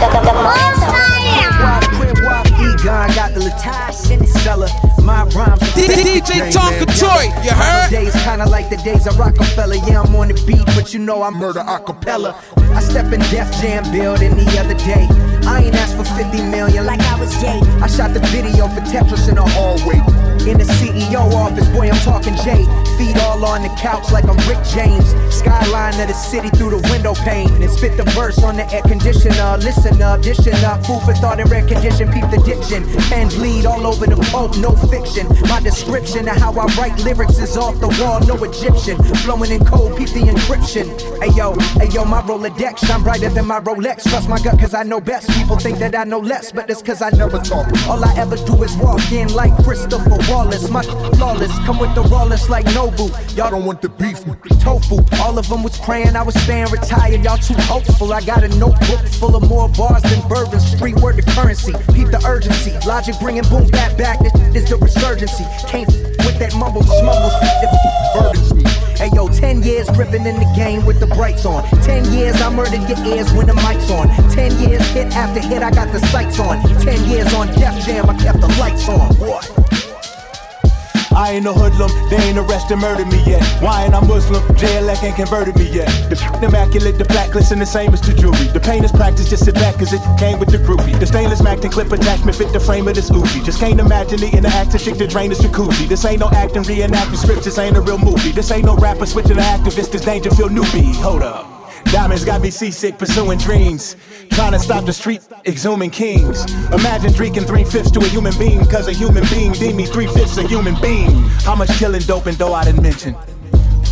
Go 0.00 0.10
against 0.10 0.80
the 0.80 1.97
Egon 2.60 3.08
got 3.14 3.34
the 3.34 3.40
Latage 3.40 4.10
in 4.10 4.18
the 4.20 4.26
cellar. 4.26 4.68
My 5.02 5.24
rhymes. 5.34 5.60
DJ 5.74 6.50
Tonka 6.52 6.86
Toy, 6.98 7.24
you 7.42 7.50
heard? 7.50 7.90
Days 7.90 8.14
kinda 8.22 8.46
like 8.46 8.68
the 8.68 8.76
days 8.78 9.06
of 9.06 9.18
Rockefeller. 9.18 9.76
Yeah, 9.86 10.02
I'm 10.02 10.14
on 10.16 10.28
the 10.28 10.34
beat, 10.46 10.66
but 10.74 10.92
you 10.92 11.00
know 11.00 11.22
I 11.22 11.30
murder 11.30 11.60
acapella. 11.60 12.34
I 12.74 12.80
step 12.80 13.12
in 13.12 13.20
Def 13.30 13.50
Jam 13.60 13.84
building 13.92 14.36
the 14.36 14.58
other 14.60 14.74
day. 14.74 15.06
I 15.46 15.64
ain't 15.64 15.74
asked 15.74 15.96
for 15.96 16.04
50 16.04 16.42
million 16.50 16.84
like 16.84 17.00
I 17.00 17.18
was 17.18 17.32
Jay. 17.40 17.60
I 17.80 17.86
shot 17.86 18.12
the 18.12 18.20
video 18.28 18.68
for 18.68 18.80
Tetris 18.82 19.28
in 19.28 19.36
the 19.36 19.42
hallway. 19.42 20.27
In 20.48 20.56
the 20.56 20.64
CEO 20.64 21.30
office, 21.34 21.68
boy, 21.68 21.90
I'm 21.90 22.00
talking 22.00 22.34
Jay. 22.36 22.64
Feet 22.96 23.18
all 23.20 23.44
on 23.44 23.60
the 23.60 23.68
couch 23.76 24.10
like 24.10 24.24
I'm 24.24 24.38
Rick 24.48 24.64
James. 24.64 25.04
Skyline 25.28 26.00
of 26.00 26.08
the 26.08 26.14
city 26.14 26.48
through 26.48 26.70
the 26.70 26.88
window 26.88 27.12
pane. 27.12 27.62
And 27.62 27.70
spit 27.70 27.98
the 27.98 28.04
verse 28.16 28.42
on 28.42 28.56
the 28.56 28.64
air 28.72 28.80
conditioner. 28.80 29.58
Listen 29.58 30.00
up, 30.00 30.22
dishing 30.22 30.64
up. 30.64 30.86
Food 30.86 31.02
for 31.02 31.12
thought 31.12 31.38
and 31.38 31.50
red 31.50 31.68
condition. 31.68 32.10
Peep 32.10 32.24
the 32.30 32.40
diction. 32.48 32.88
Pens 33.12 33.34
bleed 33.36 33.66
all 33.66 33.86
over 33.86 34.06
the 34.06 34.16
pope, 34.32 34.56
no 34.56 34.72
fiction. 34.88 35.28
My 35.50 35.60
description 35.60 36.26
of 36.26 36.36
how 36.36 36.52
I 36.52 36.64
write 36.80 36.96
lyrics 37.04 37.38
is 37.38 37.54
off 37.58 37.78
the 37.78 37.88
wall, 38.00 38.20
no 38.24 38.42
Egyptian. 38.42 38.96
Flowing 39.28 39.52
in 39.52 39.62
code, 39.66 39.98
peep 39.98 40.08
the 40.16 40.32
encryption. 40.32 40.88
Ayo, 41.20 41.56
ayo, 41.76 42.08
my 42.08 42.22
Rolodex 42.22 42.86
shine 42.86 43.02
brighter 43.02 43.28
than 43.28 43.44
my 43.44 43.60
Rolex. 43.60 44.08
Trust 44.08 44.30
my 44.30 44.40
gut, 44.40 44.58
cause 44.58 44.72
I 44.72 44.82
know 44.82 44.98
best. 44.98 45.28
People 45.36 45.58
think 45.58 45.78
that 45.80 45.94
I 45.94 46.04
know 46.04 46.20
less, 46.20 46.52
but 46.52 46.70
it's 46.70 46.80
cause 46.80 47.02
I 47.02 47.10
never 47.10 47.38
talk. 47.38 47.68
All 47.86 48.02
I 48.02 48.16
ever 48.16 48.36
do 48.36 48.62
is 48.62 48.74
walk 48.78 49.12
in 49.12 49.28
like 49.34 49.52
Christopher 49.62 50.16
Wallace. 50.38 50.70
My 50.70 50.82
flawless, 51.18 51.50
come 51.66 51.80
with 51.80 51.92
the 51.96 52.02
rawless 52.02 52.48
like 52.48 52.64
Nobu. 52.66 53.10
Y'all 53.36 53.50
don't 53.50 53.64
want 53.64 53.82
the 53.82 53.88
beef 53.88 54.24
with 54.24 54.40
the 54.42 54.54
tofu. 54.62 55.02
All 55.20 55.36
of 55.36 55.48
them 55.48 55.64
was 55.64 55.76
praying 55.78 56.14
I 56.14 56.22
was 56.22 56.36
staying 56.42 56.70
retired. 56.70 57.24
Y'all 57.24 57.38
too 57.38 57.58
hopeful. 57.66 58.12
I 58.12 58.20
got 58.20 58.44
a 58.44 58.48
notebook 58.56 59.02
full 59.18 59.34
of 59.34 59.48
more 59.48 59.68
bars 59.68 60.02
than 60.02 60.20
bourbon. 60.28 60.60
Street 60.60 60.94
word 61.00 61.16
the 61.16 61.22
currency. 61.34 61.72
Peep 61.92 62.14
the 62.14 62.22
urgency. 62.24 62.70
Logic 62.86 63.16
bringing 63.20 63.42
boom 63.50 63.66
back 63.70 63.98
back. 63.98 64.20
This 64.52 64.62
is 64.62 64.70
the 64.70 64.76
resurgency. 64.76 65.42
Can't 65.66 65.90
with 66.22 66.38
that 66.38 66.54
mumble 66.54 66.84
smumble. 66.84 67.34
Burdens 68.14 68.54
me. 68.54 68.62
Hey 68.94 69.10
yo, 69.14 69.26
10 69.26 69.64
years 69.64 69.90
gripping 69.90 70.24
in 70.24 70.38
the 70.38 70.52
game 70.54 70.86
with 70.86 71.00
the 71.00 71.08
brights 71.18 71.46
on. 71.46 71.64
10 71.82 72.12
years 72.12 72.40
I 72.40 72.48
murdered 72.54 72.86
your 72.88 72.98
ears 73.06 73.32
when 73.32 73.46
the 73.48 73.54
mic's 73.54 73.90
on. 73.90 74.06
10 74.30 74.58
years 74.60 74.86
hit 74.90 75.16
after 75.16 75.40
hit, 75.40 75.62
I 75.64 75.70
got 75.72 75.92
the 75.92 75.98
sights 76.14 76.38
on. 76.38 76.62
10 76.82 77.10
years 77.10 77.34
on 77.34 77.48
Def 77.58 77.74
Jam, 77.84 78.08
I 78.08 78.14
kept 78.22 78.40
the 78.40 78.48
lights 78.58 78.88
on. 78.88 79.14
What? 79.16 79.67
I 81.18 81.32
ain't 81.32 81.42
no 81.42 81.52
hoodlum, 81.52 81.90
they 82.10 82.16
ain't 82.16 82.38
arrested, 82.38 82.76
murdered 82.76 83.08
me 83.08 83.20
yet. 83.26 83.42
Why 83.60 83.84
ain't 83.84 83.92
I 83.92 83.98
Muslim? 84.06 84.40
JLX 84.54 85.02
ain't 85.02 85.16
converted 85.16 85.56
me 85.56 85.68
yet. 85.68 85.88
The 86.08 86.46
immaculate, 86.46 86.96
the 86.96 87.06
black 87.06 87.32
glisten 87.32 87.58
the 87.58 87.66
same 87.66 87.92
as 87.92 88.00
the 88.00 88.14
jewelry. 88.14 88.46
The 88.54 88.60
pain 88.60 88.84
is 88.84 88.92
practice, 88.92 89.28
just 89.28 89.44
sit 89.44 89.56
back 89.56 89.78
cause 89.78 89.92
it 89.92 90.00
came 90.16 90.38
with 90.38 90.50
the 90.50 90.58
groupie. 90.58 90.96
The 91.00 91.06
stainless 91.06 91.42
Mac 91.42 91.64
and 91.64 91.72
clip 91.72 91.90
attachment 91.90 92.36
fit 92.36 92.52
the 92.52 92.60
frame 92.60 92.86
of 92.86 92.94
this 92.94 93.10
Uzi. 93.10 93.44
Just 93.44 93.58
can't 93.58 93.80
imagine 93.80 94.20
the 94.20 94.28
interactive 94.28 94.84
chick 94.84 94.94
to 94.98 95.08
drain 95.08 95.30
this 95.30 95.40
jacuzzi. 95.40 95.88
This 95.88 96.04
ain't 96.04 96.20
no 96.20 96.28
acting, 96.30 96.62
reenacting 96.62 97.16
scripts, 97.16 97.46
this 97.46 97.58
ain't 97.58 97.76
a 97.76 97.80
real 97.80 97.98
movie. 97.98 98.30
This 98.30 98.52
ain't 98.52 98.66
no 98.66 98.76
rapper 98.76 99.04
switching 99.04 99.38
to 99.38 99.42
activist, 99.42 99.90
this 99.90 100.04
Dangerfield 100.04 100.52
newbie. 100.52 100.94
Hold 101.02 101.24
up. 101.24 101.47
Diamonds 101.86 102.24
got 102.24 102.40
me 102.40 102.50
seasick, 102.50 102.98
pursuing 102.98 103.38
dreams. 103.38 103.96
Trying 104.30 104.52
to 104.52 104.58
stop 104.58 104.84
the 104.84 104.92
street, 104.92 105.22
exhuming 105.44 105.90
kings. 105.92 106.44
Imagine 106.72 107.12
drinking 107.12 107.44
three 107.44 107.64
fifths 107.64 107.90
to 107.92 108.00
a 108.00 108.08
human 108.08 108.36
being, 108.38 108.64
cause 108.66 108.88
a 108.88 108.92
human 108.92 109.24
being 109.30 109.52
deemed 109.52 109.76
me 109.76 109.86
three 109.86 110.06
fifths 110.06 110.36
a 110.38 110.46
human 110.46 110.80
being. 110.80 111.10
How 111.44 111.54
much 111.54 111.70
killing 111.78 112.02
dope 112.02 112.26
and 112.26 112.38
dough 112.38 112.52
I 112.52 112.64
didn't 112.64 112.82
mention. 112.82 113.16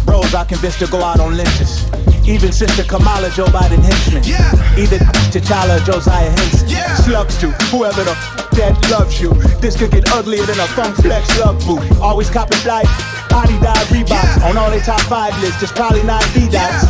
Bros 0.05 0.35
I 0.35 0.44
convinced 0.44 0.79
to 0.81 0.87
go 0.87 1.03
out 1.03 1.20
on 1.20 1.37
lynches. 1.37 1.85
Even 2.29 2.53
sister 2.53 2.83
Kamala, 2.85 3.31
Joe 3.31 3.46
Biden 3.46 3.83
henchman. 3.83 4.22
Yeah. 4.25 4.51
Either 4.79 4.99
T'Challa, 5.31 5.85
Josiah 5.85 6.31
Henson. 6.31 6.68
Yeah. 6.68 6.94
Slugs 6.96 7.38
to 7.38 7.51
whoever 7.70 8.03
the 8.05 8.11
f- 8.11 8.45
that 8.57 8.77
loves 8.90 9.21
you. 9.21 9.33
This 9.61 9.77
could 9.77 9.90
get 9.90 10.09
uglier 10.12 10.45
than 10.45 10.59
a 10.59 10.66
funk 10.73 10.97
flex 10.97 11.29
love 11.40 11.61
boot. 11.66 11.85
Always 12.01 12.31
copping 12.31 12.59
flight, 12.59 12.88
body 13.29 13.57
die 13.61 13.85
Reeboks. 13.92 14.40
Yeah. 14.40 14.49
On 14.49 14.57
all 14.57 14.71
their 14.71 14.81
top 14.81 15.01
five 15.03 15.37
lists, 15.40 15.61
just 15.61 15.75
probably 15.75 16.03
not 16.03 16.25
D 16.33 16.49
dots. 16.49 16.88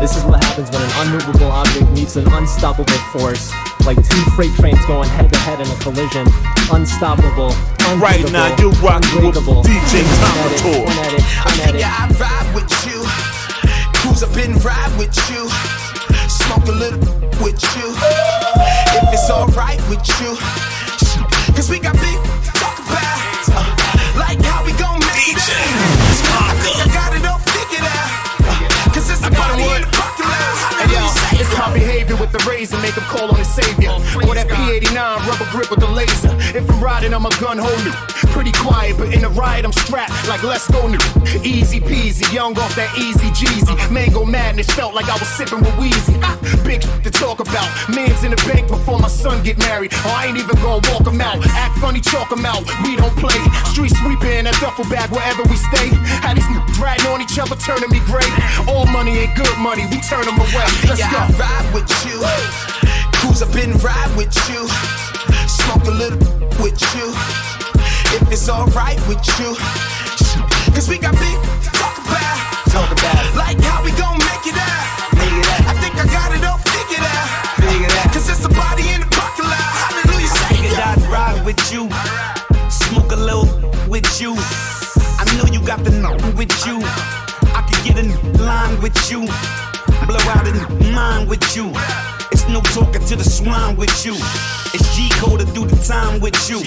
This 0.00 0.16
is 0.16 0.24
what 0.24 0.44
happens 0.44 0.70
when 0.70 0.82
an 0.82 0.92
unmovable 1.02 1.50
object 1.50 1.90
meets 1.90 2.16
an 2.16 2.28
unstoppable 2.32 3.00
force. 3.12 3.50
Like 3.84 3.96
two 3.96 4.22
freight 4.36 4.54
trains 4.56 4.84
going 4.86 5.08
head 5.08 5.32
to 5.32 5.38
head 5.40 5.60
in 5.60 5.66
a 5.66 5.78
collision. 5.80 6.26
Unstoppable, 6.70 7.52
Right 7.96 8.20
now, 8.30 8.54
you're 8.60 8.70
rocking 8.84 9.24
with 9.24 9.36
DJ 9.64 10.04
Tonka 10.04 10.48
Toy. 10.60 10.84
I 10.86 11.50
figure 11.64 11.88
I'd 11.88 12.12
ride 12.20 12.54
with 12.54 12.70
you. 12.84 13.00
Cruise 13.94 14.22
up 14.22 14.36
and 14.36 14.62
ride 14.62 14.92
with 14.98 15.16
you. 15.30 15.48
Smoke 16.28 16.68
a 16.68 16.72
little 16.72 17.17
with 17.42 17.62
you. 17.76 17.94
If 18.98 19.12
it's 19.12 19.30
alright 19.30 19.80
with 19.88 20.02
you. 20.20 20.34
Cause 21.54 21.70
we 21.70 21.78
got 21.78 21.94
big 21.94 22.18
to 22.18 22.50
talk 22.54 22.78
about. 22.78 23.18
Uh, 23.50 24.18
like 24.18 24.40
how 24.42 24.64
we 24.64 24.72
gon' 24.74 24.98
make 25.00 25.34
it. 25.34 25.38
I 25.38 26.54
think 26.62 26.78
I 26.78 26.86
got 26.94 27.10
it 27.14 27.24
all 27.26 27.38
figured 27.38 27.86
out. 27.86 28.94
Cause 28.94 29.10
it's 29.10 29.26
about 29.26 29.56
wood. 29.56 29.84
Hey 30.78 30.90
yo, 30.92 31.02
it's 31.38 31.52
my 31.58 31.72
behavior 31.72 32.16
with 32.16 32.32
the 32.32 32.42
razor, 32.48 32.78
make 32.78 32.94
him 32.94 33.04
call 33.04 33.30
on 33.30 33.36
his 33.36 33.48
savior. 33.52 33.90
Or 34.26 34.34
that 34.34 34.48
P89 34.48 34.94
rubber 35.26 35.50
grip 35.50 35.70
with 35.70 35.80
the 35.80 35.90
laser. 35.90 36.34
If 36.56 36.70
I'm 36.70 36.82
riding, 36.82 37.14
I'm 37.14 37.26
a 37.26 37.30
gun 37.40 37.58
holder. 37.58 37.94
Pretty 38.38 38.54
quiet, 38.54 38.94
but 38.96 39.10
in 39.12 39.26
the 39.26 39.34
ride, 39.34 39.64
I'm 39.66 39.72
strapped 39.72 40.14
like 40.30 40.44
let's 40.46 40.70
go 40.70 40.86
new. 40.86 41.02
Easy 41.42 41.82
peasy, 41.82 42.22
young 42.30 42.54
off 42.54 42.70
that 42.78 42.86
easy 42.94 43.34
Jeezy. 43.34 43.74
Mango 43.90 44.24
madness 44.24 44.70
felt 44.78 44.94
like 44.94 45.10
I 45.10 45.18
was 45.18 45.26
sipping 45.26 45.58
with 45.58 45.74
Weezy. 45.74 46.14
Ah, 46.22 46.38
big 46.62 46.86
to 47.02 47.10
talk 47.10 47.42
about. 47.42 47.66
Man's 47.90 48.22
in 48.22 48.30
the 48.30 48.38
bank 48.46 48.70
before 48.70 49.02
my 49.02 49.10
son 49.10 49.42
get 49.42 49.58
married. 49.58 49.90
Oh, 50.06 50.14
I 50.14 50.30
ain't 50.30 50.38
even 50.38 50.54
gonna 50.62 50.78
walk 50.86 51.02
him 51.02 51.18
out. 51.18 51.42
Act 51.50 51.82
funny, 51.82 51.98
chalk 51.98 52.30
him 52.30 52.46
out. 52.46 52.62
We 52.86 52.94
don't 52.94 53.10
play. 53.18 53.34
Street 53.74 53.90
sweeping 53.98 54.46
a 54.46 54.54
duffel 54.62 54.86
bag 54.86 55.10
wherever 55.10 55.42
we 55.50 55.58
stay. 55.58 55.90
Had 56.22 56.38
these 56.38 56.46
niggas 56.46 56.78
riding 56.78 57.10
on 57.10 57.18
each 57.18 57.42
other, 57.42 57.58
turning 57.58 57.90
me 57.90 57.98
gray. 58.06 58.30
All 58.70 58.86
money 58.86 59.18
ain't 59.18 59.34
good 59.34 59.58
money, 59.58 59.82
we 59.90 59.98
turn 60.06 60.22
them 60.22 60.38
away. 60.38 60.70
Let's 60.86 61.02
yeah, 61.02 61.10
go. 61.10 61.26
I 61.26 61.42
ride 61.42 61.74
with 61.74 61.90
you. 62.06 62.22
Cruise 63.18 63.42
up 63.42 63.50
and 63.58 63.74
ride 63.82 64.14
with 64.14 64.30
you. 64.46 64.62
Smoke 65.50 65.90
a 65.90 65.94
little 66.06 66.22
with 66.62 66.78
you. 66.94 67.57
If 68.10 68.32
it's 68.32 68.48
alright 68.48 68.96
with 69.06 69.20
you. 69.38 69.52
Cause 70.72 70.88
we 70.88 70.98
got 70.98 71.12
big 71.20 71.36
to 71.64 71.70
talk 71.76 71.98
about. 72.00 72.36
Talk 72.72 72.90
about 72.92 73.20
it. 73.26 73.34
Like 73.36 73.60
how 73.60 73.84
we 73.84 73.90
gon' 73.92 74.16
make 74.16 74.46
it 74.48 74.56
out. 74.56 75.12
Make 75.12 75.32
it 75.32 75.44
out. 75.44 75.68
I 75.68 75.74
think 75.80 75.94
I 75.96 76.06
got 76.08 76.32
it 76.32 76.44
all 76.44 76.56
figured 76.56 77.04
out. 77.04 77.28
Figured 77.60 77.92
out. 77.92 78.12
Cause 78.12 78.28
it's 78.30 78.44
a 78.44 78.48
body 78.48 78.88
in 78.94 79.00
the 79.00 79.10
parking 79.12 79.44
lot. 79.44 79.60
Hallelujah. 79.60 80.30
I 80.30 80.48
figured 80.48 80.80
I'd 80.80 81.02
ride 81.12 81.44
with 81.44 81.60
you. 81.72 81.90
Smoke 82.70 83.12
a 83.12 83.16
little 83.16 83.48
with 83.88 84.20
you. 84.20 84.34
I 85.20 85.24
know 85.36 85.44
you 85.52 85.60
got 85.66 85.84
the 85.84 85.90
nothing 85.90 86.34
with 86.36 86.54
you. 86.66 86.80
I 87.52 87.60
could 87.68 87.84
get 87.84 87.98
in 87.98 88.08
line 88.38 88.80
with 88.80 88.96
you. 89.10 89.26
Blow 90.06 90.24
out 90.32 90.48
in 90.48 90.56
mind 90.94 91.28
with 91.28 91.44
you. 91.54 91.72
It's 92.32 92.48
no 92.48 92.60
talking 92.72 93.04
to 93.04 93.16
the 93.16 93.24
swine 93.24 93.76
with 93.76 94.06
you. 94.06 94.16
It's 94.74 94.84
G 94.94 95.08
code 95.16 95.40
to 95.40 95.46
do 95.56 95.64
the 95.64 95.76
time 95.80 96.20
with 96.20 96.36
you. 96.48 96.60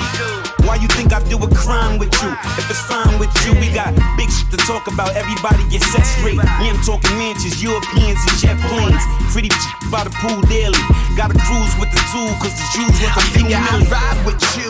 Why 0.65 0.75
you 0.81 0.87
think 0.97 1.13
I 1.13 1.21
do 1.29 1.37
a 1.37 1.49
crime 1.53 1.97
with 1.99 2.13
you? 2.21 2.29
If 2.57 2.65
it's 2.69 2.81
fine 2.89 3.17
with 3.21 3.29
you, 3.45 3.53
we 3.61 3.69
got 3.69 3.93
big 4.17 4.29
shit 4.29 4.49
to 4.53 4.57
talk 4.65 4.89
about. 4.89 5.13
Everybody 5.13 5.61
get 5.69 5.85
set 5.85 6.05
straight. 6.05 6.41
Yeah, 6.41 6.73
I'm 6.73 6.81
talking 6.81 7.13
mansions, 7.17 7.61
Europeans, 7.61 8.17
and 8.17 8.35
jet 8.41 8.57
planes. 8.69 9.01
Pretty 9.33 9.49
cheap 9.49 9.91
by 9.93 10.05
the 10.05 10.13
pool 10.21 10.41
daily. 10.49 10.81
Gotta 11.13 11.37
cruise 11.45 11.73
with 11.77 11.93
the 11.93 12.01
tool, 12.09 12.31
cause 12.41 12.53
the 12.57 12.67
Jews 12.73 12.95
I 13.05 13.13
the 13.13 13.21
few 13.37 13.47
I'd 13.53 13.85
ride 13.89 14.19
with 14.25 14.41
you. 14.57 14.69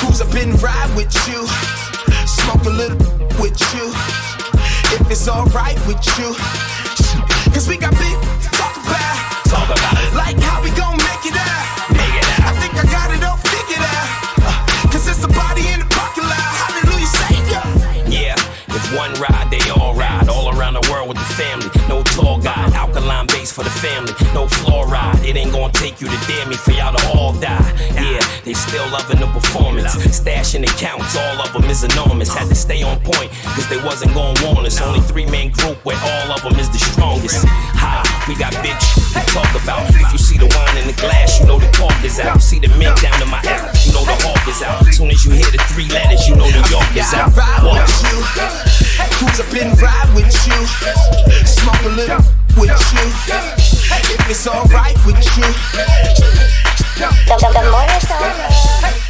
Cruise 0.00 0.20
up 0.20 0.32
and 0.36 0.52
ride 0.60 0.92
with 0.96 1.12
you. 1.28 1.44
Smoke 2.28 2.64
a 2.68 2.74
little 2.74 3.00
with 3.40 3.56
you. 3.72 3.88
If 4.96 5.08
it's 5.08 5.28
alright 5.28 5.80
with 5.88 6.00
you. 6.20 6.36
Cause 7.52 7.68
we 7.68 7.76
got 7.76 7.92
big 7.96 8.16
to 8.16 8.48
talk 8.52 8.76
about. 8.76 9.16
Talk 9.48 9.68
about 9.68 9.96
it. 9.96 10.12
Like 10.14 10.36
how 10.40 10.62
we 10.62 10.70
gon' 10.76 10.87
for 23.58 23.64
the 23.64 23.70
family. 23.82 24.12
No 24.34 24.46
fluoride. 24.46 25.26
It 25.26 25.36
ain't 25.36 25.52
gonna 25.52 25.72
take 25.72 26.00
you 26.00 26.06
to 26.06 26.18
dare 26.30 26.46
me 26.46 26.54
for 26.54 26.70
y'all 26.70 26.94
to 26.94 27.02
all 27.08 27.32
die. 27.32 27.66
Yeah, 27.98 28.22
they 28.48 28.54
still 28.56 28.88
loving 28.88 29.20
the 29.20 29.28
performance. 29.28 29.92
Stashing 30.08 30.64
accounts, 30.64 31.12
all 31.20 31.36
of 31.44 31.52
them 31.52 31.68
is 31.68 31.84
enormous. 31.84 32.32
Had 32.32 32.48
to 32.48 32.54
stay 32.56 32.80
on 32.82 32.96
point, 33.04 33.28
cause 33.52 33.68
they 33.68 33.76
wasn't 33.84 34.14
gonna 34.16 34.32
warn 34.40 34.64
us. 34.64 34.80
Only 34.80 35.04
three 35.04 35.26
man 35.28 35.52
group 35.52 35.76
where 35.84 36.00
all 36.00 36.32
of 36.32 36.40
them 36.40 36.56
is 36.56 36.72
the 36.72 36.80
strongest. 36.80 37.44
Ha, 37.44 38.00
we 38.24 38.32
got 38.40 38.56
big 38.64 38.72
shit 38.80 39.04
to 39.12 39.20
talk 39.36 39.52
about. 39.52 39.84
If 39.92 40.08
you 40.16 40.18
see 40.18 40.38
the 40.40 40.48
wine 40.48 40.80
in 40.80 40.88
the 40.88 40.96
glass, 40.96 41.38
you 41.38 41.44
know 41.44 41.60
the 41.60 41.68
cork 41.76 41.92
is 42.00 42.18
out. 42.20 42.40
See 42.40 42.58
the 42.58 42.72
mint 42.80 42.96
down 43.04 43.20
in 43.20 43.28
my 43.28 43.44
app, 43.44 43.68
you 43.84 43.92
know 43.92 44.08
the 44.08 44.16
hawk 44.24 44.40
is 44.48 44.64
out. 44.64 44.80
As 44.80 44.96
soon 44.96 45.12
as 45.12 45.20
you 45.28 45.36
hear 45.36 45.52
the 45.52 45.60
three 45.68 45.88
letters, 45.92 46.24
you 46.24 46.32
know 46.32 46.48
New 46.48 46.64
York 46.72 46.88
is 46.96 47.12
out. 47.12 47.28
Ride 47.36 47.68
What? 47.68 47.84
with 47.84 48.00
you. 48.08 48.16
Cruise 49.20 49.40
up 49.44 49.52
and 49.52 49.76
ride 49.76 50.08
with 50.16 50.32
you. 50.48 50.56
Smoke 51.44 51.84
a 51.84 51.92
little 51.92 52.24
with 52.56 52.72
you. 52.96 53.04
If 54.08 54.24
it's 54.32 54.48
alright 54.48 54.96
with 55.04 55.20
you. 55.36 56.87
The, 56.98 57.04
the, 57.06 57.48
the 57.52 57.70
morning 57.70 58.00
zone. 58.00 59.07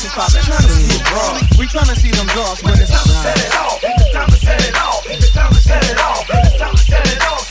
Function 0.00 0.20
poppin', 0.20 0.42
trying 0.42 0.62
to 0.62 0.72
see 0.72 0.96
it 0.96 1.04
broad. 1.04 1.58
We 1.58 1.66
trying 1.66 1.86
to 1.86 1.96
see 1.96 2.10
them 2.10 2.26
dogs 2.28 2.62
when 2.62 2.72
it's 2.72 2.90
time 2.90 3.04
to 3.04 3.16
set 3.20 3.38
it 3.38 3.54
off. 3.56 3.80
It's 3.82 4.12
time 4.12 4.28
to 4.28 4.36
set 4.36 4.68
it 4.68 4.76
off. 4.76 5.06
It's 5.06 5.30
time 5.30 5.52
to 5.52 5.60
set 5.60 5.90
it 5.90 5.98
off. 5.98 6.26
It's 6.30 6.58
time 6.58 6.74
to 6.74 6.82
set 6.82 7.06
it 7.06 7.22
off. 7.22 7.49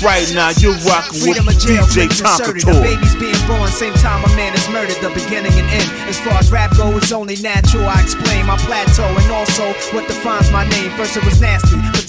Right 0.00 0.32
now, 0.32 0.48
you're 0.56 0.72
rocking 0.88 1.20
with 1.20 1.36
Freedom 1.36 1.44
jail, 1.60 1.84
DJ. 1.84 2.08
Tonka 2.24 2.56
The 2.56 2.72
Tour. 2.72 2.80
baby's 2.80 3.12
being 3.20 3.36
born, 3.44 3.68
same 3.68 3.92
time 4.00 4.24
a 4.24 4.28
man 4.32 4.56
is 4.56 4.64
murdered, 4.72 4.96
the 5.04 5.12
beginning 5.12 5.52
and 5.52 5.68
end. 5.68 5.88
As 6.08 6.16
far 6.18 6.40
as 6.40 6.50
rap 6.50 6.72
goes, 6.72 7.04
it's 7.04 7.12
only 7.12 7.36
natural. 7.36 7.84
I 7.84 8.00
explain 8.00 8.46
my 8.46 8.56
plateau 8.64 9.04
and 9.04 9.28
also 9.30 9.76
what 9.92 10.08
defines 10.08 10.50
my 10.50 10.64
name. 10.72 10.88
First 10.96 11.20
it 11.20 11.24
was 11.24 11.36
nasty, 11.40 11.76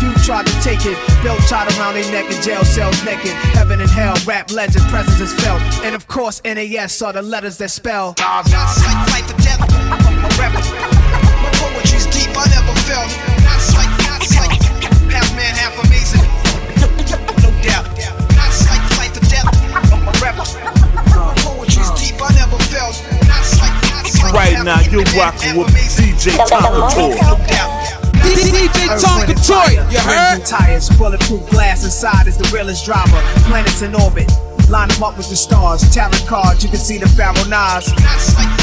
few 0.00 0.12
tried 0.24 0.46
to 0.46 0.52
take 0.62 0.84
it. 0.86 0.98
Belt 1.22 1.38
tied 1.46 1.70
around 1.78 1.94
their 1.94 2.10
neck 2.10 2.26
in 2.30 2.40
jail 2.42 2.64
cells 2.64 2.98
naked. 3.04 3.32
Heaven 3.54 3.80
and 3.80 3.90
hell, 3.90 4.16
rap 4.26 4.50
legend, 4.50 4.84
presence 4.90 5.20
is 5.20 5.32
felt. 5.40 5.62
And 5.84 5.94
of 5.94 6.08
course, 6.08 6.42
NAS 6.44 7.00
are 7.02 7.12
the 7.12 7.22
letters 7.22 7.58
that 7.58 7.70
spell. 7.70 8.14
Life 8.18 9.30
or 9.30 9.38
death, 9.38 9.62
I'm 9.62 10.24
a 10.24 10.30
rebel. 10.34 10.62
My 11.42 11.50
poetry's 11.60 12.06
deep, 12.06 12.34
I 12.34 12.46
never 12.50 12.74
felt. 12.88 13.10
It's 13.54 13.74
like, 13.78 13.92
it's 14.18 14.34
like 14.34 14.58
half 15.12 15.28
man, 15.36 15.54
half 15.54 15.78
amazing. 15.86 16.26
No 17.42 17.50
doubt. 17.62 17.86
It's 17.94 18.66
like 18.66 18.82
life 18.98 19.14
or 19.14 19.24
death, 19.30 19.46
I'm 19.92 20.02
a 20.02 20.12
rebel. 20.18 20.46
My 21.14 21.34
poetry's 21.44 21.90
deep, 21.94 22.18
I 22.18 22.32
never 22.34 22.58
felt. 22.66 22.96
It's 22.98 23.60
like, 23.60 23.74
it's 24.06 24.22
like 24.22 24.32
Right 24.32 24.58
now, 24.64 24.80
you're 24.80 25.04
rocking 25.16 25.56
with. 25.56 25.68
DJ 25.68 26.34
Tonka 26.36 26.94
Toy. 26.94 27.14
No 27.22 27.36
doubt. 27.46 27.77
DJ 28.34 28.88
Tonka 29.00 29.34
Toy, 29.46 29.80
you 29.90 29.98
heard? 30.00 30.44
Tires, 30.44 30.88
bulletproof 30.90 31.48
glass 31.50 31.84
inside 31.84 32.26
is 32.26 32.36
the 32.36 32.48
realest 32.54 32.84
driver. 32.84 33.20
Planets 33.48 33.82
in 33.82 33.94
orbit. 33.94 34.30
Line 34.68 34.88
them 34.88 35.02
up 35.02 35.16
with 35.16 35.30
the 35.30 35.36
stars. 35.36 35.80
Talent 35.94 36.26
cards, 36.26 36.62
you 36.62 36.68
can 36.68 36.78
see 36.78 36.98
the 36.98 37.08
Pharaoh 37.08 37.48
Nas. 37.48 37.88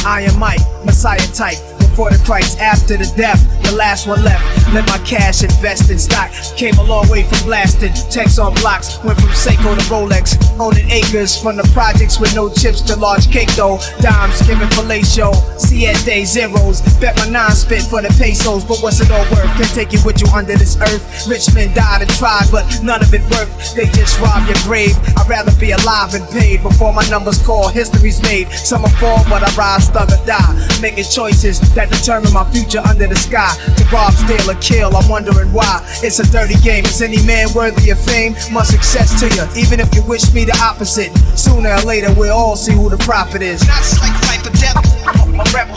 Iron 0.05 0.38
Mike, 0.38 0.61
Messiah 0.86 1.18
type. 1.34 1.57
Before 1.80 2.11
the 2.11 2.22
Christ, 2.26 2.59
after 2.59 2.97
the 2.97 3.11
death, 3.16 3.41
the 3.66 3.76
last 3.76 4.07
one 4.07 4.24
left. 4.24 4.43
Let 4.74 4.88
my 4.88 4.97
cash 4.99 5.43
invest 5.43 5.89
in 5.89 5.99
stock. 5.99 6.32
Came 6.57 6.76
a 6.78 6.84
long 6.84 7.07
way 7.09 7.24
from 7.24 7.45
blasting. 7.45 7.93
Text 8.09 8.39
on 8.39 8.53
blocks, 8.55 9.01
went 9.03 9.20
from 9.20 9.30
Seiko 9.30 9.76
to 9.76 9.86
Rolex. 9.89 10.38
Owning 10.59 10.89
acres 10.89 11.38
from 11.38 11.57
the 11.57 11.68
projects 11.74 12.20
with 12.20 12.34
no 12.36 12.49
chips 12.49 12.82
to 12.82 12.95
large 12.95 13.30
cake 13.32 13.53
dough. 13.55 13.80
Dimes 13.99 14.41
giving 14.47 14.70
fellatio. 14.70 15.34
Siete 15.59 16.26
zeros. 16.26 16.82
Bet 16.99 17.16
my 17.18 17.30
nine 17.30 17.51
spit 17.51 17.84
for 17.84 18.01
the 18.01 18.09
pesos. 18.20 18.63
But 18.66 18.80
what's 18.80 18.99
it 18.99 19.11
all 19.11 19.26
worth? 19.32 19.49
Can't 19.57 19.74
take 19.74 19.93
it 19.93 20.05
with 20.05 20.22
you 20.22 20.28
under 20.34 20.55
this 20.57 20.78
earth. 20.82 21.28
Rich 21.28 21.53
men 21.53 21.74
died 21.74 22.01
and 22.01 22.11
tried, 22.11 22.47
but 22.51 22.66
none 22.84 23.01
of 23.01 23.13
it 23.13 23.24
worked. 23.32 23.76
They 23.76 23.86
just 23.95 24.20
robbed 24.20 24.47
your 24.47 24.59
grave. 24.63 24.95
I'd 25.18 25.30
rather 25.30 25.53
be 25.59 25.72
alive 25.72 26.13
and 26.13 26.28
paid 26.30 26.63
before 26.63 26.93
my 26.93 27.07
numbers 27.09 27.41
call. 27.41 27.70
History's 27.70 28.22
made. 28.24 28.49
Some 28.51 28.84
will 28.84 28.95
fall, 29.01 29.24
but 29.30 29.43
I 29.43 29.53
rise, 29.55 29.89
thug 29.89 30.11
or 30.11 30.26
die. 30.26 30.53
Making 30.82 31.05
choices 31.05 31.59
that 31.76 31.89
determine 31.89 32.34
my 32.34 32.43
future 32.51 32.80
under 32.80 33.07
the 33.07 33.16
sky. 33.16 33.55
To 33.78 33.84
rob, 33.91 34.14
steal, 34.14 34.49
or 34.49 34.56
kill, 34.62 34.95
I'm 34.95 35.08
wondering 35.10 35.51
why. 35.51 35.82
It's 36.03 36.20
a 36.20 36.28
dirty 36.32 36.56
game. 36.62 36.86
Is 36.86 37.01
any 37.01 37.24
man 37.26 37.47
worthy 37.56 37.89
of 37.89 37.99
fame? 37.99 38.36
Much 38.51 38.68
success 38.68 39.20
to 39.20 39.28
you, 39.34 39.45
even 39.60 39.80
if 39.80 39.93
you 39.95 40.03
wish 40.03 40.34
me 40.34 40.45
the 40.45 40.58
opposite. 40.62 41.16
Sooner 41.38 41.70
or 41.70 41.82
later, 41.82 42.14
we'll 42.14 42.36
all 42.36 42.56
see 42.56 42.74
who 42.74 42.89
the 42.89 42.97
prophet 42.97 43.41
is. 43.41 43.62
It's 43.62 43.99
like 43.99 44.16
life 44.30 44.45
or 44.45 44.53
death, 44.58 44.78
I'm 45.06 45.36
rebel. 45.53 45.76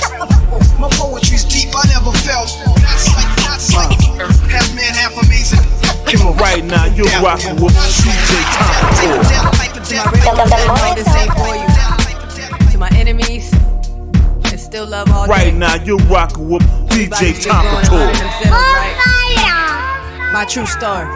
My 0.79 0.89
poetry's 0.93 1.45
deep, 1.45 1.70
I 1.74 1.87
never 1.89 2.12
felt. 2.22 2.49
It's 2.49 3.09
like, 3.14 3.29
it's 3.55 3.74
like 3.74 4.09
half 4.99 5.12
rockin' 7.22 7.57
with 7.62 7.74
DJ 7.74 8.41
Tonka 10.24 10.62
To 12.72 12.79
my 12.79 12.89
enemies, 12.91 13.51
still 14.68 14.86
love 14.86 15.10
all 15.10 15.24
day. 15.24 15.32
Right 15.32 15.54
oh, 15.54 15.56
now, 15.56 15.74
you're 15.82 15.96
rockin' 16.12 16.46
with 16.46 16.62
DJ 16.88 17.32
Tonka 17.42 17.88
My 20.32 20.44
true 20.44 20.66
star. 20.66 21.06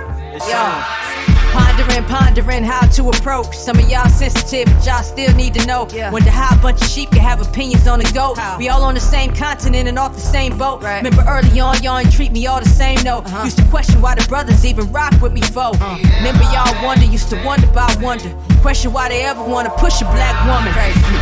Yo. 0.49 1.72
Pondering, 1.73 2.05
pondering 2.05 2.65
how 2.65 2.87
to 2.87 3.09
approach. 3.09 3.57
Some 3.57 3.79
of 3.79 3.89
y'all 3.89 4.09
sensitive, 4.11 4.67
but 4.75 4.85
y'all 4.85 5.03
still 5.03 5.35
need 5.35 5.55
to 5.55 5.67
know. 5.67 5.89
Wonder 6.13 6.31
how 6.31 6.55
a 6.55 6.61
bunch 6.61 6.83
of 6.83 6.87
sheep 6.87 7.11
can 7.11 7.21
have 7.21 7.41
opinions 7.41 7.89
on 7.89 7.99
the 7.99 8.11
goat. 8.13 8.39
We 8.59 8.69
all 8.69 8.83
on 8.83 8.93
the 8.93 9.01
same 9.01 9.35
continent 9.35 9.89
and 9.89 9.99
off 9.99 10.15
the 10.15 10.21
same 10.21 10.59
boat. 10.59 10.83
Remember 10.83 11.25
early 11.27 11.61
on, 11.61 11.83
y'all 11.83 11.99
ain't 11.99 12.13
treat 12.13 12.31
me 12.31 12.47
all 12.47 12.61
the 12.61 12.69
same, 12.69 13.03
no. 13.05 13.19
Uh-huh. 13.19 13.45
Used 13.45 13.57
to 13.57 13.65
question 13.69 14.03
why 14.03 14.15
the 14.15 14.27
brothers 14.29 14.67
even 14.67 14.93
rock 14.93 15.19
with 15.23 15.33
me, 15.33 15.41
foe. 15.41 15.71
Uh-huh. 15.71 15.97
Remember 16.19 16.45
y'all 16.53 16.85
wonder, 16.85 17.07
used 17.07 17.31
to 17.31 17.43
wonder 17.43 17.67
about 17.71 18.01
wonder. 18.03 18.31
Question 18.61 18.93
why 18.93 19.09
they 19.09 19.23
ever 19.23 19.43
wanna 19.43 19.71
push 19.71 20.03
a 20.03 20.05
black 20.05 20.37
woman. 20.47 20.73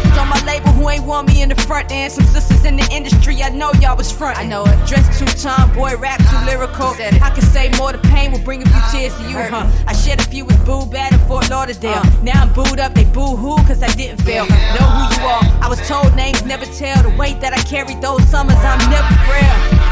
It's 0.05 0.18
on 0.18 0.28
my 0.28 0.44
label 0.44 0.72
who 0.72 0.88
ain't 0.90 1.05
want 1.05 1.28
me 1.28 1.42
in 1.42 1.48
the 1.48 1.55
front 1.55 1.92
end. 1.92 2.12
Some 2.12 2.24
sisters 2.24 2.64
in 2.64 2.76
the 2.76 2.88
industry, 2.90 3.40
I 3.42 3.51
know 3.51 3.72
y'all 3.80 3.96
was 3.96 4.11
front. 4.11 4.36
I 4.36 4.46
know 4.46 4.64
it. 4.64 4.76
Dressed 4.86 5.16
too 5.18 5.26
tomboy, 5.26 5.96
rap 5.96 6.18
too 6.18 6.44
lyrical. 6.44 6.88
I 6.98 7.30
can 7.30 7.42
say 7.42 7.70
more, 7.78 7.92
the 7.92 7.98
pain 7.98 8.32
will 8.32 8.42
bring 8.42 8.62
a 8.62 8.66
few 8.66 8.82
tears 8.90 9.16
to 9.16 9.22
you, 9.22 9.36
huh? 9.36 9.70
I 9.86 9.92
shed 9.94 10.20
a 10.20 10.24
few 10.24 10.39
with 10.43 10.64
Boo 10.64 10.86
Bad 10.86 11.12
in 11.12 11.18
Fort 11.28 11.51
Lauderdale. 11.51 12.03
Uh. 12.05 12.22
Now 12.22 12.43
I'm 12.43 12.53
booed 12.53 12.80
up, 12.80 12.95
they 12.95 13.05
boo 13.05 13.36
hoo, 13.36 13.57
cause 13.66 13.82
I 13.82 13.88
didn't 13.95 14.22
fail. 14.22 14.45
Know 14.47 14.88
who 14.97 15.14
you 15.14 15.22
are. 15.28 15.43
I 15.62 15.66
was 15.68 15.80
told 15.88 16.14
names 16.16 16.45
never 16.45 16.66
tell. 16.66 17.03
The 17.03 17.14
weight 17.16 17.41
that 17.41 17.53
I 17.53 17.62
carried 17.62 18.01
those 18.01 18.26
summers, 18.28 18.57
I'm 18.57 18.78
never 18.91 19.14
frail. 19.28 19.91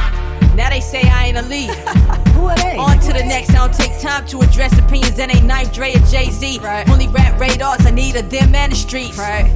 Now 0.56 0.70
they 0.70 0.80
say 0.80 1.02
I 1.02 1.26
ain't 1.26 1.38
a 1.38 1.42
lead. 1.42 1.70
Who 2.34 2.46
are 2.46 2.56
they? 2.56 2.76
On 2.76 2.98
to 2.98 3.12
the 3.12 3.24
next. 3.24 3.50
I 3.50 3.66
don't 3.66 3.72
take 3.72 3.96
time 4.00 4.26
to 4.26 4.40
address 4.40 4.76
opinions 4.76 5.16
that 5.16 5.32
ain't 5.34 5.44
Knife 5.44 5.72
Dre 5.72 5.94
or 5.94 6.00
Jay 6.06 6.30
Z. 6.30 6.58
Right. 6.58 6.88
Only 6.88 7.06
rap 7.08 7.38
radars. 7.38 7.86
I 7.86 7.90
need 7.90 8.16
a 8.16 8.22
them 8.22 8.54
and 8.56 8.72
the 8.72 8.76
streets. 8.76 9.16
Right. 9.18 9.48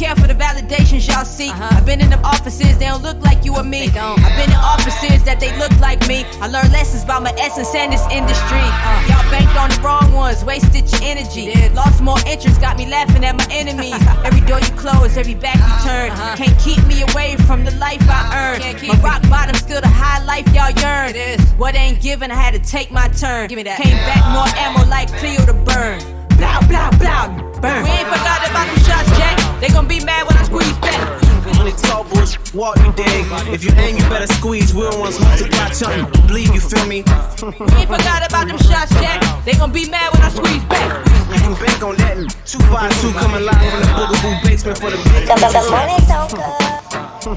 Be 0.00 0.06
careful 0.06 0.28
the 0.28 0.34
validations 0.34 1.06
y'all 1.06 1.26
see. 1.26 1.50
Uh-huh. 1.50 1.76
I've 1.76 1.84
been 1.84 2.00
in 2.00 2.08
them 2.08 2.24
offices, 2.24 2.78
they 2.78 2.86
don't 2.86 3.02
look 3.02 3.20
like 3.20 3.44
you 3.44 3.54
or 3.54 3.62
me. 3.62 3.84
I've 3.92 4.36
been 4.40 4.48
in 4.48 4.56
offices 4.56 5.22
that 5.28 5.40
they 5.40 5.52
look 5.58 5.76
like 5.78 6.00
me. 6.08 6.24
I 6.40 6.48
learned 6.48 6.72
lessons 6.72 7.04
about 7.04 7.22
my 7.22 7.36
essence 7.36 7.68
and 7.74 7.92
this 7.92 8.00
industry. 8.08 8.64
Uh. 8.64 9.12
Y'all 9.12 9.28
banked 9.28 9.52
on 9.60 9.68
the 9.68 9.76
wrong 9.84 10.14
ones, 10.16 10.42
wasted 10.42 10.88
your 10.88 11.04
energy. 11.04 11.52
Lost 11.76 12.00
more 12.00 12.16
interest, 12.24 12.62
got 12.62 12.78
me 12.78 12.88
laughing 12.88 13.26
at 13.26 13.36
my 13.36 13.44
enemies. 13.52 13.92
every 14.24 14.40
door 14.48 14.58
you 14.60 14.72
close, 14.80 15.18
every 15.18 15.34
back 15.34 15.56
you 15.56 15.68
uh-huh. 15.68 15.84
turn. 15.84 16.10
Uh-huh. 16.12 16.36
Can't 16.36 16.58
keep 16.58 16.80
me 16.88 17.04
away 17.12 17.36
from 17.44 17.66
the 17.68 17.76
life 17.76 18.00
I 18.08 18.56
earned. 18.56 18.80
My 18.88 18.96
rock 19.04 19.20
bottom 19.28 19.54
still 19.54 19.82
the 19.82 19.92
high 19.92 20.24
life 20.24 20.48
y'all 20.56 20.72
yearn. 20.80 21.12
What 21.60 21.76
ain't 21.76 22.00
given, 22.00 22.30
I 22.30 22.40
had 22.40 22.56
to 22.56 22.62
take 22.64 22.90
my 22.90 23.08
turn. 23.08 23.48
Give 23.48 23.58
me 23.58 23.64
that. 23.64 23.76
Came 23.76 24.00
back 24.08 24.24
more 24.32 24.48
ammo 24.56 24.88
like 24.88 25.12
Cleo 25.20 25.44
to 25.44 25.52
burn. 25.52 26.00
Blah, 26.40 26.64
blah, 26.72 26.88
blah, 26.96 27.28
burn. 27.60 27.84
We 27.84 28.00
ain't 28.00 28.08
forgot 28.08 28.48
about 28.48 28.64
them 28.64 28.80
shots, 28.80 29.12
Jack. 29.20 29.29
They 29.60 29.68
gon' 29.68 29.86
be 29.86 30.02
mad 30.02 30.26
when 30.26 30.38
I 30.38 30.44
squeeze 30.44 30.72
back. 30.78 31.20
When 31.44 31.66
they 31.66 31.72
talk 31.72 32.08
bullshit, 32.08 32.54
walk 32.54 32.78
you 32.78 32.92
dig. 32.96 33.26
If 33.52 33.62
you 33.62 33.70
aim, 33.76 33.96
you 33.96 34.02
better 34.08 34.26
squeeze. 34.26 34.72
We 34.72 34.82
don't 34.82 34.98
want 34.98 35.14
to 35.16 35.22
multiply, 35.22 35.70
something. 35.70 36.08
Bleed, 36.26 36.48
you 36.48 36.60
feel 36.60 36.86
me? 36.86 37.04
We 37.44 37.76
ain't 37.76 37.88
forgot 37.92 38.26
about 38.26 38.48
them 38.48 38.56
shots, 38.56 38.90
Jack. 39.00 39.20
They 39.44 39.52
gon' 39.52 39.70
be 39.70 39.88
mad 39.90 40.14
when 40.14 40.22
I 40.22 40.30
squeeze 40.30 40.64
back. 40.64 41.04
You 41.28 41.40
can 41.40 41.54
bank 41.60 41.82
on 41.82 41.96
that. 41.96 42.16
252 42.46 43.12
coming 43.18 43.44
live 43.44 43.70
from 43.70 43.80
the 43.80 43.88
Boogaboo 44.00 44.42
basement 44.44 44.78
for 44.78 44.90
the 44.90 44.96
big. 45.12 46.79
Yo, 47.20 47.36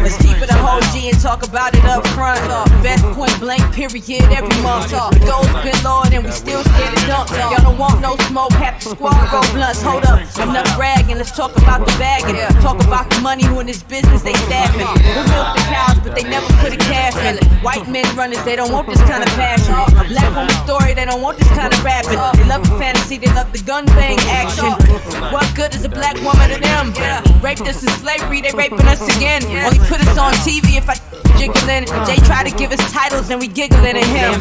let's 0.00 0.16
keep 0.24 0.40
it 0.40 0.48
a 0.48 0.56
whole 0.56 0.80
G 0.88 1.10
and 1.12 1.20
talk 1.20 1.44
about 1.44 1.76
it 1.76 1.84
up 1.84 2.00
front. 2.16 2.40
Best 2.80 3.04
point 3.12 3.36
blank 3.38 3.60
period 3.76 4.24
every 4.32 4.56
month. 4.64 4.88
The 4.88 5.20
goals 5.20 5.52
been 5.60 5.76
lower 5.84 6.08
and 6.08 6.24
we 6.24 6.32
still 6.32 6.64
scared 6.64 6.96
to 6.96 7.06
dump. 7.06 7.28
Y'all 7.28 7.60
don't 7.60 7.76
want 7.76 8.00
no 8.00 8.16
smoke, 8.32 8.52
half 8.56 8.80
the 8.80 8.96
squad 8.96 9.12
roll 9.28 9.44
blunts. 9.52 9.82
Hold 9.82 10.04
up, 10.08 10.24
enough 10.40 10.64
bragging. 10.80 11.18
Let's 11.18 11.36
talk 11.36 11.52
about 11.60 11.84
the 11.84 11.92
bagging. 12.00 12.40
Talk 12.64 12.80
about 12.80 13.10
the 13.10 13.20
money 13.20 13.44
who 13.44 13.60
in 13.60 13.66
this 13.66 13.82
business 13.82 14.22
they 14.22 14.32
staffing. 14.48 14.88
We 14.88 15.28
milk 15.28 15.52
the 15.52 15.64
cows, 15.68 16.00
but 16.00 16.16
they 16.16 16.24
never 16.24 16.48
put 16.64 16.72
a 16.72 16.80
calf 16.88 17.20
in. 17.20 17.36
It. 17.36 17.44
White 17.60 17.84
men 17.92 18.08
runners, 18.16 18.42
they 18.44 18.56
don't 18.56 18.72
want 18.72 18.88
this 18.88 19.00
kind 19.04 19.20
of 19.20 19.28
passion. 19.36 19.76
Black 20.08 20.32
woman 20.32 20.56
story, 20.64 20.94
they 20.94 21.04
don't 21.04 21.20
want 21.20 21.36
this 21.36 21.48
kind 21.52 21.68
of 21.68 21.84
rapping. 21.84 22.16
They 22.40 22.48
love 22.48 22.64
the 22.64 22.72
fantasy, 22.80 23.18
they 23.18 23.28
love 23.36 23.52
the 23.52 23.60
gun 23.60 23.84
bang 23.92 24.16
action. 24.32 24.72
What 25.28 25.44
good 25.54 25.74
is 25.74 25.84
a 25.84 25.90
black 25.90 26.16
woman 26.24 26.48
to 26.48 26.56
them? 26.56 26.96
Raped 27.44 27.68
us 27.68 27.82
in 27.82 27.92
slavery, 28.00 28.40
they 28.40 28.56
raping 28.56 28.85
us 28.88 29.16
again. 29.16 29.42
Only 29.64 29.78
put 29.88 30.00
us 30.00 30.18
on 30.18 30.32
TV 30.44 30.76
if 30.76 30.88
I 30.88 30.94
jiggling. 31.38 31.84
Jay 32.08 32.18
try 32.24 32.42
to 32.42 32.52
give 32.56 32.72
us 32.72 32.80
titles 32.92 33.30
and 33.30 33.40
we 33.40 33.46
giggling 33.46 33.96
at 33.96 34.08
him. 34.08 34.36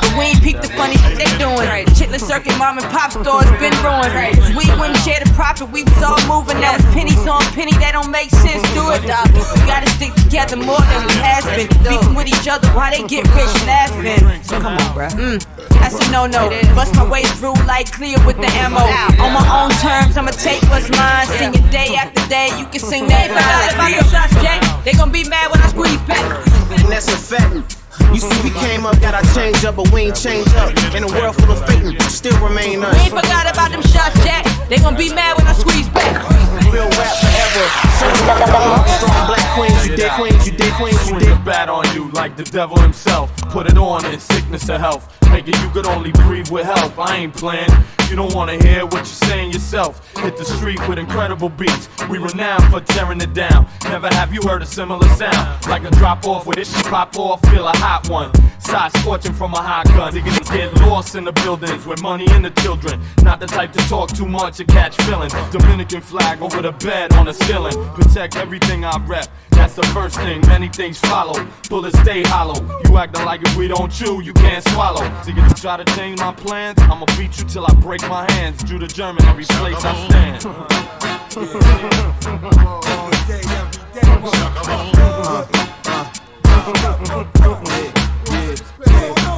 But 0.00 0.12
we 0.18 0.32
ain't 0.32 0.42
peep 0.42 0.60
the 0.62 0.70
funny 0.78 0.96
shit 0.98 1.18
they 1.18 1.30
doing. 1.38 1.86
Chitlin 1.94 2.20
circuit, 2.20 2.56
mom 2.58 2.78
and 2.78 2.86
pop 2.90 3.12
stores 3.12 3.50
been 3.58 3.74
ruined. 3.82 4.14
We 4.56 4.66
wouldn't 4.78 4.98
share 5.02 5.20
the 5.20 5.30
profit, 5.34 5.70
we 5.70 5.84
was 5.84 6.02
all 6.02 6.20
moving. 6.26 6.60
Now 6.60 6.74
it's 6.76 6.86
pennies 6.94 7.26
on 7.26 7.42
penny, 7.52 7.72
that 7.82 7.92
don't 7.92 8.10
make 8.10 8.30
sense. 8.30 8.62
Do 8.72 8.90
it, 8.94 9.02
dog. 9.06 9.28
We 9.34 9.60
gotta 9.66 9.90
stick 9.98 10.14
together 10.14 10.56
more 10.56 10.80
than 10.80 11.02
we 11.06 11.14
has 11.20 11.44
been. 11.52 11.68
Beefing 11.84 12.14
with 12.14 12.28
each 12.28 12.48
other 12.48 12.68
while 12.72 12.90
they 12.90 13.02
get 13.06 13.26
rich 13.34 13.54
laughing. 13.66 14.22
So 14.42 14.60
come 14.60 14.78
on, 14.78 14.90
bruh. 14.94 15.12
Mm, 15.14 15.38
that's 15.80 15.98
a 15.98 16.10
no 16.10 16.26
no. 16.26 16.48
Bust 16.74 16.94
my 16.96 17.06
way 17.08 17.22
through 17.36 17.58
like 17.66 17.90
clear 17.92 18.16
with 18.24 18.36
the 18.38 18.48
ammo. 18.62 18.84
On 19.20 19.30
my 19.32 19.44
own 19.52 19.70
terms, 19.82 20.16
I'ma 20.16 20.30
take 20.30 20.62
what's 20.70 20.88
mine. 20.90 21.26
Sing 21.38 21.54
it 21.54 21.66
day 21.70 21.94
after 21.96 22.22
day. 22.28 22.48
You 22.58 22.66
can 22.66 22.80
sing 22.80 23.08
Jay. 23.08 23.28
They 24.84 24.92
gon' 24.92 25.10
be 25.10 25.24
mad 25.24 25.50
when 25.50 25.60
I 25.60 25.68
squeeze 25.68 26.00
And 26.08 26.88
that's 26.92 27.08
a 27.08 27.16
fact. 27.16 27.78
You 28.12 28.20
see, 28.20 28.42
we 28.42 28.50
came 28.60 28.86
up, 28.86 29.00
got 29.00 29.14
our 29.14 29.34
change 29.34 29.64
up, 29.64 29.76
but 29.76 29.90
we 29.92 30.02
ain't 30.02 30.16
change 30.16 30.48
up. 30.54 30.70
In 30.94 31.04
a 31.04 31.08
world 31.08 31.34
full 31.36 31.50
of 31.50 31.64
fake, 31.66 32.00
still 32.02 32.38
remain 32.46 32.82
us. 32.84 32.94
We 32.94 33.00
ain't 33.04 33.10
forgot 33.10 33.50
about 33.50 33.70
them 33.70 33.82
shots, 33.82 34.22
Jack. 34.24 34.44
They 34.68 34.78
gon' 34.78 34.96
be 34.96 35.12
mad 35.14 35.36
when 35.38 35.46
I 35.46 35.52
squeeze 35.54 35.88
back. 35.88 36.63
Real 36.74 36.90
rap 36.90 37.14
forever. 37.22 37.64
Strong 38.98 39.26
black 39.28 39.54
queens, 39.54 39.86
you 39.86 39.94
dig 39.94 40.10
queens, 40.12 40.44
you 40.44 40.52
dig 40.56 40.72
queens, 40.72 41.08
you 41.08 41.20
dig. 41.20 41.44
bad 41.44 41.68
on 41.68 41.84
you 41.94 42.10
like 42.10 42.36
the 42.36 42.42
devil 42.42 42.76
himself. 42.80 43.30
Put 43.50 43.68
it 43.68 43.78
on 43.78 44.04
in 44.06 44.18
sickness 44.18 44.68
or 44.68 44.78
health. 44.78 45.06
Making 45.30 45.54
you 45.60 45.70
could 45.70 45.86
only 45.86 46.10
breathe 46.10 46.50
with 46.50 46.66
help. 46.66 46.98
I 46.98 47.18
ain't 47.18 47.34
playing. 47.34 47.70
You 48.10 48.16
don't 48.16 48.34
wanna 48.34 48.56
hear 48.62 48.84
what 48.86 48.94
you're 48.94 49.04
saying 49.04 49.52
yourself. 49.52 50.12
Hit 50.18 50.36
the 50.36 50.44
street 50.44 50.80
with 50.88 50.98
incredible 50.98 51.48
beats. 51.48 51.88
We 52.10 52.18
renowned 52.18 52.64
for 52.64 52.80
tearing 52.80 53.20
it 53.20 53.34
down. 53.34 53.68
Never 53.84 54.08
have 54.08 54.34
you 54.34 54.42
heard 54.42 54.62
a 54.62 54.66
similar 54.66 55.08
sound. 55.14 55.66
Like 55.68 55.84
a 55.84 55.90
drop 55.90 56.26
off 56.26 56.46
with 56.46 56.58
it, 56.58 56.66
she 56.66 56.82
pop 56.82 57.16
off, 57.18 57.40
feel 57.50 57.66
a 57.68 57.76
hot 57.76 58.08
one. 58.08 58.32
Side 58.58 58.96
scorching 58.98 59.34
from 59.34 59.52
a 59.52 59.62
hot 59.62 59.86
gun. 59.88 60.12
Niggas 60.12 60.50
get 60.52 60.74
lost 60.82 61.14
in 61.16 61.24
the 61.24 61.32
buildings 61.32 61.86
with 61.86 62.02
money 62.02 62.26
and 62.30 62.44
the 62.44 62.50
children. 62.62 63.00
Not 63.22 63.40
the 63.40 63.46
type 63.46 63.72
to 63.72 63.78
talk 63.88 64.10
too 64.10 64.26
much 64.26 64.60
or 64.60 64.64
catch 64.64 64.96
feelings. 65.02 65.34
Dominican 65.50 66.00
flag 66.00 66.40
over 66.40 66.62
the 66.64 66.72
bed 66.72 67.12
on 67.12 67.26
the 67.26 67.32
ceiling. 67.34 67.74
Protect 67.94 68.36
everything 68.36 68.86
I 68.86 68.96
rep. 69.06 69.28
That's 69.50 69.74
the 69.74 69.82
first 69.88 70.16
thing. 70.16 70.40
Many 70.46 70.68
things 70.68 70.98
follow. 70.98 71.46
Bullets 71.68 71.98
stay 72.00 72.22
hollow. 72.22 72.58
You 72.88 72.96
acting 72.96 73.26
like 73.26 73.42
if 73.42 73.54
we 73.54 73.68
don't 73.68 73.92
chew, 73.92 74.22
you 74.22 74.32
can't 74.32 74.66
swallow. 74.68 75.04
So 75.24 75.32
you 75.32 75.46
try 75.56 75.76
to 75.76 75.84
change 75.94 76.20
my 76.20 76.32
plans, 76.32 76.78
I'ma 76.80 77.04
beat 77.18 77.38
you 77.38 77.44
till 77.44 77.66
I 77.66 77.74
break 77.74 78.00
my 78.08 78.24
hands. 78.32 78.64
Judah 78.64 78.86
German, 78.86 79.22
every 79.26 79.44
place 79.44 79.84
I 79.84 79.94
stand. 80.08 80.44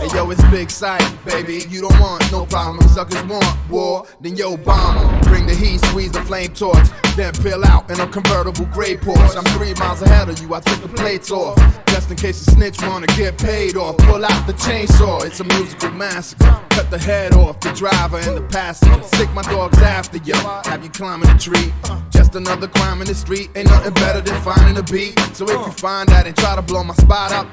Hey 0.01 0.09
yo, 0.15 0.31
it's 0.31 0.43
big 0.51 0.71
sight, 0.71 1.03
baby. 1.25 1.63
You 1.69 1.81
don't 1.83 1.99
want 2.01 2.31
no 2.31 2.47
problem. 2.47 2.87
Suckers 2.89 3.23
want 3.25 3.45
war, 3.71 4.07
then 4.21 4.37
yo 4.37 4.57
bomb. 4.57 5.21
Bring 5.23 5.47
the 5.47 5.55
heat, 5.55 5.79
squeeze 5.87 6.13
the 6.13 6.23
flame 6.23 6.53
torch, 6.53 6.87
then 7.17 7.33
peel 7.35 7.65
out 7.65 7.91
in 7.91 8.01
a 8.01 8.07
convertible 8.07 8.67
gray 8.67 8.97
Porsche. 8.97 9.37
I'm 9.37 9.45
three 9.57 9.75
miles 9.75 10.03
ahead 10.03 10.29
of 10.29 10.41
you. 10.41 10.55
I 10.55 10.61
took 10.61 10.81
the 10.83 10.89
plates 10.89 11.31
off, 11.31 11.57
just 11.87 12.11
in 12.11 12.17
case 12.17 12.45
the 12.45 12.53
snitch 12.53 12.81
wanna 12.83 13.07
get 13.09 13.39
paid 13.39 13.77
off. 13.77 13.97
Pull 13.99 14.25
out 14.25 14.47
the 14.47 14.53
chainsaw. 14.55 15.25
It's 15.25 15.41
a 15.41 15.45
musical 15.45 15.91
massacre. 15.91 16.61
Cut 16.71 16.91
the 16.91 16.99
head 16.99 17.35
off 17.35 17.61
the 17.61 17.73
driver 17.73 18.19
and 18.19 18.37
the 18.37 18.43
passenger. 18.43 19.03
Stick 19.03 19.33
my 19.33 19.43
dogs 19.43 19.79
after 19.79 20.19
you. 20.19 20.35
Have 20.35 20.85
you 20.85 20.91
climbing 20.91 21.29
a 21.31 21.39
tree? 21.39 21.73
Just 22.11 22.35
another 22.35 22.69
crime 22.69 23.01
in 23.01 23.07
the 23.07 23.15
street. 23.15 23.51
Ain't 23.55 23.69
nothing 23.69 23.95
better 23.95 24.21
than 24.21 24.41
finding 24.43 24.77
a 24.77 24.83
beat. 24.83 25.19
So 25.35 25.45
if 25.45 25.67
you 25.67 25.73
find 25.73 26.09
that 26.11 26.27
and 26.27 26.37
try 26.37 26.55
to 26.57 26.63
blow 26.63 26.85
my 26.85 26.95
spot 26.95 27.33
up, 27.33 27.47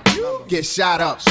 get 0.48 0.66
shot 0.66 1.02
up. 1.02 1.22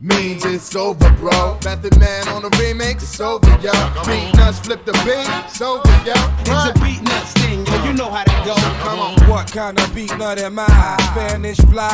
Means 0.00 0.44
it's 0.44 0.76
over, 0.76 1.10
bro. 1.12 1.58
Method 1.64 1.98
Man 1.98 2.28
on 2.28 2.42
the 2.42 2.50
remix, 2.50 2.96
it's 2.96 3.20
over, 3.20 3.48
yo. 3.62 3.72
Beatnuts, 4.04 4.62
flip 4.64 4.84
the 4.84 4.92
beat, 4.92 5.26
it's 5.46 5.60
over, 5.62 5.88
yo. 6.04 6.12
It's 6.40 6.50
a 6.50 6.72
Beatnuts 6.78 7.32
thing, 7.40 7.64
yo. 7.64 7.84
You 7.84 7.92
know 7.94 8.10
how 8.10 8.24
that 8.24 8.44
go. 8.44 8.55
Come 9.56 9.64
on. 9.64 9.74
What 9.74 9.76
kind 9.76 9.80
of 9.80 9.94
beat 9.94 10.18
nut 10.18 10.38
am 10.38 10.58
I? 10.58 10.96
Spanish 11.12 11.56
fly, 11.56 11.88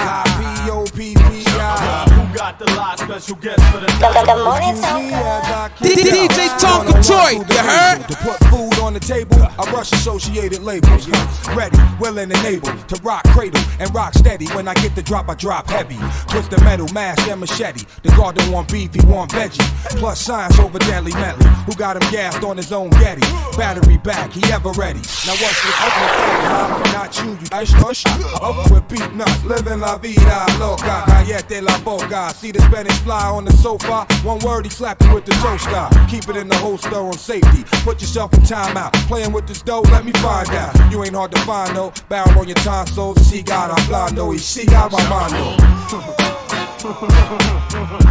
P 0.65 0.71
O 0.71 0.85
P 0.85 1.15
P 1.15 1.45
I. 1.47 2.09
Who 2.11 2.37
got 2.37 2.43
got 2.43 2.59
the 2.59 2.75
lot 2.75 2.99
special 2.99 3.37
guest 3.37 3.63
for 3.71 3.79
the 3.79 3.87
The, 3.87 4.23
the 4.27 4.45
morning 4.45 4.75
Tonka. 4.83 5.71
DJ 5.79 6.49
Tonka 6.59 6.95
Toy, 7.07 7.39
you 7.39 7.63
heard? 7.63 8.09
To 8.09 8.17
put 8.17 8.39
food 8.51 8.79
on 8.83 8.95
the 8.95 9.01
table, 9.01 9.37
I 9.41 9.71
rush 9.71 9.93
associated 9.93 10.63
labels. 10.63 11.09
Ready, 11.55 11.79
willing, 12.01 12.33
and 12.33 12.45
able 12.45 12.75
to 12.91 13.03
rock 13.03 13.25
cradle 13.29 13.63
and 13.79 13.95
rock 13.95 14.15
steady. 14.15 14.47
When 14.57 14.67
I 14.67 14.75
get 14.75 14.95
the 14.95 15.03
drop, 15.03 15.29
I 15.29 15.35
drop 15.35 15.69
heavy. 15.69 15.99
Twist 16.29 16.51
the 16.51 16.59
metal, 16.65 16.89
mask, 16.93 17.29
and 17.29 17.41
machete. 17.41 17.85
The 18.03 18.11
guard 18.17 18.37
don't 18.37 18.51
want 18.51 18.73
beef, 18.73 18.93
he 18.93 19.01
want 19.07 19.31
veggie. 19.31 19.63
Plus 20.01 20.21
science 20.21 20.59
over 20.59 20.79
deadly 20.81 21.13
medley. 21.13 21.49
Who 21.67 21.75
got 21.75 21.97
him 21.97 22.11
gassed 22.11 22.43
on 22.43 22.57
his 22.57 22.73
own 22.73 22.91
Getty? 22.91 23.23
Battery 23.57 23.99
back, 23.99 24.33
he 24.33 24.43
ever 24.53 24.71
ready. 24.73 25.01
Now 25.27 25.37
what's 25.39 25.63
the 25.63 25.73
open 25.87 26.93
Not 26.93 27.19
you, 27.23 27.31
you 27.31 27.49
I 27.53 27.65
shush. 27.65 28.07
Up 28.07 28.71
with 28.71 28.89
Beatnuts, 28.89 29.45
living 29.45 29.81
la 29.81 29.99
vida 29.99 30.47
loca. 30.59 31.05
Callete 31.07 31.61
la 31.61 31.79
boca. 31.81 32.33
See 32.35 32.51
the 32.51 32.61
Spanish 32.61 32.99
fly 33.01 33.27
on 33.27 33.45
the 33.45 33.53
sofa. 33.53 34.07
One 34.25 34.39
word, 34.39 34.65
he 34.65 34.71
slap 34.71 35.03
you 35.03 35.15
with 35.15 35.27
the 35.27 35.33
toaster. 35.33 35.89
Keep 36.09 36.31
it 36.31 36.37
in 36.37 36.49
the 36.49 36.57
holster 36.57 36.97
on 36.97 37.13
safety. 37.13 37.65
Put 37.85 38.01
yourself 38.01 38.33
in 38.33 38.41
timeout. 38.41 38.95
Playing 39.07 39.33
with 39.33 39.47
this 39.47 39.61
dough, 39.61 39.83
let 39.83 40.05
me 40.05 40.13
find 40.13 40.49
out. 40.51 40.75
You 40.91 41.05
ain't 41.05 41.15
hard 41.15 41.33
to 41.33 41.41
find, 41.43 41.75
no. 41.75 41.93
Barrel 42.09 42.39
on 42.39 42.49
your 42.49 42.57
tonsils. 42.57 43.19
She 43.31 43.43
got 43.43 43.71
a 43.71 43.75
blando. 43.83 44.33
She 44.39 44.65
got 44.65 44.91
my 44.91 45.09
mondo. 45.09 45.57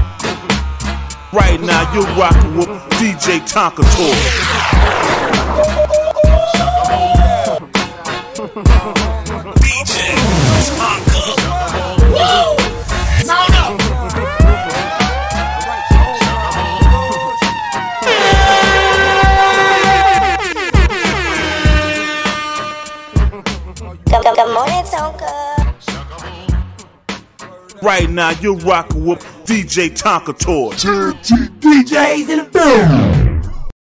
Right 1.33 1.61
now, 1.61 1.93
you're 1.93 2.03
rocking 2.17 2.57
with 2.57 2.67
DJ 2.99 3.39
Tonka 3.47 3.85
DJ 9.55 10.15
Tonka. 10.77 11.23
Sound 13.23 13.55
up. 13.55 13.81
Tonka. 24.91 25.31
Right 27.81 28.09
now, 28.09 28.29
you're 28.41 28.57
rocking 28.57 29.05
with 29.05 29.19
DJ 29.45 29.89
Tonka 29.89 30.37
Toy. 30.37 30.71
DJs 30.71 32.29
in 32.29 32.37
the 32.37 32.45
building. 32.45 33.30